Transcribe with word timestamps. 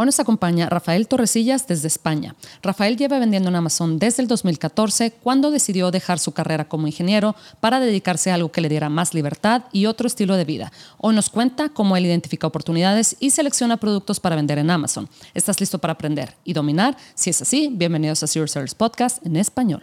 Hoy 0.00 0.06
nos 0.06 0.20
acompaña 0.20 0.68
Rafael 0.68 1.08
Torresillas 1.08 1.66
desde 1.66 1.88
España. 1.88 2.36
Rafael 2.62 2.96
lleva 2.96 3.18
vendiendo 3.18 3.48
en 3.48 3.56
Amazon 3.56 3.98
desde 3.98 4.22
el 4.22 4.28
2014, 4.28 5.10
cuando 5.10 5.50
decidió 5.50 5.90
dejar 5.90 6.20
su 6.20 6.30
carrera 6.30 6.68
como 6.68 6.86
ingeniero 6.86 7.34
para 7.58 7.80
dedicarse 7.80 8.30
a 8.30 8.34
algo 8.34 8.52
que 8.52 8.60
le 8.60 8.68
diera 8.68 8.90
más 8.90 9.12
libertad 9.12 9.64
y 9.72 9.86
otro 9.86 10.06
estilo 10.06 10.36
de 10.36 10.44
vida. 10.44 10.70
Hoy 10.98 11.16
nos 11.16 11.30
cuenta 11.30 11.70
cómo 11.70 11.96
él 11.96 12.06
identifica 12.06 12.46
oportunidades 12.46 13.16
y 13.18 13.30
selecciona 13.30 13.78
productos 13.78 14.20
para 14.20 14.36
vender 14.36 14.58
en 14.58 14.70
Amazon. 14.70 15.08
¿Estás 15.34 15.58
listo 15.58 15.80
para 15.80 15.94
aprender 15.94 16.36
y 16.44 16.52
dominar? 16.52 16.96
Si 17.16 17.30
es 17.30 17.42
así, 17.42 17.68
bienvenidos 17.72 18.22
a 18.22 18.28
Zero 18.28 18.46
Service 18.46 18.76
Podcast 18.76 19.26
en 19.26 19.34
español. 19.34 19.82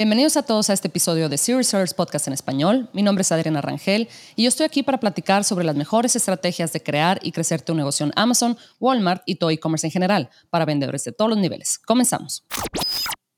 Bienvenidos 0.00 0.38
a 0.38 0.42
todos 0.42 0.70
a 0.70 0.72
este 0.72 0.88
episodio 0.88 1.28
de 1.28 1.36
Serious 1.36 1.66
Search 1.66 1.94
Podcast 1.94 2.26
en 2.26 2.32
español. 2.32 2.88
Mi 2.94 3.02
nombre 3.02 3.20
es 3.20 3.32
Adriana 3.32 3.60
Rangel 3.60 4.08
y 4.34 4.44
yo 4.44 4.48
estoy 4.48 4.64
aquí 4.64 4.82
para 4.82 4.98
platicar 4.98 5.44
sobre 5.44 5.62
las 5.62 5.76
mejores 5.76 6.16
estrategias 6.16 6.72
de 6.72 6.82
crear 6.82 7.20
y 7.22 7.32
crecer 7.32 7.60
tu 7.60 7.74
negocio 7.74 8.06
en 8.06 8.12
Amazon, 8.16 8.56
Walmart 8.78 9.22
y 9.26 9.34
todo 9.34 9.50
e-commerce 9.50 9.86
en 9.86 9.90
general 9.90 10.30
para 10.48 10.64
vendedores 10.64 11.04
de 11.04 11.12
todos 11.12 11.28
los 11.28 11.38
niveles. 11.38 11.78
Comenzamos. 11.78 12.46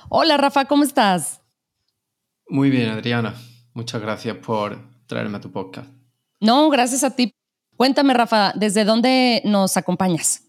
Hola 0.08 0.36
Rafa, 0.36 0.66
¿cómo 0.66 0.84
estás? 0.84 1.42
Muy 2.46 2.70
bien, 2.70 2.90
Adriana. 2.90 3.34
Muchas 3.74 4.00
gracias 4.00 4.36
por 4.36 4.78
traerme 5.08 5.38
a 5.38 5.40
tu 5.40 5.50
podcast. 5.50 5.90
No, 6.38 6.70
gracias 6.70 7.02
a 7.02 7.10
ti. 7.10 7.32
Cuéntame, 7.76 8.14
Rafa, 8.14 8.52
¿desde 8.54 8.84
dónde 8.84 9.42
nos 9.44 9.76
acompañas? 9.76 10.44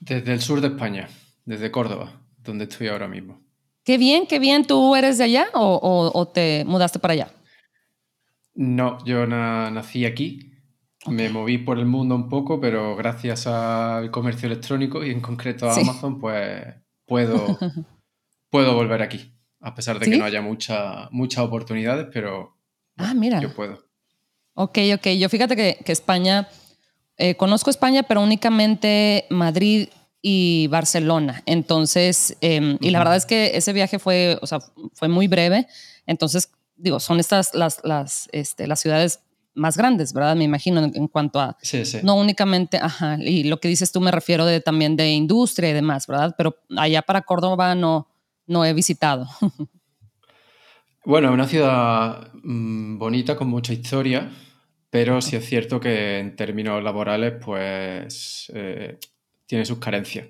Desde 0.00 0.32
el 0.32 0.40
sur 0.40 0.60
de 0.60 0.66
España, 0.66 1.08
desde 1.44 1.70
Córdoba, 1.70 2.20
donde 2.38 2.64
estoy 2.64 2.88
ahora 2.88 3.06
mismo. 3.06 3.41
Qué 3.84 3.98
bien, 3.98 4.26
qué 4.26 4.38
bien. 4.38 4.64
¿Tú 4.64 4.94
eres 4.94 5.18
de 5.18 5.24
allá 5.24 5.48
o, 5.54 6.30
te 6.32 6.64
mudaste 6.64 6.98
para 6.98 7.14
allá? 7.14 7.28
No, 8.54 9.04
yo 9.04 9.26
nací 9.26 10.04
aquí. 10.04 10.48
Me 11.08 11.28
moví 11.30 11.58
por 11.58 11.78
el 11.80 11.86
mundo 11.86 12.14
un 12.14 12.28
poco, 12.28 12.60
pero 12.60 12.94
gracias 12.94 13.48
al 13.48 14.12
comercio 14.12 14.46
electrónico 14.46 15.04
y 15.04 15.10
en 15.10 15.20
concreto 15.20 15.68
a 15.68 15.74
Amazon, 15.74 16.20
pues 16.20 16.64
puedo, 17.06 17.58
puedo 18.50 18.74
volver 18.74 19.02
aquí. 19.02 19.34
A 19.60 19.74
pesar 19.74 19.98
de 19.98 20.10
que 20.10 20.16
no 20.16 20.24
haya 20.24 20.42
mucha, 20.42 21.08
muchas 21.10 21.44
oportunidades, 21.44 22.06
pero 22.12 22.56
ah, 22.96 23.14
mira. 23.14 23.40
yo 23.40 23.52
puedo. 23.52 23.84
Ok, 24.54 24.78
ok. 24.94 25.08
Yo 25.18 25.28
fíjate 25.28 25.56
que, 25.56 25.92
España, 25.92 26.48
eh, 27.16 27.36
conozco 27.36 27.70
España, 27.70 28.02
pero 28.02 28.20
únicamente 28.20 29.26
Madrid 29.30 29.88
y 30.22 30.68
Barcelona. 30.68 31.42
Entonces, 31.46 32.36
em, 32.40 32.78
y 32.80 32.90
la 32.90 33.00
verdad 33.00 33.16
es 33.16 33.26
que 33.26 33.56
ese 33.56 33.72
viaje 33.72 33.98
fue, 33.98 34.38
o 34.40 34.46
sea, 34.46 34.60
fue 34.94 35.08
muy 35.08 35.26
breve. 35.26 35.66
Entonces, 36.06 36.50
digo, 36.76 37.00
son 37.00 37.20
estas 37.20 37.54
las, 37.54 37.80
las, 37.82 38.28
este, 38.32 38.68
las 38.68 38.80
ciudades 38.80 39.20
más 39.54 39.76
grandes, 39.76 40.12
¿verdad? 40.12 40.36
Me 40.36 40.44
imagino 40.44 40.80
en, 40.82 41.08
cuanto 41.08 41.40
a... 41.40 41.58
Sí, 41.60 41.84
sí. 41.84 41.98
No 42.02 42.14
únicamente, 42.14 42.78
ajá, 42.78 43.18
y 43.20 43.44
lo 43.44 43.60
que 43.60 43.68
dices 43.68 43.92
tú 43.92 44.00
me 44.00 44.10
refiero 44.10 44.46
de, 44.46 44.60
también 44.60 44.96
de 44.96 45.10
industria 45.10 45.70
y 45.70 45.72
demás, 45.74 46.06
¿verdad? 46.06 46.34
Pero 46.38 46.56
allá 46.78 47.02
para 47.02 47.22
Córdoba 47.22 47.74
no, 47.74 48.08
no 48.46 48.64
he 48.64 48.72
visitado. 48.72 49.26
Bueno, 51.04 51.32
una 51.32 51.48
ciudad 51.48 52.32
mm, 52.44 52.96
bonita 52.96 53.34
con 53.34 53.48
mucha 53.48 53.72
historia, 53.72 54.30
pero 54.88 55.20
sí 55.20 55.34
es 55.34 55.44
cierto 55.44 55.80
que 55.80 56.20
en 56.20 56.36
términos 56.36 56.80
laborales, 56.80 57.34
pues 57.44 58.48
eh, 58.54 58.98
tiene 59.52 59.66
sus 59.66 59.80
carencias. 59.80 60.28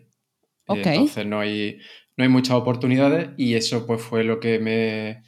Entonces 0.66 1.24
no 1.24 1.38
hay, 1.38 1.78
no 2.16 2.24
hay 2.24 2.28
muchas 2.28 2.56
oportunidades 2.56 3.30
y 3.36 3.54
eso 3.54 3.86
pues 3.86 4.02
fue 4.02 4.24
lo 4.24 4.40
que 4.40 4.58
me, 4.58 5.22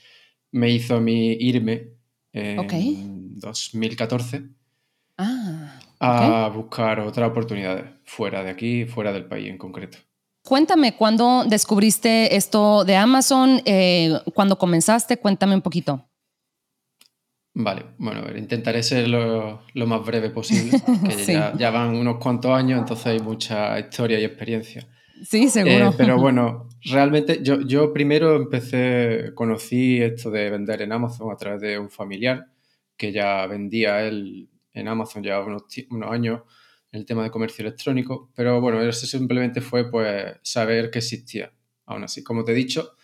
me 0.51 0.69
hizo 0.70 0.97
a 0.97 1.01
mí 1.01 1.36
irme 1.39 1.91
en 2.33 3.39
2014 3.39 4.48
ah, 5.19 5.79
a 6.01 6.48
buscar 6.48 6.98
otras 6.98 7.30
oportunidades 7.30 7.85
fuera 8.02 8.42
de 8.42 8.51
aquí, 8.51 8.85
fuera 8.85 9.13
del 9.13 9.27
país 9.27 9.48
en 9.48 9.58
concreto. 9.58 9.98
Cuéntame, 10.42 10.96
¿cuándo 10.96 11.45
descubriste 11.45 12.35
esto 12.35 12.85
de 12.85 12.96
Amazon? 12.96 13.63
Eh, 13.64 14.13
¿Cuándo 14.35 14.58
comenzaste? 14.58 15.19
Cuéntame 15.19 15.55
un 15.55 15.63
poquito. 15.63 16.05
Vale, 17.57 17.85
bueno, 17.98 18.25
intentaré 18.37 18.83
ser 18.83 19.07
lo, 19.07 19.63
más 19.87 20.05
breve 20.05 20.31
posible, 20.31 20.73
que 21.09 21.33
ya, 21.57 21.70
van 21.70 21.95
unos 21.95 22.19
cuantos 22.19 22.51
años, 22.51 22.81
entonces 22.81 23.07
hay 23.07 23.20
mucha 23.20 23.79
historia 23.79 24.19
y 24.19 24.25
experiencia. 24.25 24.89
Sí, 25.23 25.48
seguro. 25.48 25.91
Eh, 25.91 25.95
pero 25.97 26.19
bueno, 26.19 26.69
realmente 26.83 27.41
yo, 27.45 27.61
yo 27.61 27.93
primero 27.93 28.35
empecé, 28.35 29.31
conocí 29.35 30.03
esto 30.03 30.33
de 30.33 30.51
vender 30.51 30.83
en 30.83 30.91
Amazon 30.91 31.31
a 31.31 31.37
través 31.37 31.61
de 31.61 31.79
un 31.79 31.91
familiar 31.91 32.48
que 32.97 33.13
ya 33.13 33.47
vendía 33.47 34.03
él 34.03 34.48
en 34.73 34.89
Amazon 34.89 35.23
ya 35.23 35.41
unos, 35.41 35.63
unos 35.91 36.11
años 36.11 36.43
en 36.91 37.01
el 37.01 37.07
tema 37.07 37.23
de 37.23 37.31
comercio 37.31 37.63
electrónico, 37.63 38.33
pero 38.35 38.61
bueno, 38.61 38.83
eso 38.83 39.07
simplemente 39.07 39.61
fue 39.61 39.89
pues 39.89 40.37
saber 40.43 40.91
que 40.91 40.98
existía. 40.98 41.53
Aún 41.87 42.03
así, 42.03 42.25
como 42.25 42.43
te 42.43 42.51
he 42.51 42.55
dicho, 42.55 42.97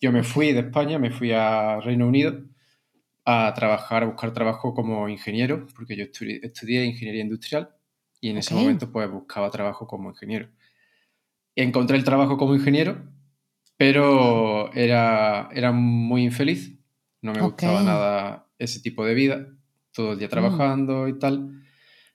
yo 0.00 0.12
me 0.12 0.22
fui 0.22 0.52
de 0.52 0.60
España, 0.60 0.98
me 0.98 1.10
fui 1.10 1.32
a 1.32 1.78
Reino 1.80 2.06
Unido 2.06 2.42
a 3.30 3.52
trabajar, 3.52 4.02
a 4.02 4.06
buscar 4.06 4.32
trabajo 4.32 4.72
como 4.72 5.06
ingeniero, 5.06 5.66
porque 5.76 5.96
yo 5.96 6.04
estudié, 6.04 6.86
ingeniería 6.86 7.20
industrial 7.20 7.68
y 8.22 8.30
en 8.30 8.38
ese 8.38 8.54
momento 8.54 8.90
pues 8.90 9.10
buscaba 9.10 9.50
trabajo 9.50 9.86
como 9.86 10.08
ingeniero. 10.08 10.48
Encontré 11.54 11.98
el 11.98 12.04
trabajo 12.04 12.38
como 12.38 12.54
ingeniero, 12.54 13.04
pero 13.76 14.72
era, 14.72 15.50
era 15.52 15.72
muy 15.72 16.24
infeliz, 16.24 16.74
no 17.20 17.34
me 17.34 17.42
gustaba 17.42 17.82
nada 17.82 18.46
ese 18.58 18.80
tipo 18.80 19.04
de 19.04 19.12
vida, 19.12 19.46
todo 19.92 20.12
el 20.12 20.18
día 20.18 20.28
mm. 20.28 20.30
trabajando 20.30 21.06
y 21.06 21.18
tal. 21.18 21.62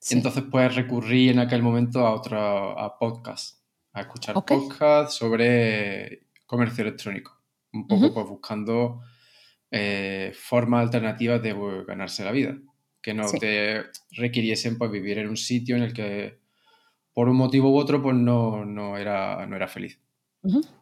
Entonces 0.10 0.44
pues 0.50 0.74
recurrí 0.74 1.30
en 1.30 1.38
aquel 1.38 1.62
momento 1.62 2.08
a 2.08 2.16
otro 2.16 2.40
a 2.40 2.98
podcast, 2.98 3.60
a 3.92 4.02
escuchar 4.02 4.34
podcast 4.34 5.12
sobre 5.12 6.26
comercio 6.48 6.82
electrónico, 6.82 7.40
un 7.72 7.86
poco 7.86 8.12
pues 8.12 8.28
buscando 8.28 9.02
eh, 9.76 10.32
formas 10.36 10.84
alternativas 10.84 11.42
de 11.42 11.56
ganarse 11.88 12.24
la 12.24 12.32
vida, 12.32 12.56
que 13.02 13.16
no 13.16 13.26
te 13.32 13.86
requiriesen 14.12 14.78
pues, 14.78 14.92
vivir 14.92 15.18
en 15.18 15.30
un 15.30 15.36
sitio 15.36 15.76
en 15.76 15.82
el 15.82 15.94
que 15.94 16.38
por 17.12 17.28
un 17.28 17.36
motivo 17.36 17.72
u 17.72 17.78
otro 17.78 18.00
pues 18.00 18.16
no, 18.16 18.66
no, 18.66 18.98
era, 18.98 19.48
no 19.48 19.56
era 19.56 19.68
feliz. 19.68 20.00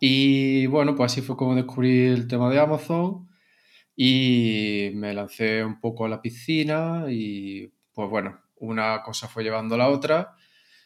Y 0.02 0.66
bueno, 0.66 0.94
pues 0.94 1.14
así 1.14 1.22
fue 1.22 1.38
como 1.38 1.56
descubrí 1.56 2.08
el 2.08 2.28
tema 2.28 2.50
de 2.50 2.60
Amazon 2.60 3.30
y 3.96 4.92
me 4.94 5.14
lancé 5.14 5.64
un 5.64 5.80
poco 5.80 6.04
a 6.04 6.10
la 6.10 6.22
piscina 6.22 7.06
y 7.08 7.72
pues 7.94 8.10
bueno, 8.10 8.42
una 8.58 9.02
cosa 9.04 9.30
fue 9.30 9.44
llevando 9.44 9.76
a 9.76 9.78
la 9.78 9.88
otra 9.88 10.36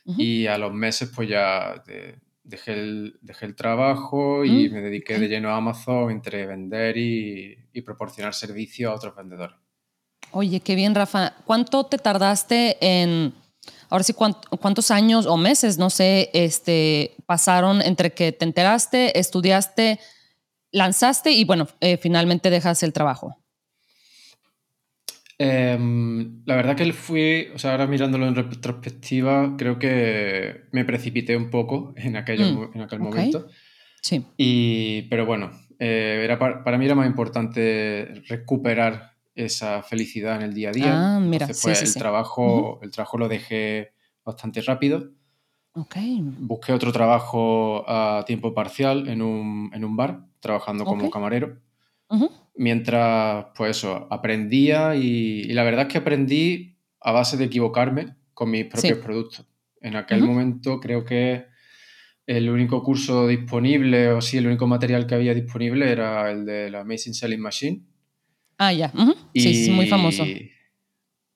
y 0.05 0.45
a 0.45 0.59
los 0.59 0.71
meses 0.71 1.11
pues 1.15 1.27
ya 1.27 1.81
dejé 2.45 2.73
el, 2.73 3.19
dejé 3.21 3.45
el 3.45 3.55
trabajo 3.55 4.45
y 4.45 4.69
mm, 4.69 4.73
me 4.73 4.81
dediqué 4.81 5.19
de 5.19 5.27
lleno 5.27 5.49
a 5.49 5.57
Amazon 5.57 6.11
entre 6.11 6.45
vender 6.45 6.95
y, 6.97 7.57
proporcionar 7.81 8.33
servicio 8.33 8.89
a 8.89 8.95
otros 8.95 9.15
vendedores. 9.15 9.57
Oye, 10.31 10.59
qué 10.59 10.75
bien, 10.75 10.95
Rafa. 10.95 11.33
¿Cuánto 11.45 11.85
te 11.85 11.97
tardaste 11.97 12.77
en, 12.79 13.33
ahora 13.89 14.03
sí, 14.03 14.13
cuántos 14.13 14.91
años 14.91 15.25
o 15.25 15.37
meses, 15.37 15.77
no 15.77 15.89
sé, 15.89 16.29
este, 16.33 17.15
pasaron 17.25 17.81
entre 17.81 18.13
que 18.13 18.31
te 18.31 18.45
enteraste, 18.45 19.19
estudiaste, 19.19 19.99
lanzaste 20.71 21.31
y 21.31 21.43
bueno, 21.45 21.67
eh, 21.79 21.97
finalmente 21.97 22.49
dejas 22.49 22.81
el 22.83 22.93
trabajo? 22.93 23.37
Em, 25.37 26.41
la 26.45 26.55
verdad 26.55 26.77
que 26.77 26.93
fui, 26.93 27.47
o 27.53 27.59
sea, 27.59 27.71
ahora 27.71 27.87
mirándolo 27.87 28.27
en 28.27 28.35
retrospectiva, 28.35 29.55
creo 29.57 29.77
que 29.77 30.63
me 30.71 30.85
precipité 30.85 31.35
un 31.35 31.49
poco 31.49 31.93
en, 31.97 32.15
aquello, 32.15 32.45
mm, 32.45 32.71
en 32.75 32.81
aquel 32.81 32.99
momento. 32.99 33.47
Sí. 34.01 34.25
Y, 34.37 35.03
pero 35.03 35.25
bueno, 35.25 35.51
eh, 35.79 36.21
era 36.23 36.39
para, 36.39 36.77
mí 36.77 36.85
era 36.85 36.95
más 36.95 37.07
importante 37.07 38.23
recuperar 38.27 39.15
esa 39.33 39.83
felicidad 39.83 40.37
en 40.37 40.43
el 40.43 40.53
día 40.53 40.69
a 40.69 40.71
día. 40.71 41.15
Ah, 41.15 41.19
mira, 41.19 41.47
pues, 41.47 41.81
el, 41.81 41.93
Trabajo, 41.93 42.79
el 42.81 42.91
trabajo 42.91 43.17
lo 43.17 43.27
dejé 43.27 43.91
bastante 44.23 44.61
rápido. 44.61 45.11
Okay. 45.73 46.21
Busqué 46.21 46.71
otro 46.71 46.93
trabajo 46.93 47.83
a 47.89 48.23
tiempo 48.25 48.53
parcial 48.53 49.09
en 49.09 49.21
un, 49.21 49.71
en 49.73 49.83
un 49.83 49.97
bar, 49.97 50.21
trabajando 50.39 50.85
como 50.85 51.09
camarero. 51.09 51.57
Mientras, 52.55 53.47
pues 53.55 53.77
eso, 53.77 54.07
aprendía 54.09 54.95
y, 54.95 55.43
la 55.53 55.63
verdad 55.63 55.87
es 55.87 55.91
que 55.91 55.97
aprendí 55.97 56.77
a 57.01 57.11
base 57.11 57.37
de 57.37 57.45
equivocarme 57.45 58.15
con 58.33 58.51
mis 58.51 58.65
propios 58.65 58.99
productos. 58.99 59.45
En 59.81 59.95
aquel 59.95 60.23
momento 60.23 60.79
creo 60.79 61.05
que 61.05 61.45
el 62.25 62.49
único 62.49 62.81
curso 62.81 63.27
disponible, 63.27 64.09
o 64.09 64.21
sí, 64.21 64.37
el 64.37 64.47
único 64.47 64.67
material 64.67 65.05
que 65.05 65.15
había 65.15 65.33
disponible 65.33 65.91
era 65.91 66.31
el 66.31 66.45
de 66.45 66.71
la 66.71 66.81
Amazing 66.81 67.13
Selling 67.13 67.39
Machine. 67.39 67.83
Ah, 68.57 68.73
ya. 68.73 68.91
Sí, 69.33 69.67
es 69.67 69.69
muy 69.69 69.87
famoso. 69.87 70.23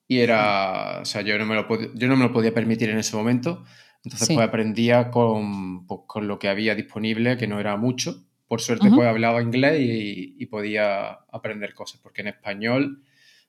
Y 0.08 0.18
era, 0.18 1.00
o 1.02 1.04
sea, 1.04 1.22
yo 1.22 1.38
no 1.38 1.46
me 1.46 1.54
lo, 1.54 1.94
yo 1.94 2.08
no 2.08 2.16
me 2.16 2.24
lo 2.24 2.32
podía 2.32 2.52
permitir 2.52 2.90
en 2.90 2.98
ese 2.98 3.16
momento. 3.16 3.64
Entonces, 4.02 4.34
pues 4.34 4.48
aprendía 4.48 5.10
con, 5.10 5.86
pues, 5.86 6.00
con, 6.06 6.26
lo 6.26 6.38
que 6.38 6.48
había 6.48 6.74
disponible, 6.74 7.36
que 7.36 7.46
no 7.46 7.60
era 7.60 7.76
mucho, 7.76 8.24
por 8.50 8.60
suerte 8.60 8.90
pues 8.92 9.06
hablaba 9.06 9.40
inglés 9.40 9.78
y, 9.80 10.44
podía 10.46 11.12
aprender 11.30 11.72
cosas, 11.72 12.00
porque 12.02 12.22
en 12.22 12.26
español 12.26 13.00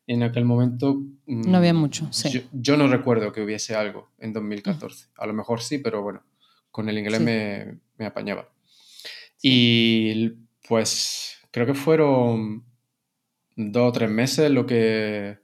en 0.06 0.22
aquel 0.22 0.46
momento... 0.46 1.02
No 1.26 1.58
había 1.58 1.74
mm, 1.74 1.78
mucho, 1.78 2.08
sí. 2.12 2.48
Yo, 2.52 2.78
no 2.78 2.88
recuerdo 2.88 3.32
que 3.32 3.42
hubiese 3.42 3.74
algo 3.74 4.12
en 4.20 4.32
2014. 4.32 5.08
A 5.18 5.26
lo 5.26 5.34
mejor 5.34 5.60
sí, 5.60 5.80
pero 5.80 6.04
bueno, 6.04 6.22
con 6.70 6.88
el 6.88 7.00
inglés 7.00 7.20
me, 7.20 7.80
me, 7.98 8.06
apañaba. 8.06 8.50
Y 9.42 10.34
pues 10.68 11.40
creo 11.50 11.66
que 11.66 11.74
fueron 11.74 12.64
dos 13.56 13.90
o 13.90 13.92
tres 13.92 14.12
meses 14.12 14.52
lo 14.52 14.68
que 14.68 15.40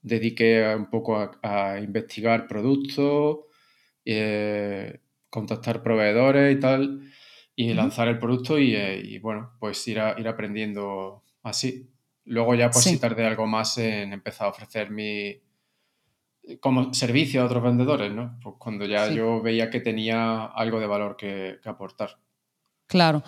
dediqué 0.00 0.74
un 0.74 0.88
poco 0.88 1.30
a, 1.42 1.78
investigar 1.78 2.46
productos, 2.46 3.40
eh, 4.06 5.00
contactar 5.28 5.82
proveedores 5.82 6.56
y 6.56 6.58
tal, 6.58 7.02
y 7.60 7.74
lanzar 7.74 8.06
el 8.06 8.20
producto 8.20 8.56
eh, 8.56 9.02
y, 9.04 9.18
bueno, 9.18 9.50
pues 9.58 9.88
ir, 9.88 10.00
ir 10.16 10.28
aprendiendo 10.28 11.24
así. 11.42 11.90
Luego 12.24 12.54
ya 12.54 12.70
pues 12.70 12.84
si 12.84 13.00
tardé 13.00 13.26
algo 13.26 13.48
más 13.48 13.78
en 13.78 14.12
empezar 14.12 14.46
a 14.46 14.50
ofrecer 14.50 14.92
mi 14.92 15.40
como 16.60 16.94
servicio 16.94 17.42
a 17.42 17.46
otros 17.46 17.64
vendedores, 17.64 18.12
¿no? 18.12 18.38
Pues 18.40 18.54
cuando 18.60 18.86
ya 18.86 19.10
yo 19.10 19.42
veía 19.42 19.70
que 19.70 19.80
tenía 19.80 20.44
algo 20.44 20.78
de 20.78 20.86
valor 20.86 21.16
que, 21.16 21.58
aportar. 21.64 22.20
Claro. 22.86 23.24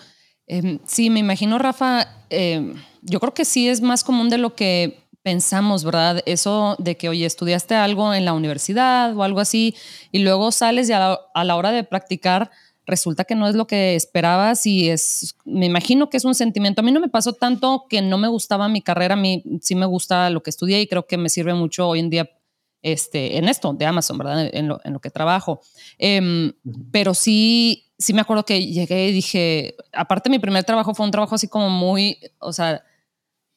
Em, 0.47 0.79
sí, 0.87 1.11
me 1.11 1.19
imagino, 1.19 1.59
Rafa, 1.59 2.06
em, 2.31 2.75
yo 3.03 3.19
creo 3.19 3.35
que 3.35 3.44
sí 3.44 3.69
es 3.69 3.81
más 3.81 4.05
común 4.05 4.31
de 4.31 4.38
lo 4.38 4.55
que 4.55 5.09
pensamos, 5.23 5.83
¿verdad? 5.83 6.23
Eso 6.25 6.76
de 6.79 6.97
que, 6.97 7.09
oye, 7.09 7.26
estudiaste 7.26 7.75
algo 7.75 8.15
en 8.15 8.25
la 8.25 8.33
universidad 8.33 9.17
o 9.17 9.25
algo 9.25 9.41
así 9.41 9.75
y 10.12 10.21
luego 10.21 10.53
sales 10.53 10.88
y 10.88 10.93
a 10.93 11.19
la, 11.35 11.56
hora 11.56 11.73
de 11.73 11.83
practicar 11.83 12.53
resulta 12.87 13.25
que 13.25 13.35
no 13.35 13.49
es 13.49 13.55
lo 13.55 13.67
que 13.67 13.94
esperabas 13.94 14.67
y 14.67 14.91
es, 14.91 15.37
me 15.44 15.67
imagino 15.67 16.11
que 16.11 16.17
es 16.17 16.25
un 16.25 16.35
sentimiento. 16.35 16.81
A 16.81 16.85
mí 16.85 16.93
no 16.93 17.00
me 17.00 17.09
pasó 17.09 17.32
tanto 17.32 17.87
que 17.88 18.03
no 18.03 18.19
me 18.19 18.29
gustaba 18.29 18.69
mi 18.69 18.82
carrera, 18.82 19.15
a 19.15 19.17
mí 19.17 19.43
sí 19.61 19.75
me 19.75 19.87
gusta 19.87 20.31
lo 20.31 20.43
que 20.43 20.50
estudié 20.50 20.81
y 20.81 20.87
creo 20.87 21.06
que 21.06 21.17
me 21.17 21.29
sirve 21.29 21.55
mucho 21.55 21.88
hoy 21.88 22.00
en 22.00 22.11
día 22.11 22.31
este, 22.82 23.37
en 23.37 23.49
esto 23.49 23.73
de 23.75 23.87
Amazon, 23.87 24.19
¿verdad? 24.19 24.49
En 24.53 24.69
lo, 24.69 24.81
en 24.85 24.93
lo 24.93 25.00
que 25.00 25.11
trabajo. 25.11 25.61
Em, 25.99 26.53
pero 26.91 27.15
sí, 27.15 27.93
sí 27.99 28.12
me 28.12 28.23
acuerdo 28.23 28.44
que 28.44 28.67
llegué 28.67 29.09
y 29.09 29.12
dije, 29.12 29.76
aparte 29.93 30.31
mi 30.31 30.38
primer 30.38 30.65
trabajo 30.65 30.94
fue 30.94 31.05
un 31.05 31.12
trabajo 31.12 31.35
así 31.35 31.49
como 31.49 31.69
muy, 31.69 32.19
o 32.38 32.53
sea, 32.53 32.83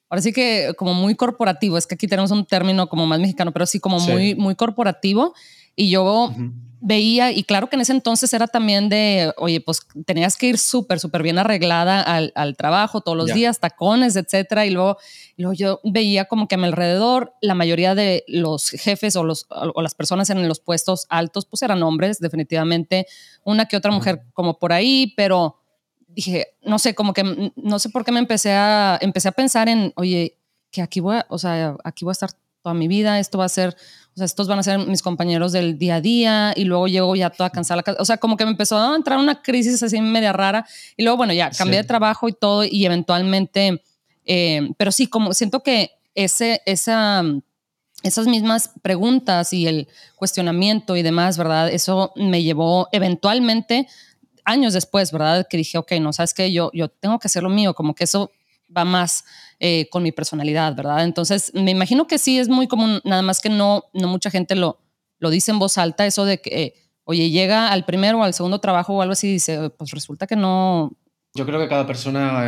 ahora 0.09 0.21
sí 0.21 0.33
que 0.33 0.73
como 0.77 0.93
muy 0.93 1.15
corporativo, 1.15 1.77
es 1.77 1.87
que 1.87 1.95
aquí 1.95 2.07
tenemos 2.07 2.31
un 2.31 2.45
término 2.45 2.87
como 2.87 3.07
más 3.07 3.19
mexicano, 3.19 3.51
pero 3.51 3.65
sí 3.65 3.79
como 3.79 3.99
muy, 3.99 4.35
muy 4.35 4.55
corporativo. 4.55 5.33
Y 5.75 5.89
yo 5.89 6.31
veía, 6.85 7.31
y 7.31 7.45
claro 7.45 7.69
que 7.69 7.77
en 7.77 7.81
ese 7.81 7.93
entonces 7.93 8.33
era 8.33 8.45
también 8.45 8.89
de, 8.89 9.33
oye, 9.37 9.61
pues 9.61 9.87
tenías 10.05 10.35
que 10.35 10.47
ir 10.47 10.57
súper, 10.57 10.99
súper 10.99 11.23
bien 11.23 11.39
arreglada 11.39 12.01
al, 12.01 12.33
al 12.35 12.57
trabajo 12.57 12.99
todos 12.99 13.17
los 13.17 13.33
días, 13.33 13.61
tacones, 13.61 14.17
etcétera. 14.17 14.65
Y 14.65 14.71
luego, 14.71 14.97
luego 15.37 15.53
yo 15.53 15.79
veía 15.85 16.25
como 16.25 16.49
que 16.49 16.55
a 16.55 16.57
mi 16.57 16.65
alrededor 16.65 17.33
la 17.41 17.55
mayoría 17.55 17.95
de 17.95 18.25
los 18.27 18.69
jefes 18.69 19.15
o, 19.15 19.23
los, 19.23 19.45
o 19.49 19.81
las 19.81 19.95
personas 19.95 20.29
en 20.29 20.45
los 20.45 20.59
puestos 20.59 21.05
altos, 21.07 21.45
pues 21.45 21.61
eran 21.61 21.81
hombres, 21.83 22.19
definitivamente. 22.19 23.07
Una 23.45 23.65
que 23.65 23.77
otra 23.77 23.91
mujer 23.91 24.23
como 24.33 24.59
por 24.59 24.73
ahí, 24.73 25.13
pero 25.15 25.61
dije, 26.09 26.47
no 26.63 26.79
sé, 26.79 26.95
como 26.95 27.13
que 27.13 27.53
no 27.55 27.79
sé 27.79 27.89
por 27.89 28.03
qué 28.03 28.11
me 28.11 28.19
empecé 28.19 28.51
a, 28.51 28.99
empecé 29.01 29.29
a 29.29 29.31
pensar 29.31 29.69
en, 29.69 29.93
oye, 29.95 30.37
que 30.69 30.81
aquí 30.81 30.99
voy 30.99 31.15
a, 31.15 31.25
o 31.29 31.37
sea, 31.37 31.77
aquí 31.85 32.03
voy 32.03 32.11
a 32.11 32.13
estar 32.13 32.31
toda 32.63 32.73
mi 32.73 32.87
vida, 32.87 33.19
esto 33.19 33.37
va 33.37 33.45
a 33.45 33.49
ser, 33.49 33.75
o 34.13 34.17
sea, 34.17 34.25
estos 34.25 34.47
van 34.47 34.57
a 34.57 34.63
ser 34.63 34.79
mis 34.79 35.01
compañeros 35.01 35.51
del 35.51 35.77
día 35.77 35.95
a 35.95 36.01
día 36.01 36.53
y 36.55 36.63
luego 36.63 36.87
llego 36.87 37.15
ya 37.15 37.29
toda 37.29 37.49
cansada. 37.49 37.83
O 37.99 38.05
sea, 38.05 38.17
como 38.17 38.37
que 38.37 38.45
me 38.45 38.51
empezó 38.51 38.77
a 38.77 38.95
entrar 38.95 39.19
una 39.19 39.41
crisis 39.41 39.83
así 39.83 39.99
media 40.01 40.31
rara 40.31 40.65
y 40.95 41.03
luego, 41.03 41.17
bueno, 41.17 41.33
ya 41.33 41.51
cambié 41.51 41.77
de 41.77 41.83
trabajo 41.83 42.29
y 42.29 42.33
todo 42.33 42.63
y 42.63 42.85
eventualmente, 42.85 43.83
eh, 44.25 44.69
pero 44.77 44.91
sí, 44.91 45.07
como 45.07 45.33
siento 45.33 45.61
que 45.61 45.91
ese, 46.15 46.61
esa, 46.65 47.23
esas 48.01 48.27
mismas 48.27 48.71
preguntas 48.81 49.51
y 49.51 49.67
el 49.67 49.87
cuestionamiento 50.15 50.95
y 50.95 51.01
demás, 51.03 51.37
¿verdad? 51.37 51.69
Eso 51.69 52.13
me 52.15 52.43
llevó 52.43 52.87
eventualmente 52.93 53.87
años 54.45 54.73
después, 54.73 55.11
¿verdad? 55.11 55.47
Que 55.49 55.57
dije, 55.57 55.77
ok, 55.77 55.91
no, 55.99 56.13
sabes 56.13 56.33
que 56.33 56.51
yo, 56.51 56.71
yo 56.73 56.87
tengo 56.87 57.19
que 57.19 57.27
hacer 57.27 57.43
lo 57.43 57.49
mío, 57.49 57.73
como 57.73 57.93
que 57.93 58.05
eso 58.05 58.31
va 58.75 58.85
más 58.85 59.25
eh, 59.59 59.87
con 59.89 60.03
mi 60.03 60.11
personalidad, 60.11 60.75
¿verdad? 60.75 61.03
Entonces, 61.03 61.51
me 61.53 61.71
imagino 61.71 62.07
que 62.07 62.17
sí 62.17 62.39
es 62.39 62.49
muy 62.49 62.67
común, 62.67 62.99
nada 63.03 63.21
más 63.21 63.39
que 63.39 63.49
no, 63.49 63.85
no 63.93 64.07
mucha 64.07 64.29
gente 64.29 64.55
lo, 64.55 64.79
lo 65.19 65.29
dice 65.29 65.51
en 65.51 65.59
voz 65.59 65.77
alta, 65.77 66.05
eso 66.05 66.25
de 66.25 66.39
que, 66.39 66.75
oye, 67.05 67.29
llega 67.29 67.71
al 67.71 67.85
primero 67.85 68.19
o 68.19 68.23
al 68.23 68.33
segundo 68.33 68.59
trabajo 68.59 68.93
o 68.93 69.01
algo 69.01 69.13
así 69.13 69.29
y 69.29 69.33
dice, 69.33 69.69
pues 69.69 69.91
resulta 69.91 70.27
que 70.27 70.35
no. 70.35 70.91
Yo 71.33 71.45
creo 71.45 71.59
que 71.59 71.69
cada 71.69 71.87
persona 71.87 72.43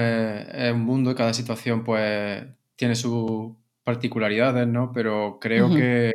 es, 0.54 0.74
un 0.74 0.82
mundo 0.82 1.12
y 1.12 1.16
cada 1.16 1.34
situación 1.34 1.84
pues 1.84 2.44
tiene 2.76 2.96
sus 2.96 3.54
particularidades, 3.84 4.68
¿no? 4.68 4.92
Pero 4.92 5.40
creo 5.40 5.74
que, 5.74 6.14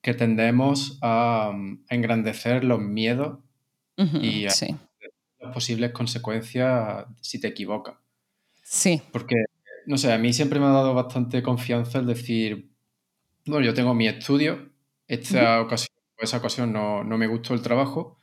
que 0.00 0.14
tendemos 0.14 0.98
a, 1.02 1.52
engrandecer 1.88 2.64
los 2.64 2.80
miedos 2.80 3.40
y 3.96 4.44
las 4.44 4.64
posibles 5.52 5.90
consecuencias 5.90 7.06
si 7.20 7.40
te 7.40 7.48
equivocas. 7.48 7.96
Sí. 8.68 9.00
Porque, 9.12 9.36
no 9.86 9.96
sé, 9.96 10.12
a 10.12 10.18
mí 10.18 10.32
siempre 10.32 10.58
me 10.58 10.66
ha 10.66 10.70
dado 10.70 10.92
bastante 10.92 11.40
confianza 11.40 12.00
el 12.00 12.06
decir, 12.06 12.68
bueno, 13.46 13.64
yo 13.64 13.72
tengo 13.72 13.94
mi 13.94 14.08
estudio, 14.08 14.70
esta 15.06 15.60
ocasión, 15.60 15.96
esa 16.18 16.38
ocasión 16.38 16.72
no, 16.72 17.04
no, 17.04 17.16
me 17.16 17.28
gustó 17.28 17.54
el 17.54 17.62
trabajo, 17.62 18.20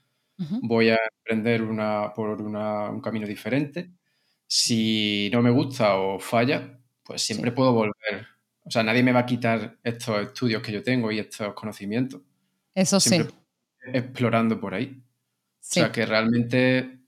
voy 0.62 0.90
a 0.90 0.98
emprender 1.20 1.64
una, 1.64 2.12
por 2.14 2.42
una, 2.42 2.90
un 2.90 3.00
camino 3.00 3.26
diferente. 3.26 3.92
Si 4.46 5.30
no 5.32 5.42
me 5.42 5.50
gusta 5.50 5.96
o 5.96 6.20
falla, 6.20 6.78
pues 7.04 7.22
siempre 7.22 7.54
puedo 7.54 7.72
volver. 7.72 8.28
O 8.66 8.70
sea, 8.70 8.84
nadie 8.84 9.02
me 9.02 9.14
va 9.14 9.22
a 9.22 9.26
quitar 9.26 9.78
estos 9.82 10.22
estudios 10.22 10.62
que 10.62 10.74
yo 10.74 10.84
tengo 10.84 11.10
y 11.10 11.20
estos 11.20 11.54
conocimientos. 11.54 12.22
Eso 12.76 13.00
sí. 13.00 13.26
Explorando 13.94 14.60
por 14.60 14.74
ahí. 14.74 15.02
O 15.02 15.58
sea, 15.60 15.90
que 15.90 16.06
realmente 16.06 17.03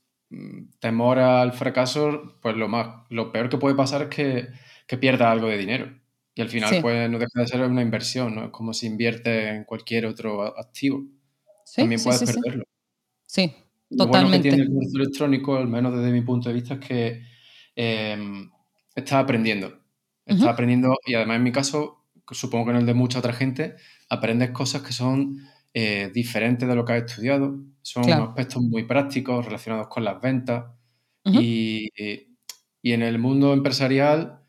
temor 0.79 1.19
al 1.19 1.53
fracaso, 1.53 2.37
pues 2.41 2.55
lo 2.55 2.67
más, 2.67 3.05
lo 3.09 3.31
peor 3.31 3.49
que 3.49 3.57
puede 3.57 3.75
pasar 3.75 4.03
es 4.03 4.09
que, 4.09 4.47
que 4.87 4.97
pierdas 4.97 5.29
algo 5.29 5.47
de 5.47 5.57
dinero. 5.57 5.99
Y 6.33 6.41
al 6.41 6.49
final, 6.49 6.81
pues 6.81 7.09
no 7.09 7.17
deja 7.17 7.39
de 7.39 7.47
ser 7.47 7.61
una 7.61 7.81
inversión, 7.81 8.35
¿no? 8.35 8.45
Es 8.45 8.51
como 8.51 8.73
si 8.73 8.87
inviertes 8.87 9.53
en 9.53 9.63
cualquier 9.63 10.05
otro 10.05 10.43
activo. 10.59 11.05
También 11.75 12.01
puedes 12.03 12.23
perderlo. 12.23 12.65
Sí, 13.25 13.53
totalmente. 13.97 14.37
Lo 14.37 14.43
que 14.43 14.49
tiene 14.49 14.63
el 14.63 14.67
comercio 14.67 15.01
electrónico, 15.01 15.55
al 15.55 15.67
menos 15.67 15.95
desde 15.95 16.11
mi 16.11 16.21
punto 16.21 16.49
de 16.49 16.55
vista, 16.55 16.73
es 16.73 16.79
que 16.81 17.23
eh, 17.75 18.17
estás 18.93 19.24
aprendiendo. 19.24 19.79
Estás 20.25 20.48
aprendiendo, 20.48 20.98
y 21.05 21.13
además 21.13 21.38
en 21.38 21.43
mi 21.43 21.51
caso, 21.51 22.03
supongo 22.31 22.65
que 22.65 22.71
en 22.71 22.77
el 22.77 22.86
de 22.86 22.93
mucha 22.95 23.19
otra 23.19 23.31
gente, 23.31 23.75
aprendes 24.10 24.51
cosas 24.51 24.81
que 24.81 24.91
son 24.91 25.38
eh, 25.77 26.10
diferentes 26.13 26.65
de 26.65 26.74
lo 26.74 26.86
que 26.86 26.94
has 26.94 27.03
estudiado. 27.03 27.60
Son 27.82 28.10
aspectos 28.10 28.63
muy 28.63 28.84
prácticos 28.84 29.44
relacionados 29.44 29.89
con 29.89 30.05
las 30.05 30.22
ventas. 30.22 30.67
y, 31.25 31.89
en 32.82 33.01
el 33.01 33.20
mundo 33.20 33.51
empresarial, 33.51 34.39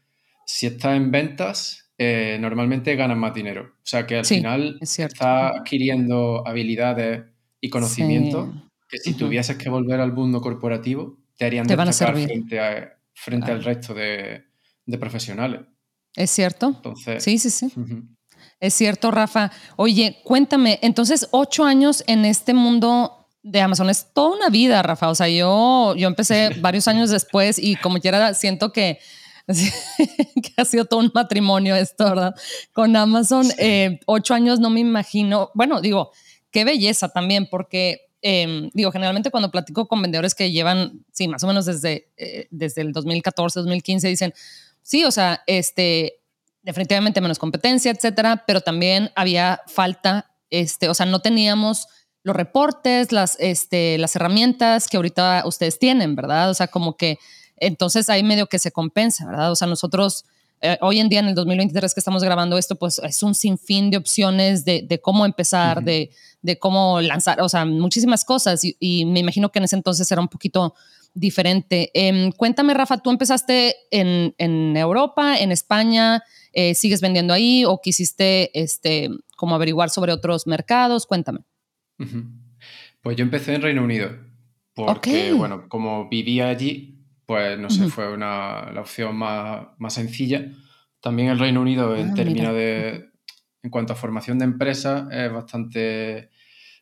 si 0.44 0.66
estás 0.66 0.96
en 0.96 1.10
ventas, 1.10 1.90
eh, 1.98 2.38
normalmente 2.40 2.94
ganas 2.94 3.18
más 3.18 3.34
dinero. 3.34 3.72
O 3.78 3.82
sea 3.82 4.06
que 4.06 4.18
al 4.18 4.24
final 4.24 4.78
estás 4.80 5.52
adquiriendo 5.56 6.46
habilidades 6.46 7.24
y 7.60 7.70
conocimientos 7.70 8.54
que 8.88 8.98
si 8.98 9.14
tuvieses 9.14 9.56
que 9.56 9.68
volver 9.68 9.98
al 9.98 10.12
mundo 10.12 10.40
corporativo, 10.40 11.18
te 11.36 11.46
harían 11.46 11.66
destacar 11.66 12.14
frente, 12.14 12.60
frente 13.14 13.50
al 13.50 13.64
resto 13.64 13.94
de, 13.94 14.44
profesionales. 15.00 15.62
Es 16.14 16.30
cierto. 16.30 16.68
Entonces, 16.68 17.24
sí, 17.24 17.38
sí, 17.38 17.50
sí. 17.50 17.72
Es 18.60 18.74
cierto, 18.74 19.10
Rafa. 19.10 19.52
Oye, 19.76 20.20
cuéntame, 20.24 20.78
entonces 20.82 21.28
ocho 21.30 21.64
años 21.64 22.02
en 22.06 22.24
este 22.24 22.54
mundo 22.54 23.28
de 23.42 23.60
Amazon 23.60 23.90
es 23.90 24.12
toda 24.12 24.36
una 24.36 24.48
vida, 24.48 24.82
Rafa. 24.82 25.08
O 25.08 25.14
sea, 25.14 25.28
yo, 25.28 25.94
yo 25.96 26.08
empecé 26.08 26.50
varios 26.60 26.88
años 26.88 27.10
después 27.10 27.58
y 27.58 27.76
como 27.76 28.00
quiera 28.00 28.34
siento 28.34 28.72
que, 28.72 28.98
que 29.46 30.52
ha 30.56 30.64
sido 30.64 30.86
todo 30.86 31.00
un 31.00 31.12
matrimonio 31.14 31.76
esto, 31.76 32.04
¿verdad? 32.04 32.34
Con 32.72 32.96
Amazon, 32.96 33.46
eh, 33.58 34.00
ocho 34.06 34.34
años 34.34 34.58
no 34.58 34.70
me 34.70 34.80
imagino. 34.80 35.50
Bueno, 35.54 35.80
digo, 35.80 36.10
qué 36.50 36.64
belleza 36.64 37.10
también, 37.10 37.48
porque 37.50 38.08
em, 38.22 38.70
digo, 38.72 38.90
generalmente 38.90 39.30
cuando 39.30 39.50
platico 39.50 39.86
con 39.86 40.00
vendedores 40.00 40.34
que 40.34 40.50
llevan, 40.50 41.04
sí, 41.12 41.28
más 41.28 41.44
o 41.44 41.46
menos 41.46 41.66
desde, 41.66 42.10
eh, 42.16 42.48
desde 42.50 42.80
el 42.80 42.92
2014, 42.92 43.60
2015, 43.60 44.08
dicen, 44.08 44.32
sí, 44.82 45.04
o 45.04 45.10
sea, 45.10 45.42
este, 45.46 46.20
definitivamente 46.66 47.20
menos 47.20 47.38
competencia, 47.38 47.92
etcétera, 47.92 48.42
pero 48.44 48.60
también 48.60 49.12
había 49.14 49.62
falta, 49.68 50.32
este, 50.50 50.88
o 50.88 50.94
sea, 50.94 51.06
no 51.06 51.20
teníamos 51.20 51.86
los 52.24 52.34
reportes, 52.34 53.12
las, 53.12 53.36
este, 53.38 53.96
las 53.98 54.16
herramientas 54.16 54.88
que 54.88 54.96
ahorita 54.96 55.44
ustedes 55.46 55.78
tienen, 55.78 56.16
¿verdad? 56.16 56.50
O 56.50 56.54
sea, 56.54 56.66
como 56.66 56.96
que 56.96 57.18
entonces 57.56 58.10
ahí 58.10 58.24
medio 58.24 58.48
que 58.48 58.58
se 58.58 58.72
compensa, 58.72 59.24
¿verdad? 59.26 59.52
O 59.52 59.54
sea, 59.54 59.68
nosotros 59.68 60.24
eh, 60.60 60.76
hoy 60.80 60.98
en 60.98 61.08
día 61.08 61.20
en 61.20 61.28
el 61.28 61.36
2023 61.36 61.94
que 61.94 62.00
estamos 62.00 62.24
grabando 62.24 62.58
esto, 62.58 62.74
pues 62.74 62.98
es 62.98 63.22
un 63.22 63.36
sinfín 63.36 63.90
de 63.92 63.98
opciones 63.98 64.64
de, 64.64 65.00
cómo 65.00 65.24
empezar, 65.24 65.84
de, 65.84 66.10
cómo 66.58 67.00
lanzar, 67.00 67.40
o 67.42 67.48
sea, 67.48 67.64
muchísimas 67.64 68.24
cosas 68.24 68.64
y, 68.64 68.76
y, 68.80 69.04
me 69.04 69.20
imagino 69.20 69.52
que 69.52 69.60
en 69.60 69.66
ese 69.66 69.76
entonces 69.76 70.10
era 70.10 70.20
un 70.20 70.28
poquito 70.28 70.74
diferente. 71.16 71.90
Em, 71.94 72.30
cuéntame, 72.30 72.74
Rafa, 72.74 72.98
¿tú 72.98 73.10
empezaste 73.10 73.74
en, 73.90 74.76
Europa, 74.76 75.38
en 75.38 75.50
España? 75.50 76.22
Eh, 76.58 76.74
¿Sigues 76.74 77.02
vendiendo 77.02 77.34
ahí 77.34 77.66
o 77.66 77.82
quisiste 77.82 78.50
este, 78.58 79.10
como 79.36 79.54
averiguar 79.54 79.90
sobre 79.90 80.12
otros 80.12 80.46
mercados? 80.46 81.04
Cuéntame. 81.04 81.40
Pues 83.02 83.14
yo 83.14 83.24
empecé 83.24 83.54
en 83.54 83.60
Reino 83.60 83.84
Unido, 83.84 84.10
porque, 84.72 85.34
bueno, 85.34 85.68
como 85.68 86.08
vivía 86.08 86.48
allí, 86.48 87.04
pues 87.26 87.58
no 87.58 87.68
sé, 87.68 87.90
fue 87.90 88.10
una, 88.10 88.72
la 88.72 88.80
opción 88.80 89.14
más, 89.16 89.66
más, 89.76 89.92
sencilla. 89.92 90.50
También 91.00 91.28
el 91.28 91.38
Reino 91.38 91.60
Unido, 91.60 91.94
en 91.94 92.12
ah, 92.12 92.14
términos 92.14 92.54
de, 92.54 93.10
en 93.62 93.70
cuanto 93.70 93.92
a 93.92 93.96
formación 93.96 94.38
de 94.38 94.46
empresas, 94.46 95.08
es 95.12 95.30
bastante 95.30 96.30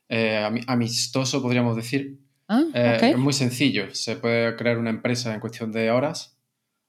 eh, 0.09 0.50
amistoso, 0.69 1.43
podríamos 1.43 1.75
decir. 1.75 2.21
Ah, 2.47 2.62
eh, 2.75 3.11
es 3.11 3.19
muy 3.19 3.33
sencillo. 3.33 3.93
Se 3.93 4.14
puede 4.14 4.54
crear 4.54 4.78
una 4.78 4.90
empresa 4.90 5.35
en 5.35 5.40
cuestión 5.40 5.73
de 5.73 5.90
horas 5.90 6.34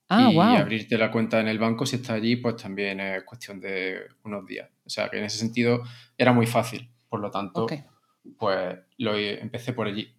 ah, 0.09 0.31
y 0.31 0.37
abrirte 0.37 0.97
la 0.97 1.11
cuenta 1.11 1.39
en 1.39 1.47
el 1.47 1.59
banco 1.59 1.85
si 1.85 1.97
está 1.97 2.13
allí, 2.13 2.35
pues 2.35 2.57
también 2.57 2.99
es 2.99 3.23
cuestión 3.23 3.59
de 3.59 4.01
unos 4.23 4.45
días. 4.45 4.69
O 4.85 4.89
sea 4.89 5.09
que 5.09 5.17
en 5.17 5.25
ese 5.25 5.37
sentido 5.37 5.83
era 6.17 6.33
muy 6.33 6.47
fácil. 6.47 6.89
Por 7.09 7.19
lo 7.19 7.31
tanto, 7.31 7.67
pues 8.37 8.77
lo 8.97 9.15
empecé 9.15 9.73
por 9.73 9.87
allí. 9.87 10.13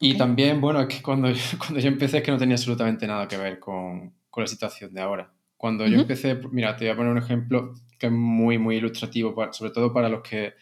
Y 0.00 0.16
también, 0.16 0.60
bueno, 0.60 0.80
es 0.80 0.88
que 0.88 1.02
cuando, 1.02 1.28
cuando 1.58 1.80
yo 1.80 1.88
empecé 1.88 2.18
es 2.18 2.22
que 2.22 2.30
no 2.30 2.38
tenía 2.38 2.56
absolutamente 2.56 3.06
nada 3.06 3.28
que 3.28 3.36
ver 3.36 3.58
con, 3.58 4.12
con 4.30 4.42
la 4.42 4.48
situación 4.48 4.92
de 4.92 5.00
ahora. 5.00 5.32
Cuando 5.56 5.86
yo 5.86 6.00
empecé, 6.00 6.38
mira, 6.50 6.76
te 6.76 6.84
voy 6.84 6.92
a 6.92 6.96
poner 6.96 7.12
un 7.12 7.18
ejemplo 7.18 7.72
que 7.98 8.06
es 8.06 8.12
muy, 8.12 8.58
muy 8.58 8.76
ilustrativo, 8.76 9.34
sobre 9.52 9.70
todo 9.70 9.92
para 9.92 10.08
los 10.08 10.20
que 10.22 10.54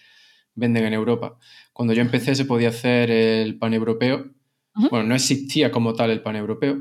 venden 0.54 0.84
en 0.84 0.92
Europa. 0.92 1.38
Cuando 1.72 1.92
yo 1.94 2.02
empecé 2.02 2.34
se 2.34 2.44
podía 2.44 2.68
hacer 2.68 3.10
el 3.10 3.58
pan 3.58 3.74
europeo. 3.74 4.30
Bueno, 4.90 5.08
no 5.08 5.14
existía 5.14 5.70
como 5.70 5.92
tal 5.94 6.10
el 6.10 6.22
pan 6.22 6.36
europeo. 6.36 6.78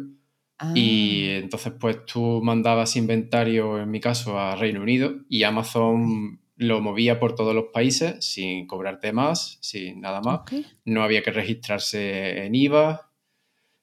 Y 0.76 1.30
ah. 1.30 1.38
entonces 1.38 1.74
pues 1.80 2.06
tú 2.06 2.42
mandabas 2.44 2.96
inventario, 2.96 3.80
en 3.80 3.90
mi 3.90 4.00
caso, 4.00 4.40
a 4.40 4.56
Reino 4.56 4.82
Unido 4.82 5.16
y 5.30 5.44
Amazon 5.44 6.40
lo 6.62 6.80
movía 6.80 7.20
por 7.20 7.34
todos 7.34 7.56
los 7.56 7.66
países 7.74 8.24
sin 8.24 8.68
cobrarte 8.68 9.12
más, 9.14 9.58
sin 9.62 10.00
nada 10.00 10.22
más. 10.22 10.42
No 10.86 11.04
había 11.04 11.24
que 11.24 11.32
registrarse 11.32 12.46
en 12.46 12.54
IVA. 12.54 13.10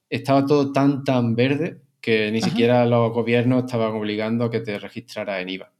Estaba 0.08 0.46
todo 0.46 0.72
tan, 0.72 1.02
tan 1.02 1.34
verde 1.34 1.82
que 2.00 2.30
ni 2.30 2.40
siquiera 2.40 2.86
los 2.86 3.12
gobiernos 3.12 3.64
estaban 3.64 3.92
obligando 3.94 4.44
a 4.44 4.50
que 4.50 4.60
te 4.60 4.78
registrara 4.78 5.40
en 5.40 5.48
IVA. 5.48 5.72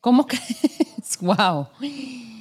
¿Cómo 0.00 0.26
que? 0.26 0.38
¡Wow! 1.20 1.68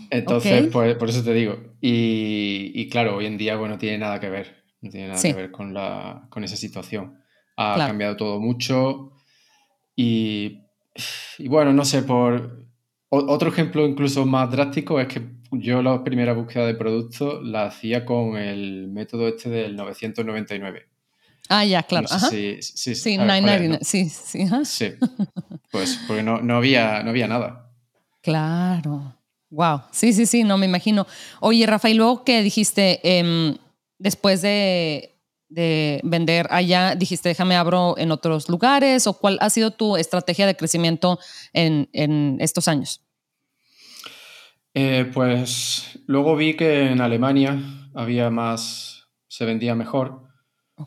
Entonces, 0.10 0.70
pues, 0.72 0.96
por 0.96 1.10
eso 1.10 1.24
te 1.24 1.34
digo. 1.34 1.58
Y, 1.82 2.88
claro, 2.90 3.18
hoy 3.18 3.26
en 3.26 3.38
día, 3.38 3.58
bueno, 3.58 3.76
no 3.76 3.80
tiene 3.80 3.98
nada 3.98 4.20
que 4.20 4.30
ver. 4.30 4.64
No 4.82 4.90
tiene 4.90 5.10
nada 5.10 5.22
que 5.22 5.34
ver 5.34 5.52
con, 5.52 5.74
la, 5.74 6.28
con 6.30 6.44
esa 6.44 6.56
situación. 6.56 7.22
Ha 7.58 7.76
cambiado 7.78 8.16
todo 8.16 8.40
mucho. 8.40 9.12
Y, 9.96 10.62
y, 11.38 11.48
bueno, 11.48 11.74
no 11.74 11.84
sé, 11.84 12.04
por. 12.04 12.66
otro 13.10 13.50
ejemplo 13.50 13.86
incluso 13.86 14.26
más 14.26 14.50
drástico 14.52 15.00
es 15.00 15.08
que 15.08 15.38
yo 15.52 15.82
la 15.82 16.04
primera 16.04 16.34
búsqueda 16.34 16.66
de 16.66 16.76
productos 16.76 17.44
la 17.44 17.66
hacía 17.66 18.06
con 18.06 18.38
el 18.38 18.88
método 18.88 19.28
este 19.28 19.50
del 19.50 19.76
999. 19.76 20.88
Ah, 21.50 21.64
ya, 21.64 21.84
claro. 21.84 22.08
Sí, 22.08 22.58
sí, 22.62 22.74
sí. 22.76 22.96
Sí, 22.96 24.10
sí, 24.10 24.10
sí. 24.10 24.48
Sí, 24.66 24.94
pues 25.72 26.00
porque 26.08 26.24
no, 26.24 26.42
no, 26.42 26.58
había, 26.58 27.04
no 27.04 27.12
había 27.12 27.28
nada. 27.28 27.72
Claro. 28.22 29.16
Wow, 29.50 29.84
sí, 29.92 30.12
sí, 30.12 30.26
sí, 30.26 30.44
no 30.44 30.58
me 30.58 30.66
imagino. 30.66 31.08
Oye, 31.40 31.66
Rafael, 31.66 31.96
luego 31.96 32.26
que 32.26 32.44
dijiste, 32.44 33.00
em, 33.04 33.56
después 33.98 34.42
de, 34.42 35.17
vender 35.50 36.48
allá, 36.50 36.96
dijiste, 36.96 37.30
déjame 37.30 37.56
abro 37.56 37.96
en 37.98 38.12
otros 38.12 38.50
lugares, 38.50 39.08
o 39.08 39.14
cuál 39.14 39.38
ha 39.42 39.50
sido 39.50 39.72
tu 39.72 39.98
estrategia 39.98 40.46
de 40.46 40.56
crecimiento 40.56 41.20
en, 41.54 42.38
estos 42.40 42.68
años? 42.68 43.02
Eh, 44.74 45.10
pues 45.14 46.00
luego 46.06 46.36
vi 46.36 46.56
que 46.56 46.92
en 46.92 47.02
Alemania 47.02 47.60
había 47.96 48.30
más, 48.30 49.08
se 49.28 49.46
vendía 49.46 49.76
mejor. 49.76 50.28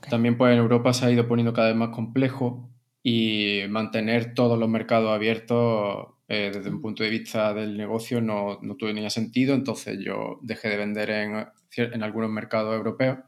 También 0.08 0.38
pues 0.38 0.52
en 0.52 0.58
Europa 0.58 0.92
se 0.92 1.06
ha 1.06 1.10
ido 1.10 1.26
poniendo 1.26 1.52
cada 1.52 1.68
vez 1.68 1.76
más 1.76 1.88
complejo 1.88 2.70
y 3.02 3.62
mantener 3.68 4.34
todos 4.34 4.58
los 4.58 4.68
mercados 4.68 5.10
abiertos 5.10 6.14
eh, 6.32 6.52
desde 6.54 6.70
un 6.70 6.80
punto 6.80 7.02
de 7.02 7.10
vista 7.10 7.52
del 7.52 7.76
negocio 7.76 8.20
no, 8.20 8.60
no 8.62 8.76
tenía 8.76 9.10
sentido, 9.10 9.52
entonces 9.52 9.98
yo 9.98 10.38
dejé 10.42 10.68
de 10.68 10.76
vender 10.76 11.10
en, 11.10 11.46
en 11.76 12.02
algunos 12.04 12.30
mercados 12.30 12.72
europeos, 12.76 13.18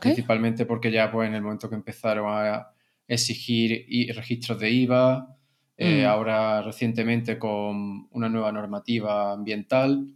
principalmente 0.00 0.66
porque 0.66 0.90
ya 0.90 1.10
pues, 1.10 1.28
en 1.28 1.34
el 1.34 1.42
momento 1.42 1.68
que 1.68 1.74
empezaron 1.74 2.26
a 2.28 2.68
exigir 3.06 3.86
registros 4.14 4.58
de 4.58 4.70
IVA, 4.70 5.36
eh, 5.76 6.04
mm. 6.04 6.06
ahora 6.06 6.62
recientemente 6.62 7.38
con 7.38 8.08
una 8.10 8.28
nueva 8.28 8.52
normativa 8.52 9.32
ambiental. 9.32 10.14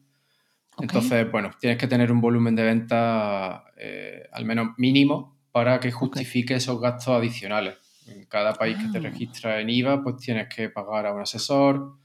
Entonces, 0.79 1.31
bueno, 1.31 1.51
tienes 1.59 1.79
que 1.79 1.87
tener 1.87 2.13
un 2.13 2.21
volumen 2.21 2.55
de 2.55 2.63
venta 2.63 3.65
eh, 3.77 4.29
al 4.33 4.45
menos 4.45 4.75
mínimo 4.77 5.39
para 5.51 5.81
que 5.81 5.91
justifique 5.91 6.55
esos 6.55 6.81
gastos 6.81 7.15
adicionales. 7.15 7.77
En 8.07 8.27
cada 8.27 8.53
país 8.53 8.77
que 8.77 8.89
te 8.93 8.99
ah. 8.99 9.11
registra 9.11 9.61
en 9.61 9.71
IVA, 9.71 10.03
pues 10.03 10.19
tienes 10.19 10.55
que 10.55 10.69
pagar 10.69 11.07
a 11.07 11.13
un 11.13 11.23
asesor, 11.23 11.97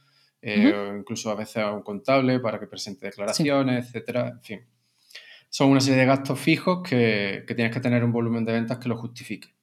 eh, 0.42 0.96
incluso 0.98 1.30
a 1.30 1.36
veces 1.36 1.58
a 1.58 1.72
un 1.72 1.84
contable 1.84 2.40
para 2.40 2.60
que 2.60 2.66
presente 2.66 3.06
declaraciones, 3.06 3.86
etcétera. 3.86 4.30
En 4.30 4.42
fin, 4.42 4.62
son 5.52 5.70
una 5.70 5.82
serie 5.82 6.00
de 6.00 6.06
gastos 6.06 6.40
fijos 6.40 6.82
que, 6.82 7.44
que, 7.46 7.54
tienes 7.54 7.74
que 7.74 7.82
tener 7.82 8.04
un 8.04 8.12
volumen 8.12 8.46
de 8.46 8.54
ventas 8.54 8.80
que 8.80 8.90
lo 8.90 8.98
justifique. 8.98 9.54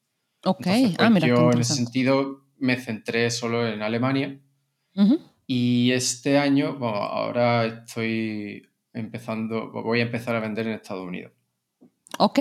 Ok, 0.44 0.66
ah, 0.66 0.94
pues, 0.96 1.10
mira, 1.10 1.26
yo 1.26 1.50
en 1.50 1.58
ese 1.58 1.74
sentido 1.74 2.44
me 2.58 2.76
centré 2.76 3.30
solo 3.30 3.66
en 3.66 3.82
Alemania 3.82 4.38
y 5.46 5.92
este 5.92 6.38
año, 6.38 6.76
bueno, 6.76 6.96
ahora 6.96 7.64
estoy 7.64 8.68
empezando, 8.92 9.70
voy 9.70 10.00
a 10.00 10.02
empezar 10.02 10.36
a 10.36 10.40
vender 10.40 10.66
en 10.66 10.74
Estados 10.74 11.06
Unidos. 11.06 11.32
Ok, 12.18 12.40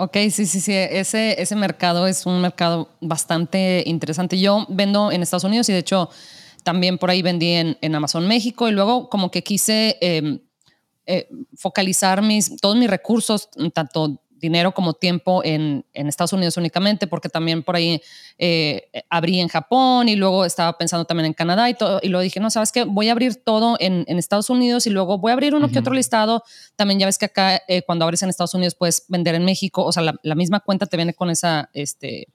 Ok, 0.00 0.16
sí, 0.30 0.46
sí, 0.46 0.60
sí. 0.60 0.72
Ese, 0.72 1.42
ese 1.42 1.56
mercado 1.56 2.06
es 2.06 2.24
un 2.24 2.40
mercado 2.40 2.96
bastante 3.00 3.82
interesante. 3.84 4.38
Yo 4.38 4.64
vendo 4.68 5.10
en 5.10 5.22
Estados 5.22 5.42
Unidos 5.42 5.68
y 5.68 5.72
de 5.72 5.80
hecho 5.80 6.08
también 6.62 6.98
por 6.98 7.10
ahí 7.10 7.20
vendí 7.20 7.50
en, 7.50 7.94
Amazon 7.96 8.28
México 8.28 8.68
y 8.68 8.70
luego 8.70 9.08
como 9.08 9.32
que 9.32 9.42
quise 9.42 9.98
em, 10.00 10.38
eh, 11.10 11.26
focalizar 11.56 12.20
mis, 12.20 12.54
todos 12.60 12.76
mis 12.76 12.90
recursos, 12.90 13.48
tanto 13.72 14.20
dinero 14.30 14.72
como 14.72 14.92
tiempo 14.92 15.40
en, 15.42 15.86
Estados 15.94 16.34
Unidos 16.34 16.58
únicamente, 16.58 17.06
porque 17.06 17.30
también 17.30 17.62
por 17.62 17.76
ahí 17.76 18.02
eh, 18.36 18.90
abrí 19.08 19.40
en 19.40 19.48
Japón 19.48 20.10
y 20.10 20.16
luego 20.16 20.44
estaba 20.44 20.76
pensando 20.76 21.06
también 21.06 21.24
en 21.24 21.32
Canadá 21.32 21.70
y 21.70 21.74
todo, 21.74 21.98
y 22.02 22.08
luego 22.08 22.22
dije, 22.22 22.40
no, 22.40 22.50
sabes 22.50 22.72
qué, 22.72 22.84
voy 22.84 23.08
a 23.08 23.12
abrir 23.12 23.36
todo 23.42 23.78
en, 23.80 24.04
Estados 24.18 24.50
Unidos 24.50 24.86
y 24.86 24.90
luego 24.90 25.16
voy 25.16 25.30
a 25.30 25.32
abrir 25.32 25.54
uno 25.54 25.70
que 25.70 25.78
otro 25.78 25.94
listado. 25.94 26.44
También 26.76 27.00
ya 27.00 27.06
ves 27.06 27.16
que 27.16 27.24
acá 27.24 27.62
eh, 27.68 27.80
cuando 27.86 28.04
abres 28.04 28.22
en 28.22 28.28
Estados 28.28 28.52
Unidos 28.52 28.74
puedes 28.74 29.06
vender 29.08 29.34
en 29.34 29.46
México, 29.46 29.86
o 29.86 29.92
sea, 29.92 30.02
la, 30.02 30.34
misma 30.34 30.60
cuenta 30.60 30.84
te 30.84 30.98
viene 30.98 31.14
con 31.14 31.30
esa, 31.30 31.70
este, 31.72 32.26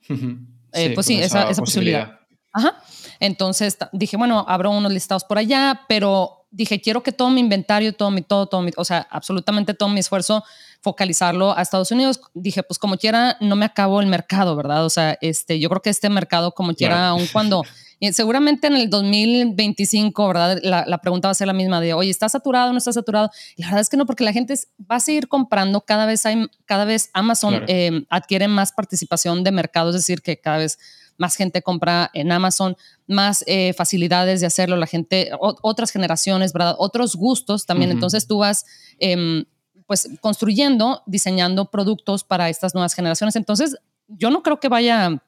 pues 0.96 1.06
sí, 1.06 1.22
esa, 1.22 1.48
esa, 1.48 1.62
posibilidad. 1.62 2.22
Ajá. 2.52 2.82
Entonces 3.20 3.78
dije, 3.92 4.18
bueno, 4.18 4.44
abro 4.48 4.72
unos 4.72 4.92
listados 4.92 5.24
por 5.26 5.38
allá, 5.38 5.82
pero 5.88 6.43
dije, 6.54 6.80
quiero 6.80 7.04
que 7.04 7.12
todo 7.12 7.30
mi 7.32 7.42
inventario, 7.42 7.94
todo 7.94 8.12
mi, 8.12 8.22
todo, 8.22 8.46
todo 8.46 8.62
mi, 8.62 8.72
o 8.78 8.86
sea, 8.86 9.06
absolutamente 9.10 9.74
todo 9.74 9.90
mi 9.90 10.00
esfuerzo, 10.00 10.44
focalizarlo 10.82 11.58
a 11.58 11.62
Estados 11.62 11.92
Unidos. 11.92 12.22
Dije, 12.34 12.64
pues 12.64 12.78
como 12.78 12.98
quiera, 12.98 13.38
no 13.42 13.56
me 13.56 13.66
acabo 13.66 14.00
el 14.00 14.08
mercado, 14.08 14.56
¿verdad? 14.56 14.86
O 14.86 14.90
sea, 14.90 15.18
este, 15.22 15.60
yo 15.60 15.68
creo 15.70 15.82
que 15.82 15.90
este 15.90 16.10
mercado, 16.10 16.52
como 16.54 16.74
quiera, 16.76 17.10
aun 17.10 17.26
cuando, 17.34 17.64
seguramente 18.12 18.68
en 18.68 18.76
el 18.76 18.90
2025, 18.90 20.28
¿verdad? 20.28 20.60
La, 20.62 20.98
pregunta 21.00 21.28
va 21.28 21.32
a 21.32 21.36
ser 21.36 21.48
la 21.48 21.54
misma 21.54 21.82
de, 21.82 21.94
oye, 21.94 22.12
¿está 22.12 22.30
saturado 22.30 22.70
o 22.70 22.72
no 22.72 22.78
está 22.78 22.94
saturado? 22.94 23.32
La 23.58 23.68
verdad 23.68 23.82
es 23.82 23.90
que 23.90 23.98
no, 23.98 24.06
porque 24.06 24.24
la 24.24 24.34
gente 24.34 24.54
va 24.80 24.98
a 24.98 25.00
seguir 25.00 25.28
comprando, 25.28 25.82
cada 25.82 26.06
vez 26.06 26.26
hay, 26.26 26.48
cada 26.66 26.86
vez 26.86 27.10
Amazon 27.14 27.64
eh, 27.68 28.06
adquiere 28.10 28.48
más 28.48 28.72
participación 28.72 29.44
de 29.44 29.52
mercado, 29.52 29.90
es 29.90 29.96
decir, 29.96 30.22
que 30.22 30.40
cada 30.40 30.58
vez 30.58 30.78
más 31.18 31.36
gente 31.36 31.62
compra 31.62 32.10
en 32.14 32.32
Amazon, 32.32 32.76
más 33.08 33.44
eh, 33.48 33.74
facilidades 33.74 34.42
de 34.42 34.48
hacerlo, 34.48 34.76
la 34.78 34.88
gente, 34.88 35.32
otras 35.40 35.92
generaciones, 35.92 36.54
¿verdad? 36.54 36.76
Otros 36.78 37.16
gustos 37.16 37.66
también. 37.66 37.92
Entonces 37.92 38.28
tú 38.28 38.40
vas 38.40 38.66
em, 39.00 39.46
pues 39.88 40.10
construyendo, 40.22 41.04
diseñando 41.06 41.70
productos 41.70 42.24
para 42.24 42.50
estas 42.50 42.74
nuevas 42.74 42.94
generaciones. 42.94 43.36
Entonces 43.36 43.76
yo 44.08 44.30
no 44.30 44.44
creo 44.44 44.60
que 44.60 44.70
vaya 44.70 45.22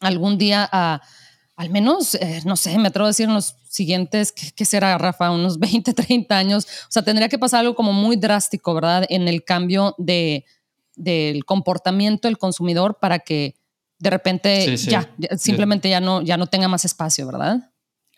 algún 0.00 0.38
día 0.38 0.68
a, 0.70 1.02
al 1.56 1.70
menos, 1.70 2.14
eh, 2.14 2.40
no 2.44 2.56
sé, 2.56 2.78
me 2.78 2.88
atrevo 2.88 3.06
a 3.06 3.10
decir 3.10 3.26
en 3.26 3.34
los 3.34 3.56
siguientes, 3.68 4.32
¿qué, 4.32 4.64
será, 4.64 4.96
Rafa? 4.98 5.30
Unos 5.30 5.58
20, 5.60 5.92
30 5.92 6.36
años. 6.36 6.66
O 6.84 6.90
sea, 6.90 7.02
tendría 7.02 7.28
que 7.28 7.38
pasar 7.38 7.60
algo 7.60 7.74
como 7.74 7.92
muy 7.92 8.16
drástico, 8.16 8.74
¿verdad? 8.74 9.04
En 9.08 9.28
el 9.28 9.44
cambio 9.44 9.94
de, 9.98 10.44
del 10.96 11.44
comportamiento 11.44 12.28
del 12.28 12.38
consumidor 12.38 12.98
para 13.00 13.20
que 13.20 13.54
de 13.98 14.10
repente 14.10 14.76
ya, 14.76 15.08
simplemente 15.36 15.88
ya 15.90 16.00
no, 16.00 16.22
ya 16.22 16.36
no 16.36 16.46
tenga 16.46 16.68
más 16.68 16.84
espacio, 16.84 17.26
¿verdad? 17.26 17.72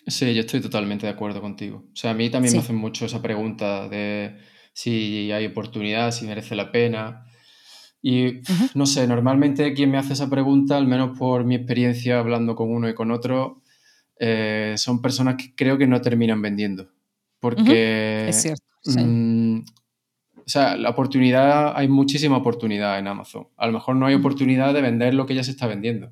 Sí, 0.06 0.34
yo 0.34 0.40
estoy 0.40 0.60
totalmente 0.60 1.06
de 1.06 1.12
acuerdo 1.12 1.40
contigo. 1.40 1.84
O 1.92 1.96
sea, 1.96 2.12
a 2.12 2.14
mí 2.14 2.30
también 2.30 2.54
me 2.54 2.60
hacen 2.60 2.76
mucho 2.76 3.06
esa 3.06 3.22
pregunta 3.22 3.88
de 3.88 4.36
si 4.72 5.30
hay 5.32 5.46
oportunidad, 5.46 6.10
si 6.10 6.26
merece 6.26 6.54
la 6.54 6.72
pena. 6.72 7.26
Y 8.02 8.40
no 8.74 8.86
sé, 8.86 9.06
normalmente 9.06 9.74
quien 9.74 9.90
me 9.90 9.98
hace 9.98 10.14
esa 10.14 10.30
pregunta, 10.30 10.76
al 10.76 10.86
menos 10.86 11.18
por 11.18 11.44
mi 11.44 11.54
experiencia 11.54 12.18
hablando 12.18 12.56
con 12.56 12.70
uno 12.70 12.88
y 12.88 12.94
con 12.94 13.10
otro, 13.10 13.62
eh, 14.18 14.74
son 14.76 15.02
personas 15.02 15.36
que 15.36 15.54
creo 15.54 15.78
que 15.78 15.86
no 15.86 16.00
terminan 16.00 16.40
vendiendo. 16.40 16.90
Porque... 17.38 18.28
Es 18.28 18.42
cierto. 18.42 18.64
Mm, 18.86 19.49
o 20.50 20.52
sea, 20.52 20.76
la 20.76 20.90
oportunidad, 20.90 21.76
hay 21.76 21.86
muchísima 21.86 22.38
oportunidad 22.38 22.98
en 22.98 23.06
Amazon. 23.06 23.46
A 23.56 23.68
lo 23.68 23.72
mejor 23.72 23.94
no 23.94 24.06
hay 24.06 24.14
oportunidad 24.14 24.74
de 24.74 24.82
vender 24.82 25.14
lo 25.14 25.24
que 25.24 25.36
ya 25.36 25.44
se 25.44 25.52
está 25.52 25.68
vendiendo. 25.68 26.10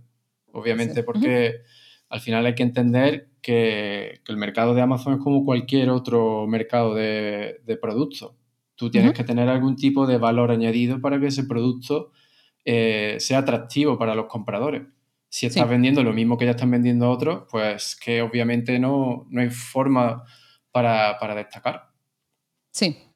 Obviamente, 0.52 1.02
porque 1.02 1.62
al 2.08 2.20
final 2.20 2.46
hay 2.46 2.54
que 2.54 2.62
entender 2.62 3.30
que, 3.42 4.20
el 4.28 4.36
mercado 4.36 4.74
de 4.74 4.80
Amazon 4.80 5.14
es 5.14 5.20
como 5.24 5.44
cualquier 5.44 5.90
otro 5.90 6.46
mercado 6.46 6.94
de, 6.94 7.60
de 7.64 7.76
productos. 7.78 8.30
Tú 8.76 8.92
tienes 8.92 9.12
que 9.12 9.24
tener 9.24 9.48
algún 9.48 9.74
tipo 9.74 10.06
de 10.06 10.18
valor 10.18 10.52
añadido 10.52 11.00
para 11.00 11.18
que 11.18 11.26
ese 11.26 11.42
producto 11.42 12.12
eh, 12.64 13.16
sea 13.18 13.38
atractivo 13.38 13.98
para 13.98 14.14
los 14.14 14.26
compradores. 14.26 14.82
Si 15.28 15.46
estás 15.46 15.68
vendiendo 15.68 16.04
lo 16.04 16.12
mismo 16.12 16.38
que 16.38 16.44
ya 16.44 16.52
están 16.52 16.70
vendiendo 16.70 17.10
otros, 17.10 17.42
pues 17.50 17.96
que 17.96 18.22
obviamente 18.22 18.78
no, 18.78 19.26
no 19.30 19.40
hay 19.40 19.50
forma 19.50 20.22
para, 20.70 21.18
para 21.18 21.34
destacar. 21.34 21.90
Sí. 22.70 23.07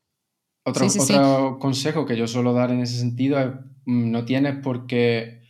Otro, 0.65 0.87
otro 0.87 1.59
consejo 1.59 2.07
que 2.07 2.17
yo 2.17 2.27
suelo 2.27 2.53
dar 2.53 2.71
en 2.71 2.81
ese 2.81 2.99
sentido 2.99 3.39
es 3.41 3.49
mm, 3.85 4.11
no 4.11 4.25
tienes 4.25 4.57
por 4.63 4.87
qué 4.87 5.43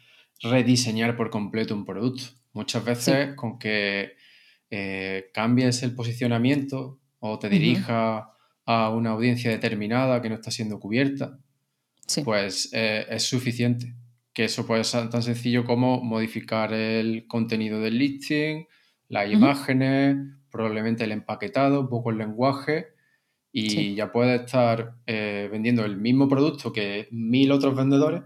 rediseñar 0.43 1.17
por 1.17 1.31
completo 1.31 1.75
un 1.75 1.85
producto. 1.85 2.25
Muchas 2.53 2.85
veces 2.85 3.35
con 3.35 3.59
que 3.59 4.13
eh, 4.71 5.31
cambies 5.33 5.83
el 5.83 5.95
posicionamiento 5.95 6.99
o 7.21 7.39
te 7.39 7.49
dirijas 7.49 8.25
a 8.67 8.91
una 8.91 9.11
audiencia 9.11 9.51
determinada 9.51 10.21
que 10.21 10.29
no 10.29 10.35
está 10.35 10.51
siendo 10.51 10.81
cubierta, 10.81 11.39
pues 12.25 12.71
eh, 12.73 13.07
es 13.09 13.23
suficiente. 13.23 13.95
Que 14.33 14.45
eso 14.45 14.67
puede 14.67 14.85
ser 14.85 15.11
tan 15.11 15.23
sencillo 15.23 15.65
como 15.65 16.03
modificar 16.03 16.73
el 16.73 17.27
contenido 17.27 17.81
del 17.81 17.99
listing, 17.99 18.65
las 19.09 19.31
imágenes, 19.31 20.17
probablemente 20.51 21.05
el 21.05 21.13
empaquetado, 21.13 21.83
un 21.83 21.89
poco 21.89 22.11
el 22.11 22.19
lenguaje, 22.19 22.89
y 23.53 23.95
ya 23.95 24.11
puedes 24.11 24.41
estar 24.41 24.95
eh, 25.07 25.49
vendiendo 25.53 25.85
el 25.85 25.97
mismo 25.97 26.29
producto 26.29 26.73
que 26.73 27.09
mil 27.11 27.53
otros 27.53 27.77
vendedores, 27.77 28.23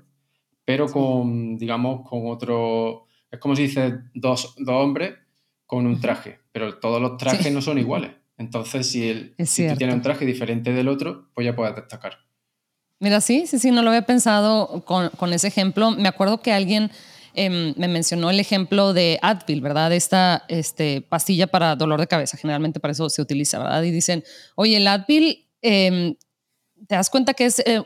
pero 0.64 0.86
con, 0.86 1.58
digamos, 1.58 2.08
con 2.08 2.30
otro... 2.30 3.06
Es 3.30 3.40
como 3.40 3.56
si 3.56 3.62
dices 3.62 3.94
dos, 4.14 4.54
dos 4.56 4.84
hombres 4.84 5.14
con 5.66 5.84
un 5.84 6.00
traje, 6.00 6.38
pero 6.52 6.78
todos 6.78 7.02
los 7.02 7.16
trajes 7.16 7.52
no 7.52 7.60
son 7.60 7.78
iguales. 7.78 8.12
Entonces, 8.38 8.88
si, 8.88 9.08
el, 9.08 9.34
si 9.44 9.68
tú 9.68 9.76
tienes 9.76 9.96
un 9.96 10.02
traje 10.02 10.24
diferente 10.24 10.72
del 10.72 10.88
otro, 10.88 11.28
pues 11.34 11.44
ya 11.44 11.56
puedes 11.56 11.74
destacar. 11.74 12.18
Mira, 13.00 13.20
sí, 13.20 13.46
sí, 13.46 13.58
sí, 13.58 13.70
no 13.72 13.82
lo 13.82 13.90
había 13.90 14.06
pensado 14.06 14.84
con, 14.84 15.10
con 15.10 15.32
ese 15.32 15.48
ejemplo. 15.48 15.90
Me 15.90 16.08
acuerdo 16.08 16.40
que 16.40 16.52
alguien 16.52 16.90
em, 17.36 17.74
me 17.76 17.88
mencionó 17.88 18.30
el 18.30 18.40
ejemplo 18.40 18.92
de 18.92 19.18
Advil, 19.22 19.60
¿verdad? 19.60 19.92
Esta 19.92 20.44
este, 20.48 21.02
pastilla 21.02 21.46
para 21.46 21.76
dolor 21.76 22.00
de 22.00 22.06
cabeza, 22.06 22.36
generalmente 22.36 22.80
para 22.80 22.92
eso 22.92 23.08
se 23.08 23.22
utiliza, 23.22 23.58
¿verdad? 23.58 23.82
Y 23.82 23.90
dicen, 23.90 24.24
oye, 24.54 24.78
el 24.78 24.88
Advil, 24.88 25.46
em, 25.62 26.16
te 26.88 26.94
das 26.94 27.10
cuenta 27.10 27.34
que 27.34 27.44
es... 27.46 27.60
Eh, 27.60 27.82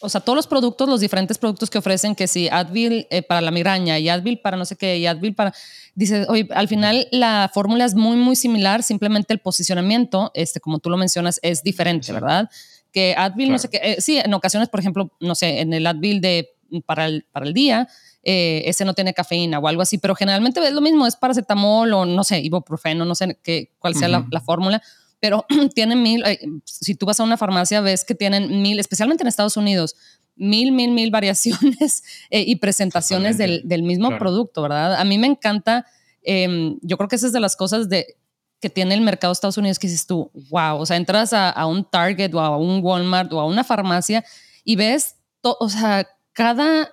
o 0.00 0.08
sea, 0.10 0.20
todos 0.20 0.36
los 0.36 0.46
productos, 0.46 0.86
los 0.86 1.00
diferentes 1.00 1.38
productos 1.38 1.70
que 1.70 1.78
ofrecen, 1.78 2.14
que 2.14 2.26
si 2.26 2.48
Advil 2.48 3.06
eh, 3.08 3.22
para 3.22 3.40
la 3.40 3.50
migraña 3.50 3.98
y 3.98 4.10
Advil 4.10 4.38
para 4.38 4.56
no 4.56 4.66
sé 4.66 4.76
qué, 4.76 4.98
y 4.98 5.06
Advil 5.06 5.34
para 5.34 5.54
dices, 5.94 6.26
oye, 6.28 6.46
al 6.54 6.68
final 6.68 7.08
la 7.10 7.50
fórmula 7.52 7.86
es 7.86 7.94
muy, 7.94 8.16
muy 8.16 8.36
similar, 8.36 8.82
simplemente 8.82 9.32
el 9.32 9.38
posicionamiento, 9.38 10.30
este, 10.34 10.60
como 10.60 10.78
tú 10.78 10.90
lo 10.90 10.98
mencionas, 10.98 11.40
es 11.42 11.62
diferente, 11.62 12.12
¿verdad? 12.12 12.50
Que 12.92 13.14
Advil, 13.16 13.50
no 13.50 13.58
sé 13.58 13.70
qué, 13.70 13.80
eh, 13.82 13.96
sí, 14.00 14.18
en 14.18 14.34
ocasiones, 14.34 14.68
por 14.68 14.80
ejemplo, 14.80 15.10
no 15.20 15.34
sé, 15.34 15.60
en 15.60 15.72
el 15.72 15.86
Advil 15.86 16.20
de, 16.20 16.50
para, 16.84 17.06
el, 17.06 17.24
para 17.32 17.46
el 17.46 17.54
día, 17.54 17.88
eh, 18.24 18.62
ese 18.66 18.84
no 18.84 18.94
tiene 18.94 19.14
cafeína 19.14 19.58
o 19.58 19.68
algo 19.68 19.82
así, 19.82 19.98
pero 19.98 20.14
generalmente 20.14 20.66
es 20.66 20.72
lo 20.72 20.80
mismo, 20.80 21.06
es 21.06 21.16
paracetamol 21.16 21.92
o 21.92 22.04
no 22.06 22.24
sé, 22.24 22.40
ibuprofeno, 22.40 23.04
no 23.04 23.14
sé 23.14 23.38
qué, 23.42 23.72
cuál 23.78 23.94
sea 23.94 24.08
la, 24.08 24.26
la 24.30 24.40
fórmula, 24.40 24.82
pero 25.20 25.46
tienen 25.74 26.02
mil, 26.02 26.22
si 26.64 26.94
tú 26.94 27.06
vas 27.06 27.20
a 27.20 27.24
una 27.24 27.36
farmacia 27.36 27.80
ves 27.80 28.04
que 28.04 28.14
tienen 28.14 28.62
mil, 28.62 28.78
especialmente 28.78 29.22
en 29.22 29.28
Estados 29.28 29.56
Unidos, 29.56 29.96
mil, 30.36 30.72
mil, 30.72 30.90
mil 30.90 31.10
variaciones 31.12 32.02
eh, 32.30 32.44
y 32.46 32.56
presentaciones 32.56 33.38
del, 33.38 33.62
del, 33.64 33.82
mismo 33.82 34.18
producto, 34.18 34.62
¿verdad? 34.62 34.96
A 34.96 35.04
mí 35.04 35.18
me 35.18 35.26
encanta, 35.26 35.86
eh, 36.22 36.76
yo 36.82 36.96
creo 36.96 37.08
que 37.08 37.16
esa 37.16 37.26
es 37.26 37.32
de 37.32 37.40
las 37.40 37.56
cosas 37.56 37.88
de, 37.88 38.16
que 38.60 38.70
tiene 38.70 38.94
el 38.94 39.00
mercado 39.00 39.32
de 39.32 39.34
Estados 39.34 39.58
Unidos 39.58 39.78
que 39.78 39.86
dices 39.86 40.06
tú, 40.06 40.30
wow, 40.50 40.78
o 40.78 40.86
sea, 40.86 40.96
entras 40.96 41.32
a, 41.32 41.50
a 41.50 41.66
un 41.66 41.84
Target 41.84 42.34
o 42.34 42.40
a 42.40 42.56
un 42.56 42.80
Walmart 42.82 43.32
o 43.32 43.40
a 43.40 43.46
una 43.46 43.64
farmacia 43.64 44.24
y 44.64 44.76
ves, 44.76 45.16
o 45.42 45.68
sea, 45.68 46.08
cada... 46.32 46.90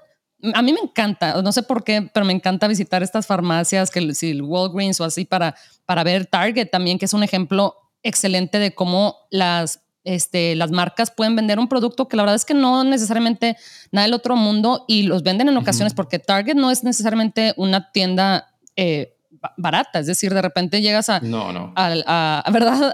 A 0.54 0.62
mí 0.62 0.73
me 0.73 0.80
encanta, 0.80 1.41
no 1.41 1.51
sé 1.51 1.63
por 1.63 1.84
qué, 1.84 2.10
pero 2.13 2.25
me 2.25 2.34
encanta 2.34 2.67
visitar 2.67 3.04
estas 3.04 3.27
farmacias, 3.27 3.91
que 3.91 4.13
si 4.15 4.32
el 4.32 4.41
Walgreens 4.41 4.99
o 4.99 5.04
así, 5.04 5.25
para, 5.25 5.56
para 5.86 6.04
ver 6.04 6.25
Target 6.25 6.69
también, 6.69 6.97
que 6.97 7.06
es 7.06 7.13
un 7.13 7.23
ejemplo 7.23 7.75
excelente 8.04 8.60
de 8.60 8.73
cómo 8.73 9.17
las 9.30 9.82
este, 10.04 10.56
las 10.56 10.71
marcas 10.71 11.12
pueden 11.12 11.36
vender 11.36 11.60
un 11.60 11.67
producto 11.67 12.08
que 12.08 12.17
la 12.17 12.23
verdad 12.23 12.36
es 12.36 12.45
que 12.45 12.56
no 12.56 12.84
necesariamente 12.84 13.56
nada 13.91 14.08
del 14.08 14.15
otro 14.15 14.36
mundo 14.36 14.84
y 14.88 15.04
los 15.04 15.21
venden 15.21 15.47
en 15.47 15.58
ocasiones 15.58 15.93
porque 15.93 16.17
Target 16.17 16.56
no 16.56 16.71
es 16.71 16.84
necesariamente 16.84 17.54
una 17.56 17.91
tienda 17.91 18.47
eh, 18.75 19.15
barata, 19.58 19.99
es 19.99 20.08
decir, 20.08 20.34
de 20.34 20.41
repente 20.41 20.82
llegas 20.82 21.10
a, 21.10 21.19
no, 21.19 21.51
no. 21.51 21.73
a, 21.75 22.43
¿verdad? 22.51 22.93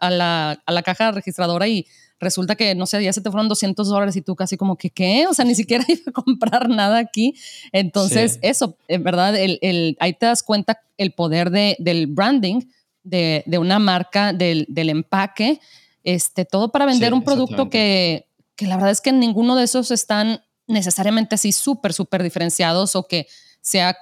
A, 0.00 0.10
la, 0.10 0.62
a 0.64 0.72
la 0.72 0.82
caja 0.82 1.10
registradora 1.12 1.66
y 1.66 1.86
resulta 2.20 2.54
que, 2.54 2.74
no 2.74 2.86
sé, 2.86 3.02
ya 3.02 3.12
se 3.12 3.20
te 3.20 3.30
fueron 3.30 3.48
200 3.48 3.88
dólares 3.88 4.16
y 4.16 4.22
tú 4.22 4.36
casi 4.36 4.56
como 4.56 4.76
que, 4.76 4.90
¿qué? 4.90 5.26
O 5.26 5.34
sea, 5.34 5.44
ni 5.44 5.54
siquiera 5.54 5.84
iba 5.88 6.02
a 6.06 6.12
comprar 6.12 6.68
nada 6.68 6.98
aquí. 6.98 7.34
Entonces, 7.72 8.38
eso, 8.42 8.76
en 8.88 9.02
verdad, 9.02 9.36
el, 9.36 9.58
el, 9.62 9.96
ahí 10.00 10.12
te 10.14 10.26
das 10.26 10.42
cuenta 10.42 10.80
el 10.96 11.12
poder 11.12 11.50
de, 11.50 11.76
del 11.78 12.06
branding 12.06 12.60
de, 13.02 13.42
de 13.46 13.58
una 13.58 13.78
marca, 13.78 14.32
del, 14.32 14.66
del 14.68 14.90
empaque 14.90 15.60
este, 16.04 16.44
todo 16.44 16.70
para 16.70 16.86
vender 16.86 17.14
un 17.14 17.24
producto 17.24 17.70
que, 17.70 18.28
que, 18.56 18.66
la 18.66 18.76
verdad 18.76 18.92
es 18.92 19.00
que 19.00 19.10
ninguno 19.10 19.56
de 19.56 19.64
esos 19.64 19.90
están 19.90 20.42
necesariamente 20.66 21.34
así 21.34 21.50
súper, 21.50 21.92
súper 21.94 22.22
diferenciados 22.22 22.94
o 22.94 23.08
que 23.08 23.26
sea, 23.62 23.96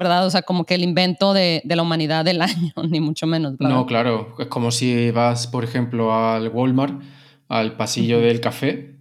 ¿verdad? 0.00 0.26
O 0.26 0.30
sea, 0.30 0.40
como 0.40 0.64
que 0.64 0.74
el 0.74 0.82
invento 0.82 1.34
de, 1.34 1.60
de, 1.62 1.76
la 1.76 1.82
humanidad 1.82 2.24
del 2.24 2.40
año, 2.42 2.72
ni 2.88 3.00
mucho 3.00 3.26
menos. 3.26 3.54
No, 3.60 3.84
claro, 3.84 4.34
es 4.38 4.46
como 4.46 4.70
si 4.70 5.10
vas, 5.10 5.46
por 5.46 5.62
ejemplo, 5.62 6.14
al 6.14 6.48
Walmart, 6.48 7.02
al 7.48 7.76
pasillo 7.76 8.18
del 8.18 8.40
café. 8.40 8.96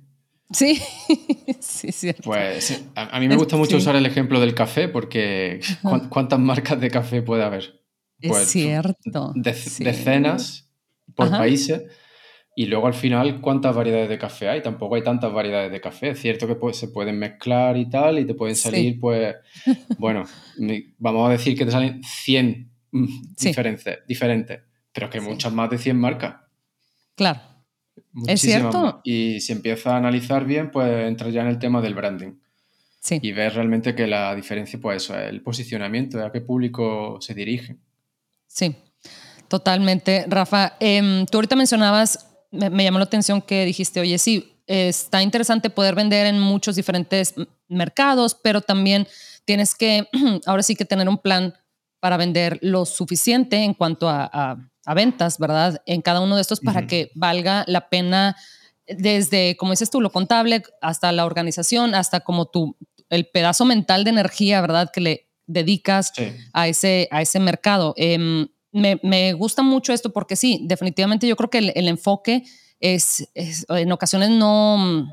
Sí, 0.51 0.81
sí, 1.61 1.91
cierto. 1.93 2.23
Pues 2.23 2.83
a, 2.95 3.19
mí 3.19 3.29
me 3.29 3.37
gusta 3.37 3.55
mucho 3.55 3.77
usar 3.77 3.95
el 3.95 4.05
ejemplo 4.05 4.41
del 4.41 4.53
café 4.53 4.89
porque 4.89 5.61
¿cuántas 6.09 6.39
marcas 6.39 6.81
de 6.81 6.89
café 6.89 7.21
puede 7.21 7.43
haber? 7.43 7.81
Pues, 8.21 8.41
es 8.41 8.49
cierto. 8.49 9.31
Decenas 9.35 10.69
por 11.15 11.29
países. 11.29 11.83
Y 12.59 12.65
luego 12.65 12.87
al 12.87 12.93
final, 12.93 13.39
¿cuántas 13.39 13.73
variedades 13.73 14.09
de 14.09 14.17
café 14.17 14.49
hay? 14.49 14.61
Tampoco 14.61 14.95
hay 14.95 15.01
tantas 15.01 15.31
variedades 15.31 15.71
de 15.71 15.79
café. 15.79 16.09
Es 16.09 16.19
cierto 16.19 16.45
que 16.45 16.55
pues, 16.55 16.75
se 16.75 16.89
pueden 16.89 17.17
mezclar 17.17 17.77
y 17.77 17.89
tal, 17.89 18.19
y 18.19 18.25
te 18.25 18.33
pueden 18.33 18.57
salir, 18.57 18.99
pues, 18.99 19.33
bueno, 19.97 20.25
vamos 20.97 21.29
a 21.29 21.31
decir 21.31 21.57
que 21.57 21.63
te 21.63 21.71
salen 21.71 22.03
100 22.03 22.69
mm, 22.91 23.05
diferentes, 23.39 23.99
diferentes, 24.05 24.59
pero 24.91 25.09
que 25.09 25.19
hay 25.19 25.23
muchas 25.23 25.53
más 25.53 25.69
de 25.69 25.77
100 25.77 25.97
marcas. 25.97 26.35
Claro. 27.15 27.39
es 28.27 28.41
cierto. 28.41 28.99
Y 29.05 29.39
si 29.39 29.53
empiezas 29.53 29.93
a 29.93 29.95
analizar 29.95 30.43
bien, 30.43 30.69
pues 30.69 31.07
entras 31.07 31.31
ya 31.33 31.43
en 31.43 31.47
el 31.47 31.59
tema 31.59 31.81
del 31.81 31.93
branding. 31.95 32.33
Sí. 32.99 33.19
Y 33.21 33.31
ves 33.31 33.55
realmente 33.55 33.95
que 33.95 34.05
la 34.05 34.35
diferencia, 34.35 34.77
pues 34.81 35.01
eso, 35.01 35.17
es 35.17 35.29
el 35.29 35.41
posicionamiento, 35.41 36.21
a 36.21 36.29
qué 36.29 36.41
público 36.41 37.19
se 37.21 37.33
dirige. 37.33 37.77
Sí, 38.47 38.75
Totalmente. 39.49 40.25
Rafa, 40.27 40.77
em, 40.79 41.25
tú 41.25 41.39
ahorita 41.39 41.55
mencionabas, 41.55 42.28
me, 42.51 42.83
llamó 42.83 42.99
la 42.99 43.05
atención 43.05 43.41
que 43.41 43.65
dijiste, 43.65 43.99
oye, 43.99 44.17
sí, 44.17 44.55
está 44.67 45.21
interesante 45.23 45.69
poder 45.69 45.95
vender 45.95 46.25
en 46.27 46.39
muchos 46.39 46.75
diferentes 46.75 47.33
mercados, 47.67 48.35
pero 48.35 48.61
también 48.61 49.07
tienes 49.45 49.75
que, 49.75 50.07
ahora 50.45 50.63
sí 50.63 50.75
que 50.75 50.85
tener 50.85 51.09
un 51.09 51.17
plan 51.17 51.53
para 51.99 52.17
vender 52.17 52.59
lo 52.61 52.85
suficiente 52.85 53.57
en 53.57 53.73
cuanto 53.73 54.07
a, 54.09 54.57
ventas, 54.95 55.37
¿verdad? 55.37 55.83
En 55.85 56.01
cada 56.01 56.19
uno 56.19 56.35
de 56.35 56.41
estos 56.41 56.61
para 56.61 56.87
que 56.87 57.11
valga 57.13 57.63
la 57.67 57.89
pena 57.89 58.35
desde, 58.87 59.55
como 59.55 59.71
dices 59.71 59.91
tú, 59.91 60.01
lo 60.01 60.11
contable, 60.11 60.63
hasta 60.81 61.11
la 61.11 61.27
organización, 61.27 61.93
hasta 61.93 62.21
como 62.21 62.47
tu, 62.47 62.75
el 63.09 63.27
pedazo 63.27 63.65
mental 63.65 64.03
de 64.03 64.09
energía, 64.09 64.61
¿verdad? 64.61 64.89
Que 64.91 65.01
le 65.01 65.29
dedicas 65.45 66.11
a, 66.53 66.67
ese, 66.67 67.07
a 67.11 67.21
ese 67.21 67.39
mercado. 67.39 67.93
Eh, 67.97 68.47
me, 68.79 69.33
gusta 69.33 69.61
mucho 69.61 69.93
esto 69.93 70.11
porque 70.11 70.35
sí, 70.35 70.61
definitivamente 70.63 71.27
yo 71.27 71.35
creo 71.35 71.49
que 71.49 71.57
el, 71.57 71.87
enfoque 71.87 72.43
es, 72.79 73.29
en 73.35 73.91
ocasiones 73.91 74.29
no, 74.29 75.07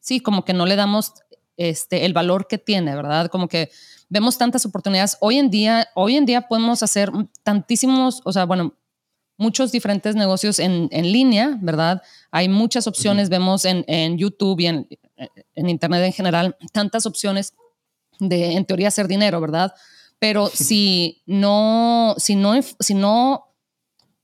sí, 0.00 0.20
como 0.20 0.44
que 0.44 0.52
no 0.52 0.66
le 0.66 0.76
damos 0.76 1.14
este, 1.56 2.04
el 2.04 2.12
valor 2.12 2.46
que 2.48 2.58
tiene, 2.58 2.94
¿verdad? 2.94 3.28
Como 3.28 3.48
que 3.48 3.70
vemos 4.08 4.38
tantas 4.38 4.64
oportunidades. 4.66 5.16
Hoy 5.20 5.38
en 5.38 5.50
día, 5.50 5.88
hoy 5.94 6.16
en 6.16 6.26
día 6.26 6.42
podemos 6.42 6.82
hacer 6.82 7.10
tantísimos, 7.42 8.20
o 8.24 8.32
sea, 8.32 8.44
bueno, 8.44 8.74
muchos 9.38 9.72
diferentes 9.72 10.14
negocios 10.16 10.58
en, 10.58 10.88
en 10.92 11.12
línea, 11.12 11.58
¿verdad? 11.60 12.02
Hay 12.30 12.48
muchas 12.48 12.86
opciones, 12.86 13.28
vemos 13.28 13.64
en, 13.64 13.84
en, 13.86 14.16
YouTube 14.16 14.60
y 14.60 14.66
en 14.66 14.88
en 15.54 15.68
Internet 15.68 16.04
en 16.04 16.12
general, 16.12 16.56
tantas 16.72 17.06
opciones 17.06 17.54
de, 18.18 18.52
en 18.52 18.64
teoría, 18.64 18.88
hacer 18.88 19.08
dinero, 19.08 19.40
¿verdad? 19.40 19.72
Pero 20.18 20.48
si 20.48 21.22
no, 21.26 22.14
si 22.18 22.36
no, 22.36 22.54
si 22.80 22.94
no 22.94 23.46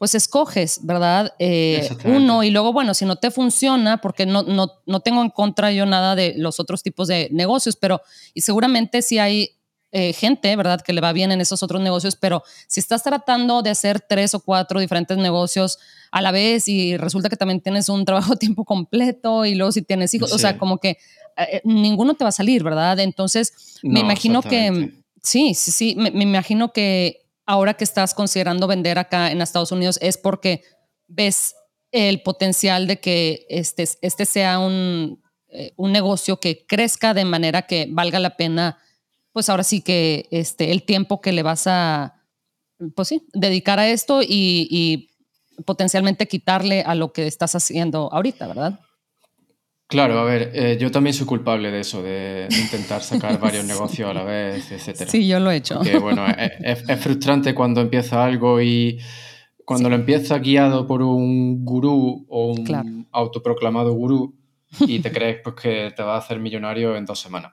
pues 0.02 0.16
escoges, 0.16 0.80
¿verdad? 0.82 1.32
Eh, 1.38 1.88
uno 2.06 2.42
y 2.42 2.50
luego, 2.50 2.72
bueno, 2.72 2.92
si 2.92 3.04
no 3.04 3.14
te 3.14 3.30
funciona, 3.30 3.98
porque 3.98 4.26
no, 4.26 4.42
no, 4.42 4.80
no 4.84 4.98
tengo 4.98 5.22
en 5.22 5.30
contra 5.30 5.70
yo 5.70 5.86
nada 5.86 6.16
de 6.16 6.34
los 6.36 6.58
otros 6.58 6.82
tipos 6.82 7.06
de 7.06 7.28
negocios, 7.30 7.76
pero 7.76 8.02
y 8.34 8.40
seguramente 8.40 9.02
si 9.02 9.20
hay 9.20 9.50
eh, 9.92 10.14
gente, 10.14 10.56
¿verdad? 10.56 10.80
Que 10.80 10.94
le 10.94 11.02
va 11.02 11.12
bien 11.12 11.32
en 11.32 11.40
esos 11.42 11.62
otros 11.62 11.82
negocios, 11.82 12.16
pero 12.16 12.42
si 12.66 12.80
estás 12.80 13.02
tratando 13.02 13.60
de 13.60 13.68
hacer 13.68 14.00
tres 14.00 14.32
o 14.32 14.40
cuatro 14.40 14.80
diferentes 14.80 15.18
negocios 15.18 15.78
a 16.10 16.22
la 16.22 16.32
vez 16.32 16.66
y 16.66 16.96
resulta 16.96 17.28
que 17.28 17.36
también 17.36 17.60
tienes 17.60 17.90
un 17.90 18.06
trabajo 18.06 18.32
a 18.32 18.36
tiempo 18.40 18.64
completo 18.64 19.44
y 19.44 19.54
luego 19.54 19.70
si 19.70 19.82
tienes 19.82 20.12
hijos, 20.14 20.32
o 20.32 20.38
sea, 20.38 20.56
como 20.56 20.78
que 20.78 20.96
eh, 21.36 21.60
ninguno 21.64 22.14
te 22.14 22.24
va 22.24 22.30
a 22.30 22.32
salir, 22.32 22.64
¿verdad? 22.64 22.98
Entonces, 23.00 23.78
me 23.82 24.00
imagino 24.00 24.42
que, 24.42 25.01
sí, 25.22 25.54
sí, 25.54 25.70
sí, 25.70 25.94
me 25.96 26.22
imagino 26.22 26.72
que 26.72 27.22
ahora 27.46 27.74
que 27.74 27.84
estás 27.84 28.14
considerando 28.14 28.66
vender 28.66 28.98
acá 28.98 29.30
en 29.30 29.42
Estados 29.42 29.72
Unidos 29.72 29.98
es 30.00 30.18
porque 30.18 30.62
ves 31.08 31.54
el 31.90 32.22
potencial 32.22 32.86
de 32.86 33.00
que 33.00 33.46
este, 33.48 33.86
este 34.00 34.24
sea 34.24 34.58
un, 34.58 35.22
eh, 35.48 35.74
un 35.76 35.92
negocio 35.92 36.40
que 36.40 36.66
crezca 36.66 37.14
de 37.14 37.24
manera 37.24 37.62
que 37.62 37.86
valga 37.90 38.18
la 38.18 38.36
pena, 38.36 38.78
pues 39.32 39.48
ahora 39.48 39.64
sí 39.64 39.82
que 39.82 40.26
este, 40.30 40.72
el 40.72 40.84
tiempo 40.84 41.20
que 41.20 41.32
le 41.32 41.42
vas 41.42 41.66
a, 41.66 42.14
pues 42.96 43.08
sí, 43.08 43.26
dedicar 43.34 43.78
a 43.78 43.88
esto 43.88 44.22
y, 44.22 44.66
y 44.70 45.10
potencialmente 45.64 46.26
quitarle 46.26 46.82
a 46.82 46.94
lo 46.94 47.12
que 47.12 47.26
estás 47.26 47.54
haciendo 47.54 48.10
ahorita, 48.12 48.46
¿verdad? 48.46 48.80
Claro, 49.92 50.18
a 50.18 50.24
ver, 50.24 50.52
eh, 50.54 50.78
yo 50.80 50.90
también 50.90 51.12
soy 51.12 51.26
culpable 51.26 51.70
de 51.70 51.80
eso, 51.80 52.02
de, 52.02 52.48
intentar 52.50 53.02
sacar 53.02 53.38
varios 53.40 53.66
negocios 53.66 54.08
a 54.08 54.14
la 54.14 54.24
vez, 54.24 54.72
etc. 54.72 55.06
Sí, 55.06 55.28
yo 55.28 55.38
lo 55.38 55.50
he 55.50 55.56
hecho. 55.56 55.74
Porque, 55.74 55.98
bueno, 55.98 56.24
es, 56.28 56.98
frustrante 56.98 57.54
cuando 57.54 57.82
empieza 57.82 58.24
algo 58.24 58.62
y 58.62 58.98
cuando 59.66 59.90
lo 59.90 59.96
empieza 59.96 60.38
guiado 60.38 60.86
por 60.86 61.02
un 61.02 61.62
gurú 61.66 62.24
o 62.30 62.52
un 62.54 63.06
autoproclamado 63.12 63.92
gurú 63.92 64.34
y 64.80 65.00
te 65.00 65.12
crees 65.12 65.40
pues, 65.44 65.56
que 65.56 65.92
te 65.94 66.02
va 66.02 66.14
a 66.14 66.18
hacer 66.20 66.38
millonario 66.38 66.96
en 66.96 67.04
dos 67.04 67.20
semanas. 67.20 67.52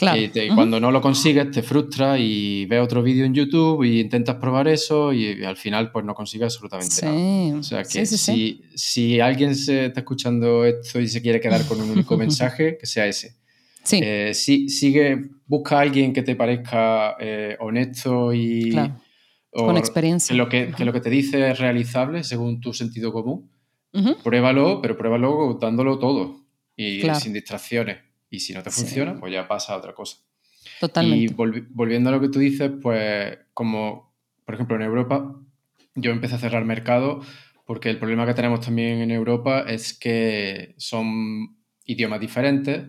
Y, 0.00 0.48
cuando 0.54 0.80
no 0.80 0.90
lo 0.90 1.00
consigues 1.00 1.50
te 1.50 1.62
frustra 1.62 2.18
y 2.18 2.66
ves 2.66 2.80
otro 2.80 3.02
vídeo 3.02 3.24
en 3.24 3.34
YouTube 3.34 3.84
y 3.84 4.00
intentas 4.00 4.36
probar 4.36 4.68
eso 4.68 5.12
y, 5.12 5.44
al 5.44 5.56
final 5.56 5.90
pues 5.92 6.04
no 6.04 6.14
consigues 6.14 6.46
absolutamente 6.46 7.04
nada. 7.04 7.58
O 7.58 7.62
sea 7.62 7.82
que 7.82 8.06
si, 8.06 8.62
si, 8.74 9.20
alguien 9.20 9.54
se 9.54 9.86
está 9.86 10.00
escuchando 10.00 10.64
esto 10.64 11.00
y 11.00 11.08
se 11.08 11.20
quiere 11.20 11.40
quedar 11.40 11.64
con 11.66 11.80
un 11.80 11.90
único 11.90 12.16
mensaje, 12.18 12.78
que 12.78 12.86
sea 12.86 13.06
ese. 13.06 13.36
Sí. 13.82 14.00
Eh, 14.02 14.34
sigue, 14.34 15.30
busca 15.46 15.78
a 15.78 15.80
alguien 15.80 16.12
que 16.12 16.22
te 16.22 16.36
parezca 16.36 17.16
eh, 17.18 17.56
honesto 17.60 18.32
y... 18.32 18.76
con 19.50 19.76
experiencia. 19.76 20.32
Que 20.32 20.38
lo 20.38 20.48
que, 20.48 20.72
que, 20.76 20.84
lo 20.84 20.92
que 20.92 21.00
te 21.00 21.10
dice 21.10 21.50
es 21.50 21.58
realizable 21.58 22.24
según 22.24 22.60
tu 22.60 22.72
sentido 22.72 23.12
común. 23.12 23.50
Pruébalo, 24.22 24.80
pero 24.80 24.96
pruébalo 24.96 25.58
dándolo 25.60 25.98
todo 25.98 26.46
y 26.76 27.02
sin 27.14 27.32
distracciones. 27.32 28.09
Y 28.30 28.40
si 28.40 28.54
no 28.54 28.62
te 28.62 28.70
funciona, 28.70 29.18
pues 29.18 29.32
ya 29.32 29.46
pasa 29.48 29.74
a 29.74 29.76
otra 29.76 29.94
cosa. 29.94 30.18
Totalmente. 30.78 31.32
Y 31.32 31.34
volviendo 31.34 32.10
a 32.10 32.12
lo 32.12 32.20
que 32.20 32.28
tú 32.28 32.38
dices, 32.38 32.70
pues 32.80 33.38
como, 33.52 34.14
por 34.44 34.54
ejemplo, 34.54 34.76
en 34.76 34.82
Europa, 34.82 35.36
yo 35.94 36.12
empecé 36.12 36.36
a 36.36 36.38
cerrar 36.38 36.64
mercado 36.64 37.20
porque 37.70 37.90
el 37.90 37.98
problema 37.98 38.26
que 38.26 38.34
tenemos 38.34 38.60
también 38.60 39.00
en 39.00 39.10
Europa 39.10 39.60
es 39.60 39.94
que 39.94 40.74
son 40.76 41.56
idiomas 41.84 42.20
diferentes, 42.20 42.88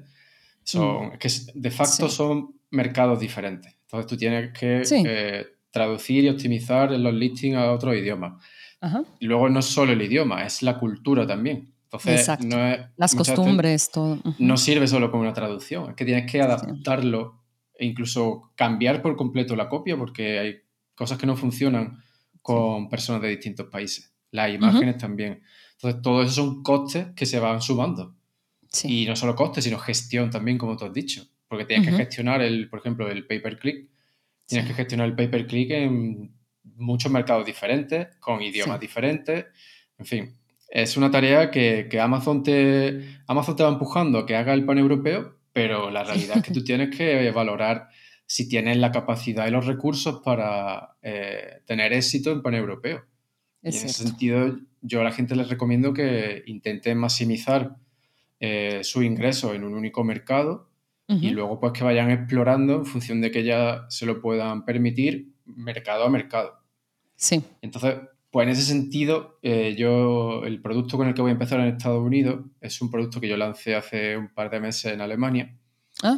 son, 0.63 1.07
mm. 1.07 1.17
que 1.19 1.29
de 1.53 1.71
facto 1.71 2.09
son 2.09 2.55
mercados 2.71 3.19
diferentes. 3.19 3.75
Entonces 3.83 4.09
tú 4.09 4.17
tienes 4.17 4.57
que 4.57 4.81
eh, 5.05 5.45
traducir 5.69 6.23
y 6.23 6.29
optimizar 6.29 6.91
los 6.91 7.13
listings 7.13 7.57
a 7.57 7.71
otros 7.71 7.95
idiomas. 7.95 8.41
Y 9.19 9.27
luego 9.27 9.49
no 9.49 9.59
es 9.59 9.65
solo 9.65 9.91
el 9.91 10.01
idioma, 10.01 10.43
es 10.45 10.63
la 10.63 10.79
cultura 10.79 11.27
también. 11.27 11.71
Entonces, 11.91 12.45
no 12.45 12.65
es, 12.65 12.79
las 12.95 13.15
costumbres, 13.15 13.91
todo. 13.91 14.19
No 14.39 14.55
sirve 14.55 14.87
solo 14.87 15.11
como 15.11 15.23
una 15.23 15.33
traducción, 15.33 15.89
es 15.89 15.95
que 15.95 16.05
tienes 16.05 16.31
que 16.31 16.41
adaptarlo 16.41 17.41
e 17.77 17.85
incluso 17.85 18.51
cambiar 18.55 19.01
por 19.01 19.17
completo 19.17 19.55
la 19.55 19.67
copia 19.67 19.97
porque 19.97 20.39
hay 20.39 20.55
cosas 20.95 21.17
que 21.17 21.25
no 21.25 21.35
funcionan 21.35 22.01
con 22.41 22.89
personas 22.89 23.21
de 23.21 23.29
distintos 23.29 23.67
países. 23.67 24.13
Las 24.31 24.53
imágenes 24.53 24.97
también. 24.97 25.41
Entonces, 25.73 26.01
todo 26.01 26.21
eso 26.23 26.31
son 26.31 26.63
costes 26.63 27.07
que 27.15 27.25
se 27.25 27.39
van 27.39 27.61
sumando. 27.61 28.15
Y 28.83 29.05
no 29.05 29.15
solo 29.17 29.35
costes, 29.35 29.65
sino 29.65 29.77
gestión 29.77 30.29
también, 30.29 30.57
como 30.57 30.77
tú 30.77 30.85
has 30.85 30.93
dicho. 30.93 31.27
Porque 31.47 31.65
tienes 31.65 31.89
que 31.89 31.95
gestionar, 31.95 32.41
el, 32.41 32.69
por 32.69 32.79
ejemplo, 32.79 33.09
el 33.09 33.27
pay-per-click. 33.27 33.89
Tienes 34.45 34.67
que 34.67 34.73
gestionar 34.73 35.07
el 35.07 35.15
pay-per-click 35.15 35.71
en 35.71 36.33
muchos 36.63 37.11
mercados 37.11 37.45
diferentes, 37.45 38.15
con 38.19 38.41
idiomas 38.41 38.79
diferentes. 38.79 39.47
En 39.97 40.05
fin, 40.05 40.37
es 40.71 40.95
una 40.95 41.11
tarea 41.11 41.51
que, 41.51 41.87
Amazon, 42.01 42.43
te, 42.43 43.19
Amazon 43.27 43.55
te 43.57 43.63
va 43.63 43.69
empujando 43.69 44.19
a 44.19 44.25
que 44.25 44.37
haga 44.37 44.53
el 44.53 44.65
pan 44.65 44.77
europeo, 44.77 45.35
pero 45.51 45.91
la 45.91 46.05
realidad 46.05 46.37
es 46.37 46.43
que 46.43 46.53
tú 46.53 46.63
tienes 46.63 46.95
que 46.95 47.29
valorar 47.31 47.89
si 48.25 48.47
tienes 48.47 48.77
la 48.77 48.93
capacidad 48.93 49.45
y 49.45 49.51
los 49.51 49.65
recursos 49.65 50.21
para 50.23 50.95
eh, 51.01 51.59
tener 51.65 51.91
éxito 51.91 52.31
en 52.31 52.41
pan 52.41 52.55
europeo. 52.55 53.03
en 53.61 53.69
ese 53.69 53.89
sentido, 53.89 54.59
yo 54.81 55.01
a 55.01 55.03
la 55.03 55.11
gente 55.11 55.35
les 55.35 55.49
recomiendo 55.49 55.93
que 55.93 56.41
intenten 56.47 56.97
maximizar 56.97 57.75
eh, 58.39 58.79
su 58.83 59.03
ingreso 59.03 59.53
en 59.53 59.65
un 59.65 59.73
único 59.73 60.03
mercado 60.03 60.69
y 61.07 61.31
luego 61.31 61.59
pues 61.59 61.73
que 61.73 61.83
vayan 61.83 62.09
explorando 62.09 62.75
en 62.75 62.85
función 62.85 63.19
de 63.19 63.31
que 63.31 63.43
ya 63.43 63.85
se 63.89 64.05
lo 64.05 64.21
puedan 64.21 64.63
permitir 64.63 65.33
mercado 65.43 66.05
a 66.05 66.09
mercado. 66.09 66.61
Sí. 67.17 67.43
Entonces, 67.61 67.95
pues 68.31 68.45
en 68.47 68.53
ese 68.53 68.63
sentido, 68.63 69.37
eh, 69.41 69.75
yo 69.77 70.43
el 70.45 70.61
producto 70.61 70.97
con 70.97 71.07
el 71.07 71.13
que 71.13 71.21
voy 71.21 71.29
a 71.29 71.33
empezar 71.33 71.59
en 71.59 71.67
Estados 71.67 72.01
Unidos 72.01 72.45
es 72.61 72.81
un 72.81 72.89
producto 72.89 73.19
que 73.19 73.27
yo 73.27 73.35
lancé 73.35 73.75
hace 73.75 74.15
un 74.17 74.29
par 74.33 74.49
de 74.49 74.61
meses 74.61 74.93
en 74.93 75.01
Alemania. 75.01 75.53
Ah, 76.01 76.17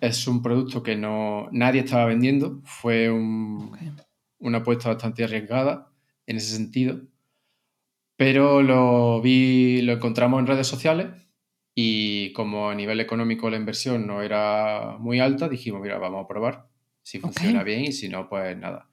Es 0.00 0.26
un 0.26 0.42
producto 0.42 0.82
que 0.82 0.96
no 0.96 1.48
nadie 1.52 1.82
estaba 1.82 2.06
vendiendo. 2.06 2.60
Fue 2.64 3.08
una 3.10 4.58
apuesta 4.58 4.88
bastante 4.88 5.22
arriesgada 5.24 5.92
en 6.26 6.36
ese 6.36 6.56
sentido. 6.56 7.00
Pero 8.16 8.60
lo 8.62 9.20
vi, 9.22 9.80
lo 9.82 9.92
encontramos 9.92 10.40
en 10.40 10.48
redes 10.48 10.66
sociales 10.66 11.06
y 11.72 12.32
como 12.32 12.68
a 12.68 12.74
nivel 12.74 12.98
económico 12.98 13.48
la 13.48 13.56
inversión 13.56 14.08
no 14.08 14.22
era 14.22 14.96
muy 14.98 15.20
alta, 15.20 15.48
dijimos, 15.48 15.80
mira, 15.80 15.98
vamos 15.98 16.24
a 16.24 16.26
probar 16.26 16.66
si 17.00 17.20
funciona 17.20 17.62
bien 17.62 17.82
y 17.84 17.92
si 17.92 18.08
no, 18.08 18.28
pues 18.28 18.58
nada. 18.58 18.88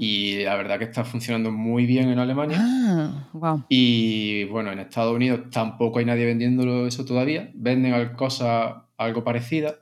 Y 0.00 0.42
la 0.42 0.56
verdad 0.56 0.78
que 0.78 0.84
está 0.84 1.04
funcionando 1.04 1.52
muy 1.52 1.84
bien 1.84 2.08
en 2.08 2.18
Alemania. 2.18 2.58
Ah, 2.60 3.66
y 3.68 4.44
bueno, 4.44 4.72
en 4.72 4.78
Estados 4.78 5.14
Unidos 5.14 5.50
tampoco 5.50 5.98
hay 5.98 6.06
nadie 6.06 6.24
vendiéndolo 6.24 6.86
eso 6.86 7.04
todavía. 7.04 7.50
Venden 7.54 8.14
cosas 8.14 8.74
algo 8.96 9.22
parecidas, 9.22 9.76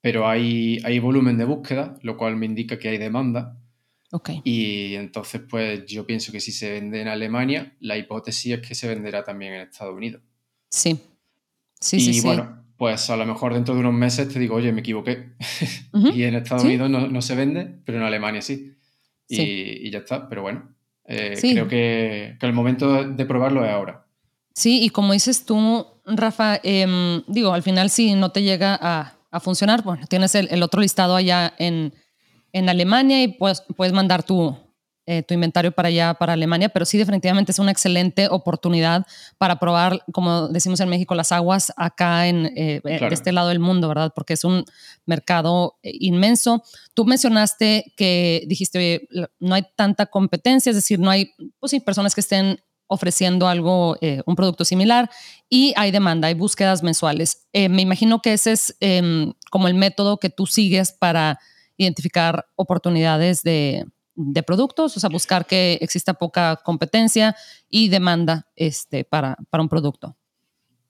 pero 0.00 0.26
hay, 0.26 0.80
hay 0.84 0.98
volumen 1.00 1.36
de 1.36 1.44
búsqueda, 1.44 1.98
lo 2.00 2.16
cual 2.16 2.36
me 2.36 2.46
indica 2.46 2.78
que 2.78 2.88
hay 2.88 2.96
demanda. 2.96 3.60
Okay. 4.10 4.40
Y 4.42 4.94
entonces, 4.94 5.42
pues 5.50 5.84
yo 5.84 6.06
pienso 6.06 6.32
que 6.32 6.40
si 6.40 6.52
se 6.52 6.70
vende 6.70 7.02
en 7.02 7.08
Alemania, 7.08 7.76
la 7.80 7.98
hipótesis 7.98 8.54
es 8.54 8.66
que 8.66 8.74
se 8.74 8.88
venderá 8.88 9.22
también 9.22 9.52
en 9.52 9.60
Estados 9.62 9.94
Unidos. 9.94 10.22
Sí. 10.70 10.98
Sí, 11.78 11.96
y 11.96 12.14
sí, 12.14 12.20
bueno, 12.22 12.64
pues 12.78 13.10
a 13.10 13.16
lo 13.18 13.26
mejor 13.26 13.52
dentro 13.52 13.74
de 13.74 13.80
unos 13.80 13.92
meses 13.92 14.32
te 14.32 14.38
digo, 14.38 14.54
oye, 14.54 14.72
me 14.72 14.80
equivoqué. 14.80 15.34
y 16.14 16.22
en 16.22 16.36
Estados 16.36 16.64
Unidos 16.64 16.88
no, 16.88 17.06
no, 17.06 17.20
se 17.20 17.34
vende, 17.34 17.82
pero 17.84 17.98
en 17.98 18.04
Alemania 18.04 18.40
sí 18.40 18.74
y, 19.28 19.90
ya 19.90 19.98
está. 19.98 20.28
Pero 20.28 20.42
bueno, 20.42 20.74
eh, 21.06 21.36
creo 21.40 21.68
que, 21.68 22.36
el 22.40 22.52
momento 22.52 23.04
de 23.04 23.26
probarlo 23.26 23.64
es 23.64 23.70
ahora. 23.70 24.06
Sí, 24.54 24.84
y 24.84 24.90
como 24.90 25.12
dices 25.12 25.44
tú, 25.44 25.86
Rafa, 26.06 26.60
em, 26.62 27.22
digo, 27.26 27.52
al 27.52 27.62
final 27.62 27.90
si 27.90 28.14
no 28.14 28.30
te 28.30 28.42
llega 28.42 28.78
a, 28.80 29.14
a 29.30 29.40
funcionar, 29.40 29.82
bueno, 29.82 30.06
tienes 30.06 30.34
el, 30.36 30.48
el, 30.50 30.62
otro 30.62 30.80
listado 30.80 31.16
allá 31.16 31.54
en, 31.58 31.92
en 32.52 32.68
Alemania 32.68 33.22
y 33.22 33.28
puedes, 33.28 33.62
puedes 33.76 33.92
mandar 33.92 34.22
tu, 34.22 34.56
eh, 35.06 35.22
tu 35.22 35.34
inventario 35.34 35.70
para 35.70 35.88
allá, 35.88 36.14
para 36.14 36.32
Alemania, 36.32 36.70
pero 36.70 36.86
sí 36.86 36.96
definitivamente 36.96 37.52
es 37.52 37.58
una 37.58 37.70
excelente 37.70 38.26
oportunidad 38.30 39.06
para 39.36 39.58
probar, 39.58 40.02
como 40.12 40.48
decimos 40.48 40.80
en 40.80 40.88
México, 40.88 41.14
las 41.14 41.30
aguas 41.30 41.74
acá 41.76 42.26
en 42.26 42.46
eh, 42.46 42.80
eh, 42.82 42.98
de 43.00 43.14
este 43.14 43.30
lado 43.30 43.50
del 43.50 43.58
mundo, 43.58 43.86
¿verdad? 43.86 44.12
Porque 44.14 44.32
es 44.32 44.44
un 44.44 44.64
mercado 45.04 45.76
inmenso. 45.82 46.62
Tú 46.94 47.04
mencionaste 47.04 47.92
que 47.98 48.44
dijiste, 48.46 48.78
oye, 48.78 49.28
no 49.40 49.54
hay 49.54 49.66
tanta 49.76 50.06
competencia, 50.06 50.70
es 50.70 50.76
decir, 50.76 50.98
no 50.98 51.10
hay 51.10 51.32
pues, 51.60 51.68
sí, 51.70 51.80
personas 51.80 52.14
que 52.14 52.22
estén 52.22 52.60
ofreciendo 52.86 53.46
algo, 53.46 53.98
un 54.24 54.36
producto 54.36 54.64
similar 54.64 55.10
y 55.50 55.74
hay 55.76 55.90
demanda, 55.90 56.28
hay 56.28 56.34
búsquedas 56.34 56.82
mensuales. 56.82 57.46
me 57.52 57.82
imagino 57.82 58.22
que 58.22 58.34
ese 58.34 58.52
es 58.52 58.76
em, 58.80 59.32
como 59.50 59.68
el 59.68 59.74
método 59.74 60.18
que 60.18 60.30
tú 60.30 60.46
sigues 60.46 60.92
para 60.92 61.40
identificar 61.76 62.46
oportunidades 62.56 63.42
de, 63.42 63.86
de 64.14 64.42
productos, 64.42 64.96
o 64.96 65.00
sea, 65.00 65.10
buscar 65.10 65.46
que 65.46 65.78
exista 65.80 66.14
poca 66.14 66.60
competencia 66.64 67.34
y 67.68 67.88
demanda 67.88 68.46
este, 68.56 69.04
para, 69.04 69.36
para 69.50 69.62
un 69.62 69.68
producto. 69.68 70.16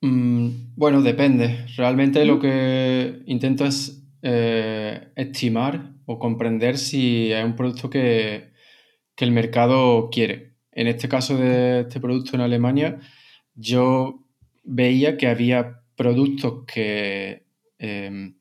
Mm, 0.00 0.74
bueno, 0.76 1.00
depende. 1.00 1.64
Realmente 1.76 2.26
lo 2.26 2.38
que 2.38 3.22
intento 3.24 3.64
es 3.64 4.04
eh, 4.20 5.08
estimar 5.16 5.92
o 6.04 6.18
comprender 6.18 6.76
si 6.76 7.32
es 7.32 7.44
un 7.44 7.56
producto 7.56 7.88
que, 7.88 8.52
el 9.16 9.32
mercado 9.32 10.10
quiere. 10.10 10.56
En 10.72 10.88
este 10.88 11.08
caso 11.08 11.38
de 11.38 11.80
este 11.80 12.00
producto 12.00 12.34
en 12.34 12.42
Alemania, 12.42 13.00
yo 13.54 14.26
veía 14.64 15.16
que 15.16 15.28
había 15.28 15.80
productos 15.96 16.64
que, 16.66 17.46
em, 17.78 18.36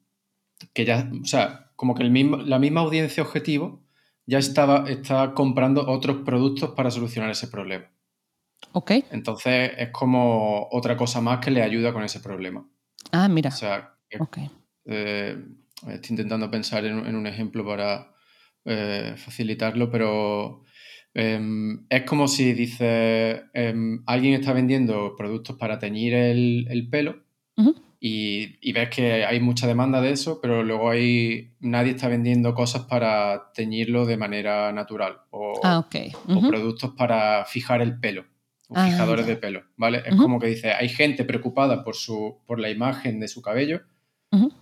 que 0.74 0.84
ya, 0.84 1.10
o 1.22 1.26
sea, 1.26 1.72
como 1.78 1.96
que 1.96 2.04
el 2.04 2.12
mismo, 2.12 2.38
la 2.38 2.60
misma 2.60 2.82
audiencia 2.82 3.24
objetivo 3.24 3.83
ya 4.26 4.38
estaba, 4.38 4.90
estaba 4.90 5.34
comprando 5.34 5.88
otros 5.88 6.24
productos 6.26 6.72
para 6.72 6.92
solucionar 6.92 7.30
ese 7.32 7.48
problema. 7.48 7.90
Ok. 8.72 8.92
Entonces 9.12 9.72
es 9.78 9.90
como 9.90 10.68
otra 10.72 10.96
cosa 10.96 11.22
más 11.22 11.40
que 11.40 11.52
le 11.52 11.62
ayuda 11.62 11.94
con 11.94 12.04
ese 12.04 12.20
problema. 12.20 12.68
Ah, 13.12 13.28
mira. 13.28 13.50
O 13.50 13.54
sea, 13.54 13.96
eh, 14.86 15.38
estoy 15.88 16.14
intentando 16.14 16.50
pensar 16.50 16.86
en, 16.86 17.16
un 17.16 17.28
ejemplo 17.28 17.66
para 17.66 18.14
eh, 18.66 19.16
facilitarlo, 19.18 19.90
pero 19.92 20.64
em, 21.14 21.86
es 21.90 22.04
como 22.04 22.28
si 22.28 22.54
dice, 22.54 23.44
em, 23.54 24.02
alguien 24.06 24.36
está 24.36 24.54
vendiendo 24.54 25.16
productos 25.16 25.58
para 25.58 25.80
teñir 25.80 26.14
el, 26.14 26.88
pelo 26.90 27.24
y, 28.06 28.74
ves 28.74 28.90
que 28.90 29.24
hay 29.24 29.40
mucha 29.40 29.66
demanda 29.66 30.02
de 30.02 30.12
eso, 30.12 30.42
pero 30.42 30.62
luego 30.62 30.90
hay, 30.90 31.54
nadie 31.62 31.92
está 31.92 32.10
vendiendo 32.10 32.54
cosas 32.54 32.82
para 32.84 33.54
teñirlo 33.54 34.06
de 34.06 34.18
manera 34.18 34.74
natural 34.74 35.22
o, 35.30 35.54
ah, 35.64 35.88
o 36.28 36.42
productos 36.50 36.92
para 36.98 37.46
fijar 37.46 37.82
el 37.82 37.98
pelo. 38.02 38.26
Ah, 38.70 38.88
fijadores 38.88 39.26
de 39.26 39.38
pelo, 39.38 39.64
¿vale? 39.78 40.04
Es 40.06 40.16
como 40.18 40.38
que 40.38 40.48
dice, 40.48 40.74
hay 40.74 40.90
gente 40.90 41.24
preocupada 41.24 41.86
por, 41.86 41.96
su, 41.96 42.40
por 42.46 42.60
la 42.60 42.70
imagen 42.70 43.22
de 43.22 43.30
su 43.30 43.42
cabello, 43.42 43.84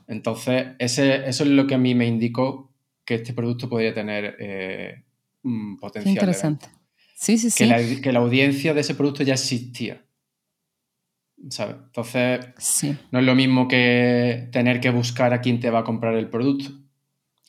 entonces 0.07 0.75
ese, 0.77 1.27
eso 1.27 1.43
es 1.43 1.49
lo 1.49 1.65
que 1.65 1.75
a 1.75 1.79
mí 1.79 1.95
me 1.95 2.05
indicó 2.05 2.71
que 3.05 3.15
este 3.15 3.33
producto 3.33 3.69
podría 3.69 3.93
tener 3.93 4.35
eh, 4.39 5.03
potencial. 5.79 6.13
interesante. 6.13 6.67
Sí, 7.15 7.39
sí, 7.39 7.49
sí. 7.49 8.01
que 8.01 8.11
la 8.11 8.19
audiencia 8.19 8.75
de 8.75 8.81
ese 8.81 8.93
producto 8.93 9.23
ya 9.23 9.33
existía. 9.33 10.03
¿Sabes? 11.49 11.75
Entonces, 11.85 12.93
no 13.11 13.19
es 13.19 13.25
lo 13.25 13.35
mismo 13.35 13.67
que 13.67 14.49
tener 14.51 14.79
que 14.79 14.89
buscar 14.89 15.33
a 15.33 15.41
quién 15.41 15.59
te 15.59 15.69
va 15.69 15.79
a 15.79 15.83
comprar 15.83 16.15
el 16.15 16.29
producto. 16.29 16.69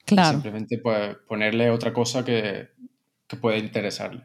Claro. 0.04 0.32
Simplemente 0.32 0.78
pues, 0.78 1.16
ponerle 1.28 1.70
otra 1.70 1.92
cosa 1.92 2.24
que, 2.24 2.68
que 3.26 3.36
pueda 3.36 3.58
interesarle. 3.58 4.24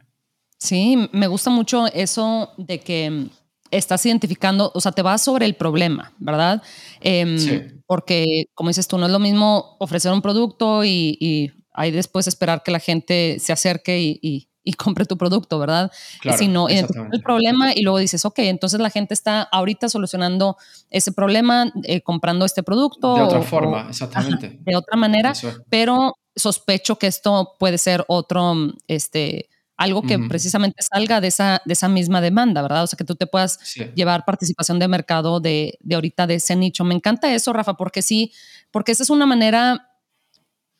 Sí, 0.57 1.09
me 1.11 1.27
gusta 1.27 1.49
mucho 1.49 1.87
eso 1.87 2.53
de 2.57 2.79
que 2.79 3.27
estás 3.69 4.05
identificando, 4.05 4.71
o 4.73 4.81
sea, 4.81 4.91
te 4.91 5.01
vas 5.01 5.21
sobre 5.21 5.45
el 5.45 5.55
problema, 5.55 6.13
¿verdad? 6.17 6.63
Em, 7.01 7.37
sí. 7.37 7.61
Porque, 7.85 8.45
como 8.53 8.69
dices 8.69 8.87
tú, 8.87 8.97
no 8.97 9.05
es 9.05 9.11
lo 9.11 9.19
mismo 9.19 9.77
ofrecer 9.79 10.11
un 10.11 10.21
producto 10.21 10.83
y, 10.83 11.17
y 11.19 11.51
ahí 11.77 11.91
después 11.91 12.27
esperar 12.27 12.63
que 12.63 12.71
la 12.71 12.79
gente 12.79 13.37
se 13.39 13.53
acerque 13.53 13.99
y, 14.21 14.46
compre 14.73 15.05
tu 15.05 15.17
producto, 15.17 15.59
¿verdad? 15.59 15.91
Claro, 16.21 16.37
sino 16.37 16.69
identificar 16.69 17.09
el 17.11 17.21
problema 17.21 17.73
y 17.73 17.81
luego 17.81 17.97
dices, 17.97 18.25
ok, 18.25 18.39
entonces 18.39 18.79
la 18.79 18.89
gente 18.89 19.13
está 19.13 19.41
ahorita 19.43 19.89
solucionando 19.89 20.57
ese 20.89 21.11
problema 21.11 21.71
eh, 21.83 22.01
comprando 22.01 22.45
este 22.45 22.63
producto. 22.63 23.15
De 23.15 23.21
otra 23.21 23.41
forma, 23.41 23.87
exactamente. 23.89 24.59
de 24.61 24.75
otra 24.75 24.97
manera, 24.97 25.33
pero 25.69 26.15
sospecho 26.35 26.97
que 26.97 27.07
esto 27.07 27.55
puede 27.59 27.77
ser 27.77 28.05
otro, 28.07 28.55
este, 28.87 29.49
algo 29.77 30.01
que 30.01 30.17
precisamente 30.17 30.81
salga 30.81 31.21
de 31.21 31.27
esa, 31.27 31.61
de 31.65 31.73
esa 31.73 31.87
misma 31.87 32.19
demanda, 32.19 32.61
¿verdad? 32.61 32.83
O 32.83 32.87
sea, 32.87 32.97
que 32.97 33.03
tú 33.03 33.15
te 33.15 33.27
puedas 33.27 33.59
llevar 33.93 34.25
participación 34.25 34.79
de 34.79 34.87
mercado 34.87 35.39
de, 35.39 35.77
de, 35.81 35.95
ahorita 35.95 36.25
de 36.25 36.35
ese 36.35 36.55
nicho. 36.55 36.83
Me 36.83 36.95
encanta 36.95 37.33
eso, 37.33 37.53
Rafa, 37.53 37.75
porque 37.75 38.01
sí, 38.01 38.33
porque 38.71 38.91
esa 38.91 39.03
es 39.03 39.09
una 39.11 39.27
manera 39.27 39.91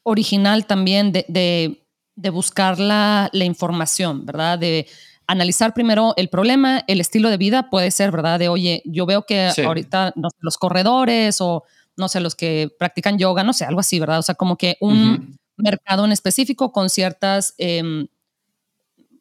original 0.04 0.65
también 0.65 1.12
de, 1.12 1.26
de, 1.28 1.87
buscar 2.32 2.80
la, 2.80 3.30
la, 3.32 3.46
información, 3.46 4.26
¿verdad? 4.26 4.60
De 4.60 4.88
analizar 5.28 5.74
primero 5.74 6.14
el 6.18 6.30
problema, 6.30 6.84
el 6.88 7.00
estilo 7.00 7.30
de 7.30 7.38
vida 7.38 7.70
puede 7.70 7.92
ser, 7.92 8.12
¿verdad? 8.12 8.40
De, 8.40 8.50
oye, 8.50 8.82
yo 8.86 9.06
veo 9.06 9.24
que 9.24 9.52
ahorita 9.64 10.14
los 10.40 10.58
corredores 10.58 11.42
o, 11.42 11.64
no 11.96 12.08
sé, 12.08 12.20
los 12.20 12.36
que 12.36 12.70
practican 12.80 13.18
yoga, 13.18 13.44
no 13.44 13.54
sé, 13.54 13.66
algo 13.66 13.80
así, 13.80 14.00
¿verdad? 14.00 14.20
O 14.20 14.24
sea, 14.24 14.36
como 14.36 14.58
que 14.58 14.78
un 14.80 15.38
mercado 15.58 16.06
en 16.06 16.12
específico 16.12 16.72
con 16.72 16.90
ciertas... 16.90 17.54
Em, 17.58 18.08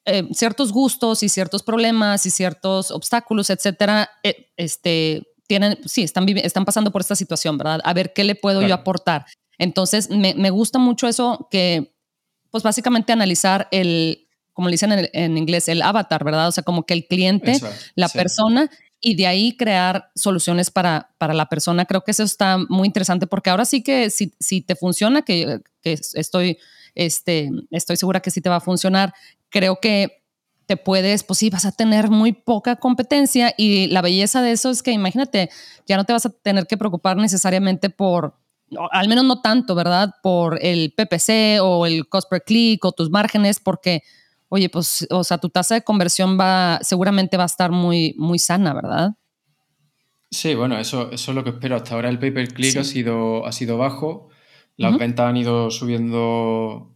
eh, 0.09 0.23
ciertos 0.33 0.71
gustos 0.71 1.25
y 1.25 1.29
ciertos 1.29 1.65
problemas 1.65 2.27
y 2.27 2.31
ciertos 2.31 2.93
obstáculos, 2.93 3.51
etcétera, 3.51 4.09
eh, 4.23 4.47
este, 4.57 5.25
tienen, 5.49 5.79
sí, 5.85 6.05
están, 6.05 6.29
están 6.29 6.65
pasando 6.65 6.93
por 6.93 7.01
esta 7.01 7.17
situación, 7.17 7.59
¿verdad? 7.59 7.81
A 7.83 7.93
ver 7.93 8.13
qué 8.13 8.23
le 8.23 8.37
puedo 8.37 8.63
yo 8.63 8.73
aportar. 8.73 9.27
Entonces, 9.59 10.09
me, 10.09 10.33
me, 10.35 10.51
gusta 10.51 10.79
mucho 10.79 11.09
eso 11.09 11.49
que, 11.51 11.96
pues 12.57 12.63
básicamente 12.63 13.13
analizar 13.13 13.69
el, 13.71 14.29
como 14.55 14.69
le 14.69 14.73
dicen 14.73 15.11
en, 15.13 15.37
inglés, 15.37 15.69
el 15.69 15.83
avatar, 15.83 16.25
¿verdad? 16.25 16.49
O 16.49 16.53
sea, 16.53 16.65
como 16.65 16.87
que 16.87 16.95
el 16.95 17.07
cliente, 17.07 17.61
la 17.95 18.09
persona, 18.09 18.71
y 18.99 19.15
de 19.15 19.27
ahí 19.27 19.55
crear 19.59 20.11
soluciones 20.15 20.71
para, 20.71 21.11
para 21.19 21.35
la 21.35 21.51
persona. 21.51 21.85
Creo 21.85 22.01
que 22.01 22.13
eso 22.13 22.23
está 22.23 22.57
muy 22.71 22.87
interesante 22.87 23.27
porque 23.27 23.51
ahora 23.51 23.67
sí 23.67 23.83
que 23.83 24.09
si, 24.09 24.33
si 24.41 24.63
te 24.63 24.75
funciona, 24.75 25.21
que, 25.21 25.61
que 25.83 26.01
estoy, 26.15 26.57
este, 26.95 27.51
estoy 27.71 27.99
segura 27.99 28.21
que 28.21 28.31
sí 28.31 28.41
te 28.41 28.49
va 28.49 28.57
a 28.57 28.61
funcionar, 28.61 29.13
creo 29.51 29.79
que 29.79 30.23
te 30.65 30.79
puedes, 30.79 31.25
pues 31.25 31.41
sí, 31.41 31.51
vas 31.51 31.67
a 31.67 31.73
tener 31.73 32.09
muy 32.09 32.33
poca 32.33 32.77
competencia 32.77 33.53
y 33.59 33.89
la 33.89 34.01
belleza 34.01 34.41
de 34.41 34.53
eso 34.53 34.71
es 34.71 34.83
que 34.83 34.93
imagínate, 34.93 35.51
ya 35.87 35.99
no 35.99 36.05
te 36.05 36.15
vas 36.15 36.25
a 36.25 36.31
tener 36.31 36.67
que 36.67 36.79
preocupar 36.79 37.19
necesariamente 37.19 37.91
por, 37.91 38.35
al 38.91 39.09
menos 39.09 39.25
no 39.25 39.41
tanto, 39.41 39.75
¿verdad? 39.75 40.15
Por 40.23 40.59
el 40.63 40.93
PPC 40.93 41.61
o 41.63 41.87
el 41.87 42.09
cost 42.09 42.29
per 42.29 42.43
click 42.43 42.85
o 42.85 42.93
tus 42.93 43.11
márgenes, 43.11 43.61
porque, 43.61 44.03
oye, 44.49 44.69
pues, 44.69 45.07
o 45.11 45.25
sea, 45.25 45.39
tu 45.39 45.49
tasa 45.49 45.75
de 45.75 45.83
conversión 45.83 46.39
va, 46.39 46.79
seguramente 46.83 47.37
va 47.37 47.45
a 47.45 47.47
estar 47.47 47.71
muy, 47.71 48.15
muy 48.19 48.39
sana, 48.39 48.75
¿verdad? 48.75 49.15
Sí, 50.31 50.55
bueno, 50.55 50.79
eso, 50.79 51.11
eso 51.13 51.31
es 51.31 51.35
lo 51.35 51.45
que 51.45 51.51
espero. 51.51 51.77
Hasta 51.77 51.95
ahora 51.95 52.09
el 52.09 52.19
pay 52.19 52.33
per 52.33 52.53
click 52.53 52.77
ha, 52.77 52.85
sido, 52.85 53.47
ha 53.47 53.53
sido 53.53 53.79
bajo, 53.79 54.29
las 54.77 54.99
ventas 54.99 55.27
han 55.27 55.37
ido 55.37 55.71
subiendo 55.71 56.93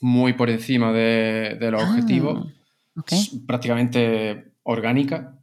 muy 0.00 0.32
por 0.32 0.50
encima 0.50 0.92
de, 0.92 1.56
los 1.70 1.82
ah, 1.82 1.88
objetivos, 1.88 2.48
prácticamente 3.46 4.52
orgánica, 4.64 5.38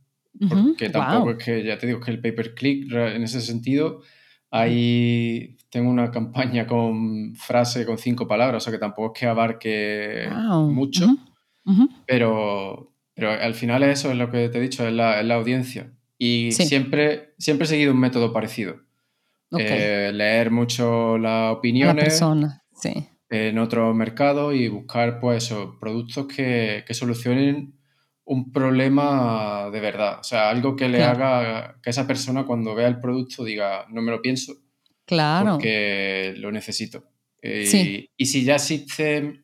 porque 0.50 0.90
tampoco 0.90 1.32
es 1.32 1.44
que, 1.44 1.64
ya 1.64 1.78
te 1.78 1.88
digo, 1.88 2.02
que 2.02 2.12
el 2.12 2.20
pay-per-click 2.20 2.92
en 2.92 3.24
ese 3.24 3.42
sentido, 3.42 4.02
ahí 4.52 5.58
tengo 5.70 5.90
una 5.90 6.12
campaña 6.12 6.68
con 6.68 7.36
frase 7.36 7.86
con 7.86 7.98
cinco 7.98 8.28
palabras, 8.28 8.64
o 8.64 8.66
sea 8.66 8.74
que 8.74 8.80
tampoco 8.80 9.14
es 9.14 9.20
que 9.20 9.26
abarque 9.28 10.30
mucho, 10.72 11.08
pero, 12.06 12.94
pero 13.14 13.32
al 13.32 13.54
final 13.54 13.84
eso 13.84 14.12
es 14.12 14.18
lo 14.18 14.32
que 14.32 14.50
te 14.50 14.58
he 14.58 14.62
dicho, 14.62 14.88
es 14.88 14.94
la, 14.94 15.20
audiencia. 15.36 15.92
Y 16.18 16.52
siempre, 16.52 17.34
siempre 17.38 17.66
he 17.66 17.68
seguido 17.68 17.94
un 17.94 18.00
método 18.00 18.34
parecido. 18.34 18.78
Eh, 19.58 20.12
leer 20.14 20.52
mucho 20.52 21.18
las 21.18 21.54
opiniones. 21.54 22.22
La 22.22 22.62
sí 22.74 23.10
en 23.30 23.60
otro 23.60 23.94
mercado 23.94 24.54
y 24.54 24.68
buscar 24.68 25.20
pues 25.20 25.54
productos 25.80 26.28
que, 26.28 26.84
solucionen 26.92 27.76
un 28.26 28.52
problema 28.52 29.70
de 29.72 29.80
verdad. 29.80 30.20
O 30.20 30.24
sea, 30.24 30.50
algo 30.50 30.76
que 30.76 30.90
le 30.90 31.04
haga 31.04 31.80
que 31.82 31.90
esa 31.90 32.08
persona 32.08 32.46
cuando 32.46 32.76
vea 32.76 32.88
el 32.88 33.00
producto 33.00 33.44
diga, 33.44 33.86
no 33.90 34.02
me 34.02 34.12
lo 34.12 34.22
pienso. 34.22 34.54
Claro. 35.10 35.54
Porque 35.54 36.36
lo 36.38 36.52
necesito. 36.52 37.04
Y, 37.42 37.66
si 38.26 38.44
ya 38.44 38.56
existen 38.56 39.44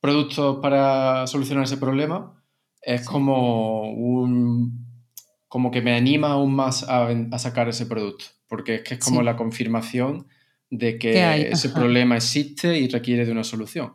productos 0.00 0.60
para 0.62 1.26
solucionar 1.26 1.64
ese 1.64 1.76
problema, 1.76 2.42
es 2.80 3.04
como 3.04 3.92
un 3.92 4.88
como 5.46 5.70
que 5.70 5.82
me 5.82 5.94
anima 5.94 6.28
aún 6.28 6.54
más 6.54 6.86
a, 6.88 7.38
sacar 7.38 7.68
ese 7.68 7.84
producto. 7.84 8.24
Porque 8.48 8.76
es 8.76 8.82
que 8.82 8.94
es 8.94 9.00
como 9.00 9.20
la 9.22 9.36
confirmación 9.36 10.26
de 10.70 10.98
que 10.98 11.50
ese 11.50 11.68
problema 11.68 12.16
existe 12.16 12.78
y 12.78 12.88
requiere 12.88 13.26
de 13.26 13.32
una 13.32 13.44
solución. 13.44 13.92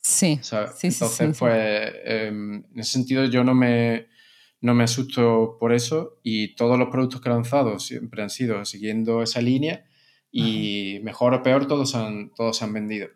Sí. 0.00 0.40
Entonces, 0.82 1.38
pues, 1.38 1.92
em, 2.04 2.64
en 2.64 2.80
ese 2.80 2.90
sentido 2.94 3.26
yo 3.26 3.44
no 3.44 3.54
me, 3.54 4.08
no 4.60 4.74
me 4.74 4.82
asusto 4.82 5.56
por 5.60 5.72
eso 5.72 6.18
y 6.24 6.56
todos 6.56 6.80
los 6.80 6.88
productos 6.88 7.20
que 7.20 7.28
he 7.28 7.32
lanzado 7.32 7.78
siempre 7.78 8.24
han 8.24 8.30
sido 8.30 8.64
siguiendo 8.64 9.22
esa 9.22 9.40
línea 9.40 9.84
y 10.32 10.98
mejor 11.02 11.34
o 11.34 11.42
peor 11.42 11.66
todos 11.66 11.94
han, 11.94 12.30
todos 12.34 12.62
han 12.62 12.72
vendido. 12.72 13.08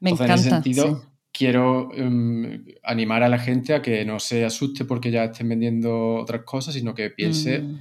Me 0.00 0.10
Entonces, 0.10 0.26
encanta, 0.26 0.32
en 0.32 0.40
ese 0.40 0.50
sentido, 0.50 1.04
quiero 1.32 1.90
em, 1.94 2.64
animar 2.82 3.22
a 3.22 3.28
la 3.28 3.38
gente 3.38 3.74
a 3.74 3.82
que 3.82 4.04
no 4.04 4.18
se 4.18 4.44
asuste 4.44 4.84
porque 4.84 5.10
ya 5.10 5.24
estén 5.24 5.48
vendiendo 5.48 6.16
otras 6.16 6.42
cosas, 6.42 6.74
sino 6.74 6.94
que 6.94 7.10
piense 7.10 7.60
mm. 7.60 7.80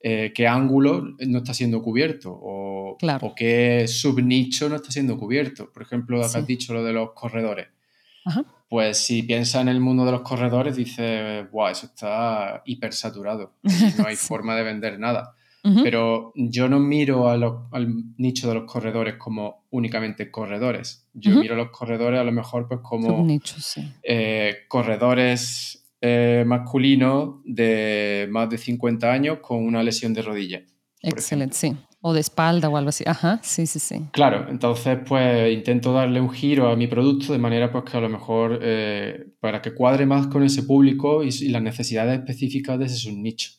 eh, 0.00 0.32
qué 0.34 0.48
ángulo 0.48 1.14
no 1.20 1.38
está 1.38 1.52
siendo 1.52 1.82
cubierto 1.82 2.30
o 2.32 2.68
o 3.20 3.34
qué 3.34 3.86
subnicho 3.86 4.68
no 4.68 4.76
está 4.76 4.90
siendo 4.90 5.18
cubierto. 5.18 5.72
Por 5.72 5.82
ejemplo, 5.82 6.20
has 6.22 6.46
dicho 6.46 6.72
lo 6.72 6.84
de 6.84 6.92
los 6.92 7.12
corredores. 7.12 7.68
Pues 8.68 8.98
si 8.98 9.22
piensas 9.22 9.62
en 9.62 9.68
el 9.68 9.80
mundo 9.80 10.04
de 10.04 10.12
los 10.12 10.20
corredores, 10.20 10.76
dices, 10.76 11.50
wow, 11.50 11.68
eso 11.68 11.86
está 11.86 12.62
hipersaturado. 12.66 13.54
No 13.98 14.06
hay 14.06 14.16
forma 14.16 14.54
de 14.56 14.62
vender 14.62 14.98
nada. 14.98 15.34
Pero 15.62 16.32
yo 16.34 16.68
no 16.68 16.78
miro 16.80 17.28
al 17.28 18.14
nicho 18.16 18.48
de 18.48 18.54
los 18.54 18.64
corredores 18.64 19.16
como 19.16 19.66
únicamente 19.70 20.30
corredores. 20.30 21.08
Yo 21.12 21.32
miro 21.32 21.54
a 21.54 21.58
los 21.58 21.70
corredores 21.70 22.20
a 22.20 22.24
lo 22.24 22.32
mejor 22.32 22.68
pues 22.68 22.80
como 22.82 23.26
eh, 24.02 24.56
corredores 24.68 25.88
eh, 26.00 26.44
masculinos 26.46 27.40
de 27.44 28.28
más 28.30 28.48
de 28.48 28.56
50 28.56 29.12
años 29.12 29.38
con 29.42 29.64
una 29.64 29.82
lesión 29.82 30.14
de 30.14 30.22
rodilla. 30.22 30.62
Excelente, 31.02 31.56
sí. 31.56 31.76
O 32.00 32.12
de 32.12 32.20
espalda 32.20 32.68
o 32.68 32.76
algo 32.76 32.90
así. 32.90 33.02
Ajá, 33.06 33.40
sí, 33.42 33.66
sí, 33.66 33.80
sí. 33.80 34.04
Claro, 34.12 34.46
entonces 34.48 34.98
pues 35.04 35.52
intento 35.52 35.92
darle 35.92 36.20
un 36.20 36.30
giro 36.30 36.68
a 36.68 36.76
mi 36.76 36.86
producto 36.86 37.32
de 37.32 37.40
manera 37.40 37.72
pues 37.72 37.84
que 37.84 37.96
a 37.96 38.00
lo 38.00 38.08
mejor 38.08 38.60
eh, 38.62 39.26
para 39.40 39.60
que 39.60 39.74
cuadre 39.74 40.06
más 40.06 40.28
con 40.28 40.44
ese 40.44 40.62
público 40.62 41.24
y, 41.24 41.30
las 41.48 41.62
necesidades 41.62 42.20
específicas 42.20 42.78
de 42.78 42.86
ese 42.86 42.96
subnicho. 42.96 43.50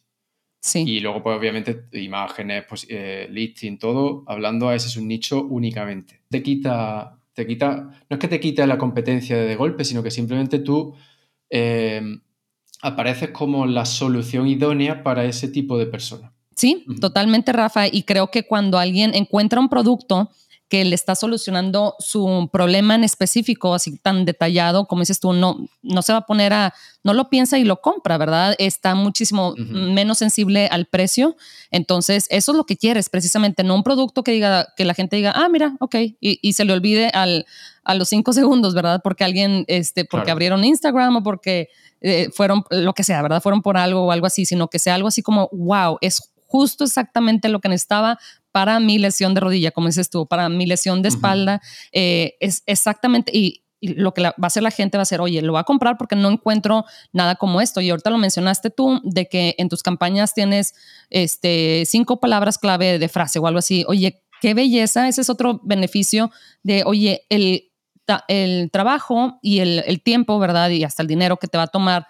Sí. 0.61 0.83
Y 0.85 0.99
luego 0.99 1.23
pues 1.23 1.37
obviamente 1.37 1.85
imágenes, 1.93 2.65
pues, 2.67 2.85
eh, 2.89 3.27
listing, 3.31 3.77
todo, 3.77 4.23
hablando 4.27 4.69
a 4.69 4.75
ese 4.75 4.89
subnicho 4.89 5.43
únicamente. 5.43 6.21
Te 6.29 6.43
quita, 6.43 7.19
te 7.33 7.47
quita, 7.47 7.75
no 8.09 8.15
es 8.15 8.19
que 8.19 8.27
te 8.27 8.39
quite 8.39 8.65
la 8.67 8.77
competencia 8.77 9.37
de, 9.37 9.55
golpe, 9.55 9.85
sino 9.85 10.03
que 10.03 10.11
simplemente 10.11 10.59
tú 10.59 10.93
eh, 11.49 12.01
apareces 12.81 13.29
como 13.29 13.65
la 13.65 13.85
solución 13.85 14.47
idónea 14.47 15.03
para 15.03 15.25
ese 15.25 15.47
tipo 15.47 15.77
de 15.77 15.85
personas. 15.85 16.31
Sí, 16.55 16.85
totalmente, 16.99 17.53
Rafa. 17.53 17.87
Y 17.87 18.03
creo 18.03 18.31
que 18.31 18.43
cuando 18.43 18.77
alguien 18.77 19.15
encuentra 19.15 19.61
un 19.61 19.69
producto 19.69 20.29
que 20.69 20.85
le 20.85 20.93
está 20.93 21.15
solucionando 21.15 21.95
su 21.97 22.47
problema 22.53 22.93
en 22.93 23.03
específico, 23.03 23.73
así 23.73 23.97
tan 23.97 24.23
detallado, 24.23 24.85
como 24.85 25.01
dices 25.01 25.19
tú, 25.19 25.33
no, 25.33 25.67
no 25.81 26.01
se 26.03 26.13
va 26.13 26.19
a 26.19 26.25
poner 26.27 26.53
a, 26.53 26.75
no 27.03 27.15
lo 27.15 27.27
piensa 27.27 27.57
y 27.57 27.63
lo 27.63 27.81
compra, 27.81 28.19
¿verdad? 28.19 28.55
Está 28.59 28.93
muchísimo 28.93 29.55
menos 29.57 30.19
sensible 30.19 30.67
al 30.67 30.85
precio. 30.85 31.35
Entonces, 31.71 32.27
eso 32.29 32.51
es 32.51 32.57
lo 32.57 32.65
que 32.65 32.77
quieres, 32.77 33.09
precisamente, 33.09 33.63
no 33.63 33.73
un 33.73 33.83
producto 33.83 34.23
que 34.23 34.31
diga, 34.31 34.67
que 34.77 34.85
la 34.85 34.93
gente 34.93 35.15
diga, 35.15 35.33
ah, 35.35 35.49
mira, 35.49 35.75
ok, 35.79 35.95
y, 36.19 36.53
se 36.53 36.65
le 36.65 36.73
olvide 36.73 37.09
al, 37.13 37.47
a 37.83 37.95
los 37.95 38.09
cinco 38.09 38.31
segundos, 38.31 38.75
¿verdad? 38.75 39.01
Porque 39.03 39.23
alguien, 39.23 39.65
este, 39.67 40.05
porque 40.05 40.29
abrieron 40.29 40.63
Instagram 40.63 41.17
o 41.17 41.23
porque 41.23 41.69
eh, 42.01 42.29
fueron, 42.31 42.63
lo 42.69 42.93
que 42.93 43.03
sea, 43.03 43.23
¿verdad? 43.23 43.41
Fueron 43.41 43.63
por 43.63 43.75
algo 43.75 44.05
o 44.05 44.11
algo 44.11 44.27
así, 44.27 44.45
sino 44.45 44.67
que 44.67 44.77
sea 44.77 44.93
algo 44.93 45.07
así 45.07 45.23
como, 45.23 45.49
wow, 45.51 45.97
es 46.01 46.31
justo 46.49 46.83
exactamente 46.83 47.47
lo 47.47 47.61
que 47.61 47.69
necesitaba 47.69 48.19
para 48.51 48.79
mi 48.79 48.97
lesión 48.97 49.33
de 49.33 49.41
rodilla, 49.41 49.71
como 49.71 49.87
dices 49.87 50.09
tú, 50.09 50.27
para 50.27 50.49
mi 50.49 50.65
lesión 50.65 51.01
de 51.01 51.09
espalda. 51.09 51.61
Eh, 51.91 52.35
es 52.39 52.63
exactamente, 52.65 53.31
y, 53.33 53.63
lo 53.81 54.13
que 54.13 54.21
va 54.21 54.33
a 54.41 54.47
hacer 54.47 54.61
la 54.61 54.71
gente 54.71 54.97
va 54.97 55.03
a 55.03 55.05
ser, 55.05 55.21
oye, 55.21 55.41
lo 55.41 55.53
va 55.53 55.61
a 55.61 55.63
comprar 55.63 55.97
porque 55.97 56.17
no 56.17 56.29
encuentro 56.29 56.83
nada 57.13 57.35
como 57.35 57.61
esto. 57.61 57.79
Y 57.79 57.89
ahorita 57.89 58.09
lo 58.09 58.17
mencionaste 58.17 58.71
tú, 58.71 58.99
de 59.05 59.29
que 59.29 59.55
en 59.57 59.69
tus 59.69 59.83
campañas 59.83 60.33
tienes 60.33 60.73
este, 61.09 61.83
cinco 61.85 62.19
palabras 62.19 62.57
clave 62.57 62.99
de 62.99 63.07
frase 63.07 63.39
o 63.39 63.47
algo 63.47 63.59
así. 63.59 63.85
Oye, 63.87 64.21
qué 64.41 64.53
belleza, 64.53 65.07
ese 65.07 65.21
es 65.21 65.29
otro 65.29 65.61
beneficio 65.63 66.29
de, 66.61 66.83
oye, 66.85 67.25
el, 67.29 67.71
el 68.27 68.69
trabajo 68.69 69.39
y 69.41 69.59
el, 69.59 69.83
el 69.85 70.01
tiempo, 70.01 70.39
¿verdad? 70.39 70.71
Y 70.71 70.83
hasta 70.83 71.01
el 71.01 71.07
dinero 71.07 71.37
que 71.37 71.47
te 71.47 71.57
va 71.57 71.63
a 71.63 71.67
tomar 71.67 72.05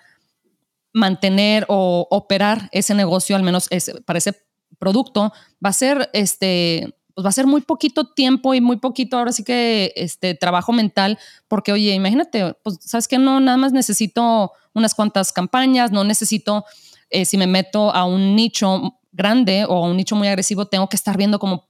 mantener 0.94 1.66
o 1.68 2.08
operar 2.10 2.70
ese 2.72 2.94
negocio, 2.94 3.36
al 3.36 3.44
menos 3.44 3.70
para 4.06 4.18
ese 4.20 4.36
producto, 4.80 5.34
va 5.64 5.70
a 5.70 5.74
ser 5.74 6.10
este, 6.14 6.96
pues 7.14 7.26
va 7.26 7.30
a 7.30 7.34
ser 7.34 7.48
muy 7.48 7.62
poquito 7.62 8.14
tiempo 8.14 8.54
y 8.54 8.62
muy 8.62 8.78
poquito 8.78 9.18
ahora 9.18 9.32
sí 9.32 9.44
que 9.44 9.92
este 9.96 10.36
trabajo 10.36 10.72
mental, 10.72 11.20
porque 11.48 11.74
oye, 11.74 11.94
imagínate, 11.94 12.54
pues 12.64 12.78
sabes 12.82 13.08
que 13.08 13.18
no, 13.18 13.40
nada 13.40 13.58
más 13.58 13.74
necesito 13.74 14.54
unas 14.74 14.96
cuantas 14.96 15.34
campañas, 15.34 15.92
no 15.92 16.04
necesito, 16.04 16.64
eh, 17.10 17.26
si 17.26 17.38
me 17.38 17.46
meto 17.46 17.94
a 17.94 18.06
un 18.06 18.36
nicho 18.36 19.00
grande 19.12 19.66
o 19.68 19.84
a 19.84 19.88
un 19.88 19.98
nicho 19.98 20.16
muy 20.16 20.28
agresivo, 20.28 20.68
tengo 20.68 20.88
que 20.88 20.96
estar 20.96 21.18
viendo 21.18 21.40
como 21.40 21.69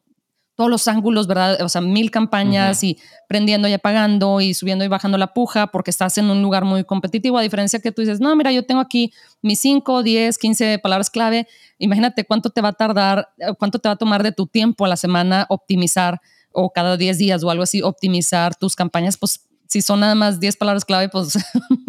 todos 0.60 0.70
los 0.70 0.90
ángulos, 0.90 1.26
¿verdad? 1.26 1.62
O 1.62 1.70
sea, 1.70 1.80
mil 1.80 2.12
campañas 2.12 2.84
y 2.84 3.00
prendiendo 3.30 3.70
y 3.70 3.72
apagando 3.72 4.42
y 4.42 4.54
subiendo 4.54 4.84
y 4.84 4.90
bajando 4.90 5.18
la 5.18 5.34
puja 5.34 5.68
porque 5.68 5.90
estás 5.90 6.18
en 6.18 6.30
un 6.30 6.42
lugar 6.42 6.66
muy 6.66 6.84
competitivo, 6.84 7.38
a 7.38 7.42
diferencia 7.42 7.80
que 7.80 7.94
tú 7.94 8.02
dices, 8.02 8.20
no, 8.20 8.36
mira, 8.36 8.52
yo 8.52 8.66
tengo 8.66 8.82
aquí 8.82 9.14
mis 9.42 9.62
5, 9.62 10.04
10, 10.04 10.38
15 10.38 10.80
palabras 10.80 11.10
clave. 11.10 11.48
Imagínate 11.78 12.26
cuánto 12.26 12.50
te 12.50 12.60
va 12.60 12.68
a 12.68 12.74
tardar, 12.74 13.30
eh, 13.38 13.54
cuánto 13.58 13.80
te 13.80 13.88
va 13.88 13.94
a 13.94 13.96
tomar 13.96 14.22
de 14.22 14.34
tu 14.34 14.48
tiempo 14.48 14.84
a 14.84 14.90
la 14.90 14.98
semana 14.98 15.46
optimizar 15.48 16.20
o 16.52 16.74
cada 16.74 16.98
10 16.98 17.18
días 17.18 17.42
o 17.42 17.50
algo 17.50 17.64
así, 17.64 17.82
optimizar 17.82 18.54
tus 18.54 18.76
campañas, 18.76 19.16
pues 19.16 19.48
si 19.70 19.82
son 19.82 20.02
nada 20.02 20.14
más 20.14 20.42
10 20.42 20.58
palabras 20.58 20.84
clave, 20.84 21.08
pues 21.08 21.38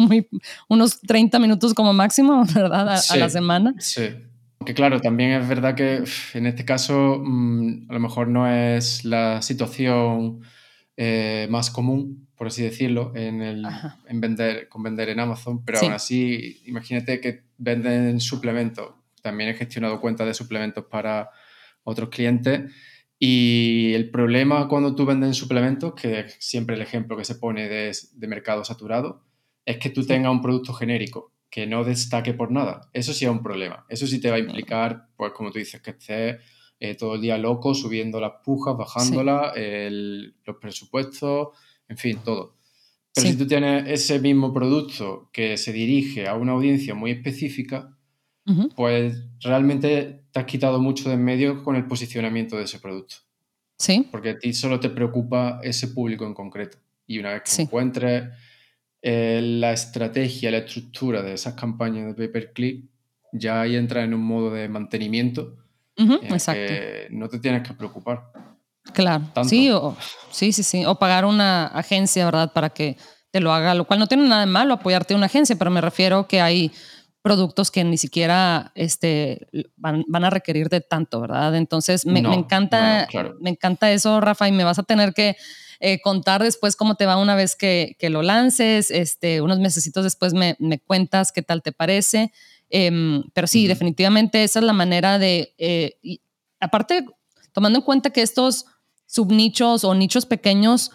unos 0.69 1.01
30 1.01 1.39
minutos 1.39 1.73
como 1.73 1.91
máximo, 1.91 2.45
¿verdad? 2.55 2.87
A, 3.09 3.17
la 3.17 3.27
semana. 3.27 3.75
Sí. 3.79 4.11
Que 4.65 4.73
claro, 4.73 4.99
también 4.99 5.31
es 5.31 5.47
verdad 5.47 5.75
que 5.75 6.03
en 6.33 6.45
este 6.45 6.65
caso 6.65 7.19
mm, 7.23 7.87
a 7.89 7.93
lo 7.93 7.99
mejor 7.99 8.27
no 8.27 8.47
es 8.47 9.03
la 9.05 9.41
situación 9.41 10.41
eh, 10.97 11.47
más 11.49 11.71
común, 11.71 12.27
por 12.35 12.47
así 12.47 12.61
decirlo, 12.61 13.11
en, 13.15 13.41
el, 13.41 13.65
en 14.07 14.21
vender, 14.21 14.69
con 14.69 14.83
vender 14.83 15.09
en 15.09 15.19
Amazon, 15.19 15.63
pero 15.65 15.79
aún 15.79 15.93
así, 15.93 16.61
imagínate 16.65 17.19
que 17.19 17.43
venden 17.57 18.19
suplementos. 18.19 18.93
También 19.21 19.49
he 19.49 19.53
gestionado 19.53 19.99
cuentas 19.99 20.27
de 20.27 20.33
suplementos 20.33 20.85
para 20.85 21.29
otros 21.83 22.09
clientes. 22.09 22.71
Y 23.17 23.93
el 23.93 24.09
problema 24.09 24.67
cuando 24.67 24.95
tú 24.95 25.05
vendes 25.05 25.37
suplementos, 25.37 25.93
que 25.93 26.21
es 26.21 26.37
siempre 26.39 26.75
el 26.75 26.81
ejemplo 26.81 27.15
que 27.15 27.25
se 27.25 27.35
pone 27.35 27.67
de, 27.69 27.95
de 28.13 28.27
mercado 28.27 28.63
saturado, 28.63 29.23
es 29.65 29.77
que 29.77 29.91
tú 29.91 30.05
tengas 30.05 30.31
un 30.31 30.41
producto 30.41 30.73
genérico 30.73 31.30
que 31.51 31.67
no 31.67 31.83
destaque 31.83 32.33
por 32.33 32.49
nada. 32.49 32.89
Eso 32.93 33.13
sí 33.13 33.25
es 33.25 33.31
un 33.31 33.43
problema. 33.43 33.85
Eso 33.89 34.07
sí 34.07 34.21
te 34.21 34.29
va 34.31 34.37
a 34.37 34.39
implicar, 34.39 35.09
pues 35.17 35.33
como 35.33 35.51
tú 35.51 35.59
dices, 35.59 35.81
que 35.81 35.91
estés 35.91 36.37
eh, 36.79 36.95
todo 36.95 37.15
el 37.15 37.21
día 37.21 37.37
loco, 37.37 37.75
subiendo 37.75 38.21
las 38.21 38.31
pujas, 38.43 38.75
bajándolas, 38.77 39.53
los 40.45 40.55
presupuestos, 40.61 41.49
en 41.89 41.97
fin, 41.97 42.19
todo. 42.23 42.55
Pero 43.13 43.27
si 43.27 43.37
tú 43.37 43.45
tienes 43.45 43.83
ese 43.89 44.19
mismo 44.19 44.53
producto 44.53 45.29
que 45.33 45.57
se 45.57 45.73
dirige 45.73 46.27
a 46.29 46.35
una 46.35 46.53
audiencia 46.53 46.95
muy 46.95 47.11
específica, 47.11 47.97
pues 48.75 49.21
realmente 49.41 50.23
te 50.31 50.39
has 50.39 50.45
quitado 50.45 50.79
mucho 50.79 51.09
de 51.09 51.15
en 51.15 51.23
medio 51.23 51.63
con 51.63 51.75
el 51.75 51.85
posicionamiento 51.85 52.57
de 52.57 52.63
ese 52.63 52.79
producto. 52.79 53.15
Sí. 53.77 54.07
Porque 54.09 54.29
a 54.29 54.39
ti 54.39 54.53
solo 54.53 54.79
te 54.79 54.89
preocupa 54.89 55.59
ese 55.63 55.89
público 55.89 56.25
en 56.25 56.33
concreto. 56.33 56.77
Y 57.05 57.19
una 57.19 57.33
vez 57.33 57.43
que 57.43 57.63
encuentres 57.63 58.29
eh, 59.01 59.41
la 59.43 59.71
estrategia, 59.73 60.51
la 60.51 60.59
estructura 60.59 61.21
de 61.21 61.33
esas 61.33 61.53
campañas 61.55 62.07
de 62.07 62.13
pay-per-click, 62.13 62.85
ya 63.33 63.61
ahí 63.61 63.75
entra 63.75 64.03
en 64.03 64.13
un 64.13 64.21
modo 64.21 64.51
de 64.51 64.67
mantenimiento 64.67 65.57
exacto. 65.95 66.73
no 67.11 67.29
te 67.29 67.39
tienes 67.39 67.67
que 67.67 67.73
preocupar. 67.73 68.31
Claro, 68.93 69.23
sí, 69.43 69.71
sí, 70.31 70.51
sí, 70.51 70.63
sí, 70.63 70.85
o 70.85 70.95
pagar 70.95 71.25
una 71.25 71.67
agencia, 71.67 72.25
¿verdad? 72.25 72.51
Para 72.51 72.69
que 72.69 72.97
te 73.29 73.39
lo 73.39 73.53
haga, 73.53 73.75
lo 73.75 73.85
cual 73.85 73.99
no 73.99 74.07
tiene 74.07 74.27
nada 74.27 74.41
de 74.41 74.51
malo 74.51 74.73
apoyarte 74.73 75.13
a 75.13 75.17
una 75.17 75.27
agencia, 75.27 75.55
pero 75.55 75.71
me 75.71 75.81
refiero 75.81 76.27
que 76.27 76.41
hay 76.41 76.71
productos 77.21 77.69
que 77.69 77.83
ni 77.83 77.97
siquiera 77.97 78.71
este, 78.75 79.47
van, 79.77 80.03
a 80.13 80.29
requerir 80.29 80.69
de 80.69 80.81
tanto, 80.81 81.21
¿verdad? 81.21 81.55
Entonces 81.55 82.05
me, 82.05 82.19
encanta, 82.19 83.07
me 83.39 83.51
encanta 83.51 83.91
eso, 83.91 84.19
Rafa, 84.21 84.47
y 84.47 84.51
me 84.51 84.63
vas 84.63 84.79
a 84.79 84.83
tener 84.83 85.13
que 85.13 85.35
eh, 85.79 85.99
contar 86.01 86.43
después 86.43 86.75
cómo 86.75 86.95
te 86.95 87.05
va 87.05 87.17
una 87.17 87.35
vez 87.35 87.55
que, 87.55 87.95
lo 88.01 88.21
lances, 88.21 88.91
este, 88.91 89.41
unos 89.41 89.59
meses 89.59 89.91
después 89.93 90.33
me, 90.33 90.55
cuentas 90.85 91.31
qué 91.31 91.41
tal 91.41 91.61
te 91.61 91.71
parece. 91.71 92.31
Em, 92.69 93.23
pero 93.33 93.47
sí, 93.47 93.67
definitivamente 93.67 94.43
esa 94.43 94.59
es 94.59 94.65
la 94.65 94.73
manera 94.73 95.19
de, 95.19 95.53
eh, 95.57 95.97
aparte, 96.59 97.05
tomando 97.51 97.79
en 97.79 97.85
cuenta 97.85 98.11
que 98.11 98.21
estos 98.21 98.65
subnichos 99.05 99.83
o 99.83 99.93
nichos 99.93 100.25
pequeños 100.25 100.91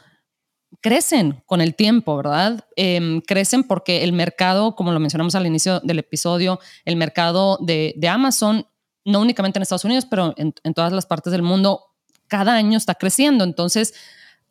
crecen 0.87 1.42
con 1.46 1.61
el 1.61 1.75
tiempo, 1.75 2.16
¿verdad? 2.16 2.64
Em, 2.77 3.20
crecen 3.20 3.64
porque 3.64 4.05
el 4.05 4.12
mercado, 4.12 4.77
como 4.77 4.92
lo 4.92 5.01
mencionamos 5.01 5.35
al 5.35 5.44
inicio 5.44 5.81
del 5.81 5.99
episodio, 5.99 6.61
el 6.85 6.94
mercado 6.94 7.59
de, 7.61 7.99
Amazon, 8.09 8.68
no 9.05 9.20
únicamente 9.20 9.59
en 9.59 9.64
Estados 9.64 9.85
Unidos, 9.85 10.06
pero 10.08 10.33
en, 10.37 10.54
en, 10.63 10.75
todas 10.75 10.92
las 10.92 11.04
partes 11.04 11.33
del 11.33 11.42
mundo, 11.42 11.87
cada 12.29 12.54
año 12.54 12.79
está 12.79 12.94
creciendo. 12.94 13.42
Entonces, 13.42 13.94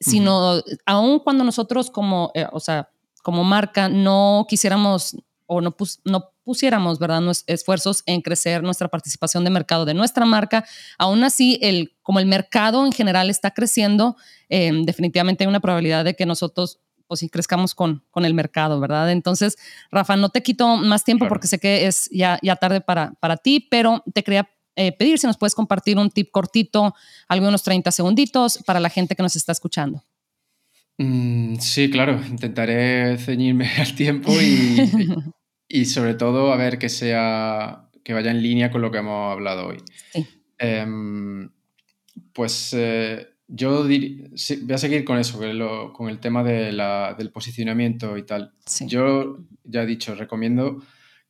sino 0.02 0.62
aun 0.86 1.20
cuando 1.20 1.46
nosotros 1.46 1.90
como, 1.90 2.32
eh, 2.34 2.46
o 2.52 2.60
sea, 2.60 2.90
como 3.24 3.46
marca 3.46 3.88
no 3.88 4.46
quisiéramos 4.50 5.16
o 5.48 5.62
no, 5.62 5.76
no 6.04 6.32
pusiéramos, 6.44 7.00
¿verdad?, 7.00 7.22
esfuerzos 7.48 8.04
en 8.06 8.22
crecer 8.22 8.64
nuestra 8.64 8.88
participación 8.88 9.44
de 9.44 9.50
mercado 9.50 9.86
de 9.86 9.94
nuestra 9.94 10.26
marca, 10.26 10.66
aún 10.98 11.24
así, 11.24 11.60
el, 11.62 11.96
como 12.02 12.20
el 12.20 12.26
mercado 12.26 12.86
en 12.86 12.92
general 12.92 13.30
está 13.30 13.52
creciendo, 13.52 14.16
eh, 14.50 14.72
definitivamente 14.84 15.44
hay 15.44 15.48
una 15.48 15.60
probabilidad 15.60 16.06
de 16.06 16.16
que 16.16 16.26
nosotros 16.26 16.80
pues 17.08 17.20
sí 17.20 17.30
crezcamos 17.30 17.76
con, 17.76 18.04
con 18.10 18.26
el 18.26 18.34
mercado, 18.34 18.80
¿verdad? 18.80 19.12
Entonces, 19.12 19.58
Rafa, 19.92 20.16
no 20.16 20.30
te 20.30 20.42
quito 20.42 20.78
más 20.78 21.04
tiempo 21.04 21.28
porque 21.28 21.48
sé 21.48 21.60
que 21.60 21.86
es 21.86 22.10
ya, 22.12 22.40
ya 22.42 22.56
tarde 22.56 22.82
para, 22.82 23.14
para 23.20 23.38
ti, 23.38 23.60
pero 23.70 24.04
te 24.14 24.24
quería 24.24 24.50
eh, 24.76 24.92
pedir 24.92 25.20
si 25.20 25.28
nos 25.28 25.38
puedes 25.38 25.56
compartir 25.56 25.98
un 25.98 26.10
tip 26.10 26.32
cortito, 26.32 26.96
algunos 27.28 27.64
30 27.64 27.92
segunditos 27.92 28.60
para 28.66 28.80
la 28.80 28.90
gente 28.90 29.16
que 29.16 29.24
nos 29.24 29.36
está 29.36 29.52
escuchando. 29.52 30.04
Mm, 30.98 31.56
sí, 31.58 31.90
claro, 31.90 32.22
intentaré 32.30 33.18
ceñirme 33.18 33.68
al 33.78 33.96
tiempo 33.96 34.32
y, 34.42 34.90
y, 35.68 35.86
sobre 35.86 36.14
todo 36.14 36.54
a 36.54 36.58
ver 36.58 36.78
que 36.80 36.90
sea 36.90 37.90
que 38.04 38.14
vaya 38.14 38.32
en 38.32 38.42
línea 38.42 38.72
con 38.72 38.82
lo 38.82 38.92
que 38.92 39.00
hemos 39.00 39.32
hablado 39.32 39.68
hoy. 39.68 39.78
Em, 40.60 41.50
pues 42.32 42.74
eh, 42.78 43.28
yo 43.48 43.84
voy 43.84 44.32
a 44.72 44.78
seguir 44.78 45.04
con 45.04 45.18
eso, 45.18 45.92
con 45.92 46.10
el 46.10 46.20
tema 46.20 46.44
del 46.44 47.32
posicionamiento 47.32 48.16
y 48.16 48.24
tal. 48.24 48.54
Yo 48.88 49.40
ya 49.64 49.84
he 49.84 49.86
dicho, 49.86 50.16
recomiendo 50.16 50.84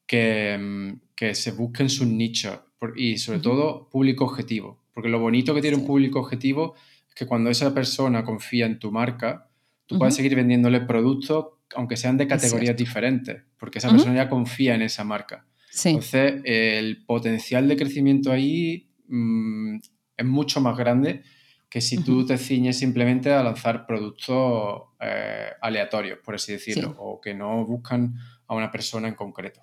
que, 0.05 0.53
em, 0.53 0.99
que 1.15 1.33
se 1.33 1.51
busquen 1.51 1.89
sus 1.89 2.07
nichos 2.07 2.59
y 2.95 3.17
sobre 3.17 3.39
todo 3.39 3.89
público 3.89 4.25
objetivo. 4.25 4.83
Porque 4.93 5.09
lo 5.09 5.19
bonito 5.19 5.55
que 5.55 5.61
tiene 5.61 5.77
un 5.77 5.85
público 5.85 6.19
objetivo 6.19 6.75
es 7.07 7.15
que 7.15 7.25
cuando 7.25 7.49
esa 7.49 7.73
persona 7.73 8.23
confía 8.23 8.65
en 8.65 8.79
tu 8.79 8.91
marca, 8.91 9.44
tú 9.85 9.97
puedes 9.97 10.15
seguir 10.15 10.35
vendiéndole 10.35 10.81
productos 10.81 11.45
aunque 11.75 11.97
sean 11.97 12.17
de 12.17 12.27
categorías 12.27 12.75
diferentes, 12.77 13.43
porque 13.57 13.79
esa 13.79 13.89
persona 13.89 14.15
ya 14.15 14.29
confía 14.29 14.75
en 14.75 14.81
esa 14.81 15.03
marca. 15.03 15.45
Entonces, 15.83 16.41
el 16.45 17.05
potencial 17.05 17.67
de 17.67 17.75
crecimiento 17.75 18.31
ahí 18.31 18.89
mm, 19.07 19.77
es 20.17 20.25
mucho 20.25 20.61
más 20.61 20.77
grande 20.77 21.23
que 21.69 21.81
si 21.81 21.97
tú 21.97 22.25
te 22.25 22.37
ciñes 22.37 22.77
simplemente 22.77 23.33
a 23.33 23.43
lanzar 23.43 23.85
productos 23.85 24.83
eh, 25.01 25.49
aleatorios, 25.61 26.19
por 26.23 26.35
así 26.35 26.53
decirlo, 26.53 26.95
o 26.97 27.19
que 27.19 27.33
no 27.33 27.65
buscan 27.65 28.15
a 28.47 28.55
una 28.55 28.71
persona 28.71 29.07
en 29.07 29.15
concreto. 29.15 29.61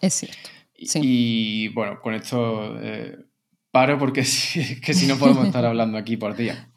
Es 0.00 0.14
cierto. 0.14 0.50
Y, 0.74 1.68
bueno, 1.68 2.00
con 2.00 2.14
esto 2.14 2.78
eh, 2.80 3.16
paro 3.70 3.98
porque 3.98 4.20
que 4.84 4.94
si 4.94 5.06
no 5.06 5.16
podemos 5.16 5.46
estar 5.46 5.64
hablando 5.64 5.96
aquí 5.96 6.16
por 6.16 6.36
día. 6.36 6.70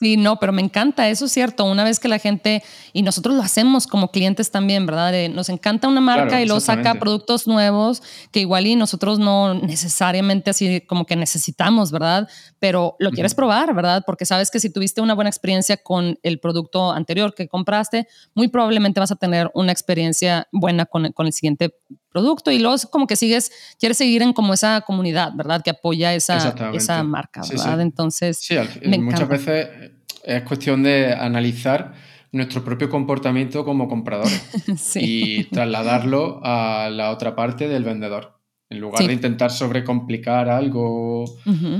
Sí, 0.00 0.16
no, 0.16 0.38
pero 0.38 0.52
me 0.52 0.62
encanta, 0.62 1.08
eso 1.08 1.24
es 1.24 1.32
cierto. 1.32 1.64
Una 1.64 1.82
vez 1.82 1.98
que 1.98 2.06
la 2.06 2.20
gente, 2.20 2.62
y 2.92 3.02
nosotros 3.02 3.34
lo 3.34 3.42
hacemos 3.42 3.88
como 3.88 4.12
clientes 4.12 4.52
también, 4.52 4.86
¿verdad? 4.86 5.12
nos 5.30 5.48
encanta 5.48 5.88
una 5.88 6.00
marca 6.00 6.40
y 6.40 6.46
luego 6.46 6.60
saca 6.60 6.94
productos 6.94 7.48
nuevos 7.48 8.00
que 8.30 8.38
igual 8.38 8.68
y 8.68 8.76
nosotros 8.76 9.18
no 9.18 9.54
necesariamente 9.54 10.50
así 10.50 10.82
como 10.82 11.04
que 11.04 11.16
necesitamos, 11.16 11.90
¿verdad? 11.90 12.28
Pero 12.60 12.94
lo 13.00 13.10
quieres 13.10 13.34
probar, 13.34 13.74
¿verdad? 13.74 14.04
Porque 14.06 14.24
sabes 14.24 14.52
que 14.52 14.60
si 14.60 14.70
tuviste 14.70 15.00
una 15.00 15.14
buena 15.14 15.30
experiencia 15.30 15.76
con 15.76 16.16
el 16.22 16.38
producto 16.38 16.92
anterior 16.92 17.34
que 17.34 17.48
compraste, 17.48 18.06
muy 18.34 18.46
probablemente 18.46 19.00
vas 19.00 19.10
a 19.10 19.16
tener 19.16 19.50
una 19.54 19.72
experiencia 19.72 20.46
buena 20.52 20.86
con, 20.86 21.10
con 21.10 21.26
el 21.26 21.32
siguiente 21.32 21.74
producto 22.10 22.50
y 22.50 22.58
luego 22.58 22.76
como 22.90 23.06
que 23.06 23.16
sigues, 23.16 23.50
quieres 23.78 23.98
seguir 23.98 24.22
en 24.22 24.32
como 24.32 24.54
esa 24.54 24.80
comunidad, 24.82 25.32
¿verdad? 25.34 25.62
Que 25.62 25.70
apoya 25.70 26.14
esa, 26.14 26.54
esa 26.72 27.02
marca, 27.02 27.42
¿verdad? 27.48 27.80
Entonces, 27.80 28.38
sí, 28.38 28.56
muchas 28.98 29.28
veces 29.28 29.87
es 30.28 30.42
cuestión 30.42 30.82
de 30.82 31.12
analizar 31.14 31.94
nuestro 32.32 32.62
propio 32.62 32.90
comportamiento 32.90 33.64
como 33.64 33.88
compradores 33.88 34.42
y 34.96 35.44
trasladarlo 35.44 36.40
a 36.44 36.90
la 36.90 37.10
otra 37.10 37.34
parte 37.34 37.66
del 37.66 37.84
vendedor. 37.84 38.38
En 38.70 38.80
lugar 38.80 39.06
de 39.06 39.14
intentar 39.14 39.50
sobrecomplicar 39.50 40.50
algo 40.50 41.24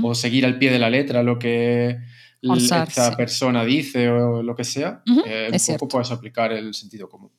o 0.01 0.15
seguir 0.15 0.43
al 0.47 0.57
pie 0.57 0.71
de 0.71 0.79
la 0.79 0.89
letra 0.89 1.21
lo 1.21 1.37
que 1.37 1.99
esta 2.41 3.15
persona 3.15 3.63
dice 3.63 4.09
o 4.09 4.41
lo 4.41 4.55
que 4.55 4.63
sea, 4.63 5.03
eh, 5.27 5.51
un 5.51 5.77
poco 5.77 5.87
puedes 5.87 6.09
aplicar 6.09 6.51
el 6.51 6.73
sentido 6.73 7.07
común. 7.07 7.29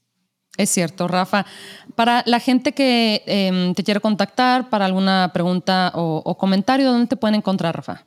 Es 0.56 0.70
cierto, 0.70 1.08
Rafa. 1.08 1.44
Para 1.96 2.22
la 2.26 2.38
gente 2.38 2.72
que 2.72 3.24
em, 3.26 3.74
te 3.74 3.82
quiere 3.82 3.98
contactar 3.98 4.70
para 4.70 4.84
alguna 4.84 5.32
pregunta 5.34 5.90
o 5.96 6.38
comentario, 6.38 6.92
¿dónde 6.92 7.08
te 7.08 7.16
pueden 7.16 7.34
encontrar, 7.34 7.74
Rafa? 7.74 8.04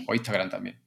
o 0.06 0.14
Instagram 0.14 0.50
también. 0.50 0.78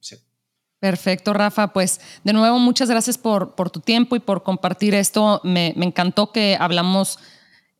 Perfecto, 0.78 1.32
Rafa. 1.32 1.72
Pues 1.72 2.00
de 2.22 2.32
nuevo, 2.32 2.60
muchas 2.60 2.88
gracias 2.88 3.18
por, 3.18 3.56
por 3.56 3.70
tu 3.70 3.80
tiempo 3.80 4.14
y 4.14 4.20
por 4.20 4.44
compartir 4.44 4.94
esto. 4.94 5.40
Me, 5.42 5.74
me 5.76 5.86
encantó 5.86 6.30
que 6.30 6.56
hablamos 6.60 7.18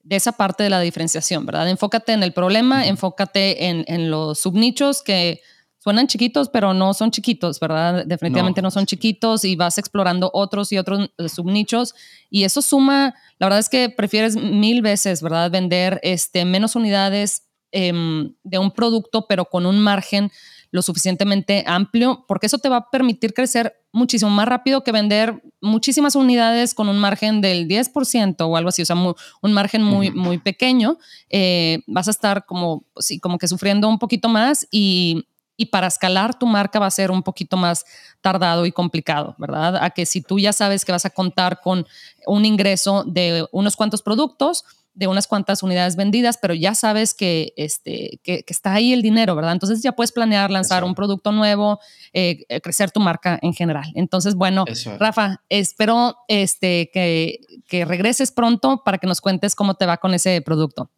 de 0.06 0.14
esa 0.14 0.32
parte 0.32 0.62
de 0.62 0.70
la 0.70 0.80
diferenciación, 0.80 1.44
¿verdad? 1.46 1.68
Enfócate 1.68 2.12
en 2.12 2.22
el 2.22 2.32
problema, 2.32 2.86
enfócate 2.86 3.66
en, 3.66 4.10
los 4.10 4.38
subnichos 4.38 5.02
que 5.02 5.40
suenan 5.78 6.06
chiquitos, 6.06 6.48
pero 6.48 6.72
no 6.74 6.94
son 6.94 7.10
chiquitos, 7.10 7.58
¿verdad? 7.58 8.06
Definitivamente 8.06 8.62
no. 8.62 8.70
son 8.70 8.86
chiquitos 8.86 9.44
y 9.44 9.56
vas 9.56 9.78
explorando 9.78 10.30
otros 10.32 10.70
y 10.70 10.78
otros 10.78 11.10
eh, 11.18 11.28
subnichos 11.28 11.94
y 12.30 12.44
eso 12.44 12.62
suma, 12.62 13.14
la 13.38 13.46
verdad 13.46 13.58
es 13.58 13.68
que 13.68 13.90
prefieres 13.90 14.36
mil 14.36 14.80
veces, 14.80 15.22
¿verdad? 15.22 15.50
Vender 15.50 15.98
este, 16.04 16.44
menos 16.44 16.76
unidades 16.76 17.42
em, 17.72 18.32
de 18.44 18.58
un 18.58 18.70
producto, 18.70 19.26
pero 19.26 19.46
con 19.46 19.66
un 19.66 19.80
margen 19.80 20.30
lo 20.76 20.82
suficientemente 20.82 21.64
amplio, 21.66 22.24
porque 22.28 22.46
eso 22.46 22.58
te 22.58 22.68
va 22.68 22.76
a 22.76 22.90
permitir 22.90 23.32
crecer 23.32 23.74
muchísimo 23.92 24.30
más 24.30 24.46
rápido 24.46 24.84
que 24.84 24.92
vender 24.92 25.42
muchísimas 25.62 26.14
unidades 26.14 26.74
con 26.74 26.90
un 26.90 26.98
margen 26.98 27.40
del 27.40 27.66
10% 27.66 28.46
o 28.46 28.56
algo 28.58 28.68
así, 28.68 28.82
o 28.82 28.84
sea, 28.84 28.94
un 28.94 29.52
margen 29.52 29.82
muy, 29.82 30.10
muy 30.10 30.36
pequeño. 30.36 30.98
Eh, 31.30 31.80
vas 31.86 32.08
a 32.08 32.10
estar 32.10 32.44
como, 32.44 32.84
sí, 32.98 33.18
como 33.18 33.38
que 33.38 33.48
sufriendo 33.48 33.88
un 33.88 33.98
poquito 33.98 34.28
más 34.28 34.68
y, 34.70 35.26
y 35.56 35.66
para 35.66 35.86
escalar 35.86 36.38
tu 36.38 36.46
marca 36.46 36.78
va 36.78 36.86
a 36.86 36.90
ser 36.90 37.10
un 37.10 37.22
poquito 37.22 37.56
más 37.56 37.86
tardado 38.20 38.66
y 38.66 38.72
complicado, 38.72 39.34
¿verdad? 39.38 39.76
A 39.82 39.88
que 39.88 40.04
si 40.04 40.20
tú 40.20 40.38
ya 40.38 40.52
sabes 40.52 40.84
que 40.84 40.92
vas 40.92 41.06
a 41.06 41.10
contar 41.10 41.62
con 41.62 41.86
un 42.26 42.44
ingreso 42.44 43.02
de 43.04 43.46
unos 43.50 43.76
cuantos 43.76 44.02
productos, 44.02 44.64
de 44.96 45.06
unas 45.06 45.26
cuantas 45.26 45.62
unidades 45.62 45.94
vendidas, 45.94 46.38
pero 46.40 46.54
ya 46.54 46.74
sabes 46.74 47.12
que, 47.14 47.52
este, 47.56 48.18
que, 48.22 48.42
está 48.48 48.72
ahí 48.72 48.94
el 48.94 49.02
dinero, 49.02 49.36
¿verdad? 49.36 49.52
Entonces 49.52 49.82
ya 49.82 49.92
puedes 49.92 50.10
planear 50.10 50.50
lanzar 50.50 50.84
un 50.84 50.94
producto 50.94 51.32
nuevo, 51.32 51.78
eh, 52.14 52.44
eh, 52.48 52.60
crecer 52.62 52.90
tu 52.90 53.00
marca 53.00 53.38
en 53.42 53.52
general. 53.52 53.84
Entonces, 53.94 54.34
bueno, 54.34 54.64
Rafa, 54.98 55.42
espero 55.50 56.16
este, 56.28 56.90
que, 56.92 57.40
que 57.68 57.84
regreses 57.84 58.32
pronto 58.32 58.82
para 58.84 58.96
que 58.96 59.06
nos 59.06 59.20
cuentes 59.20 59.54
cómo 59.54 59.74
te 59.74 59.84
va 59.84 59.98
con 59.98 60.14
ese 60.14 60.40
producto. 60.40 60.90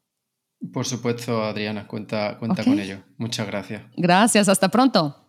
Por 0.73 0.87
supuesto, 0.87 1.43
Adriana, 1.43 1.87
cuenta, 1.87 2.37
cuenta 2.39 2.63
con 2.63 2.79
ello. 2.79 2.99
Muchas 3.17 3.47
gracias. 3.49 3.83
Gracias, 3.97 4.49
hasta 4.49 4.69
pronto. 4.69 5.28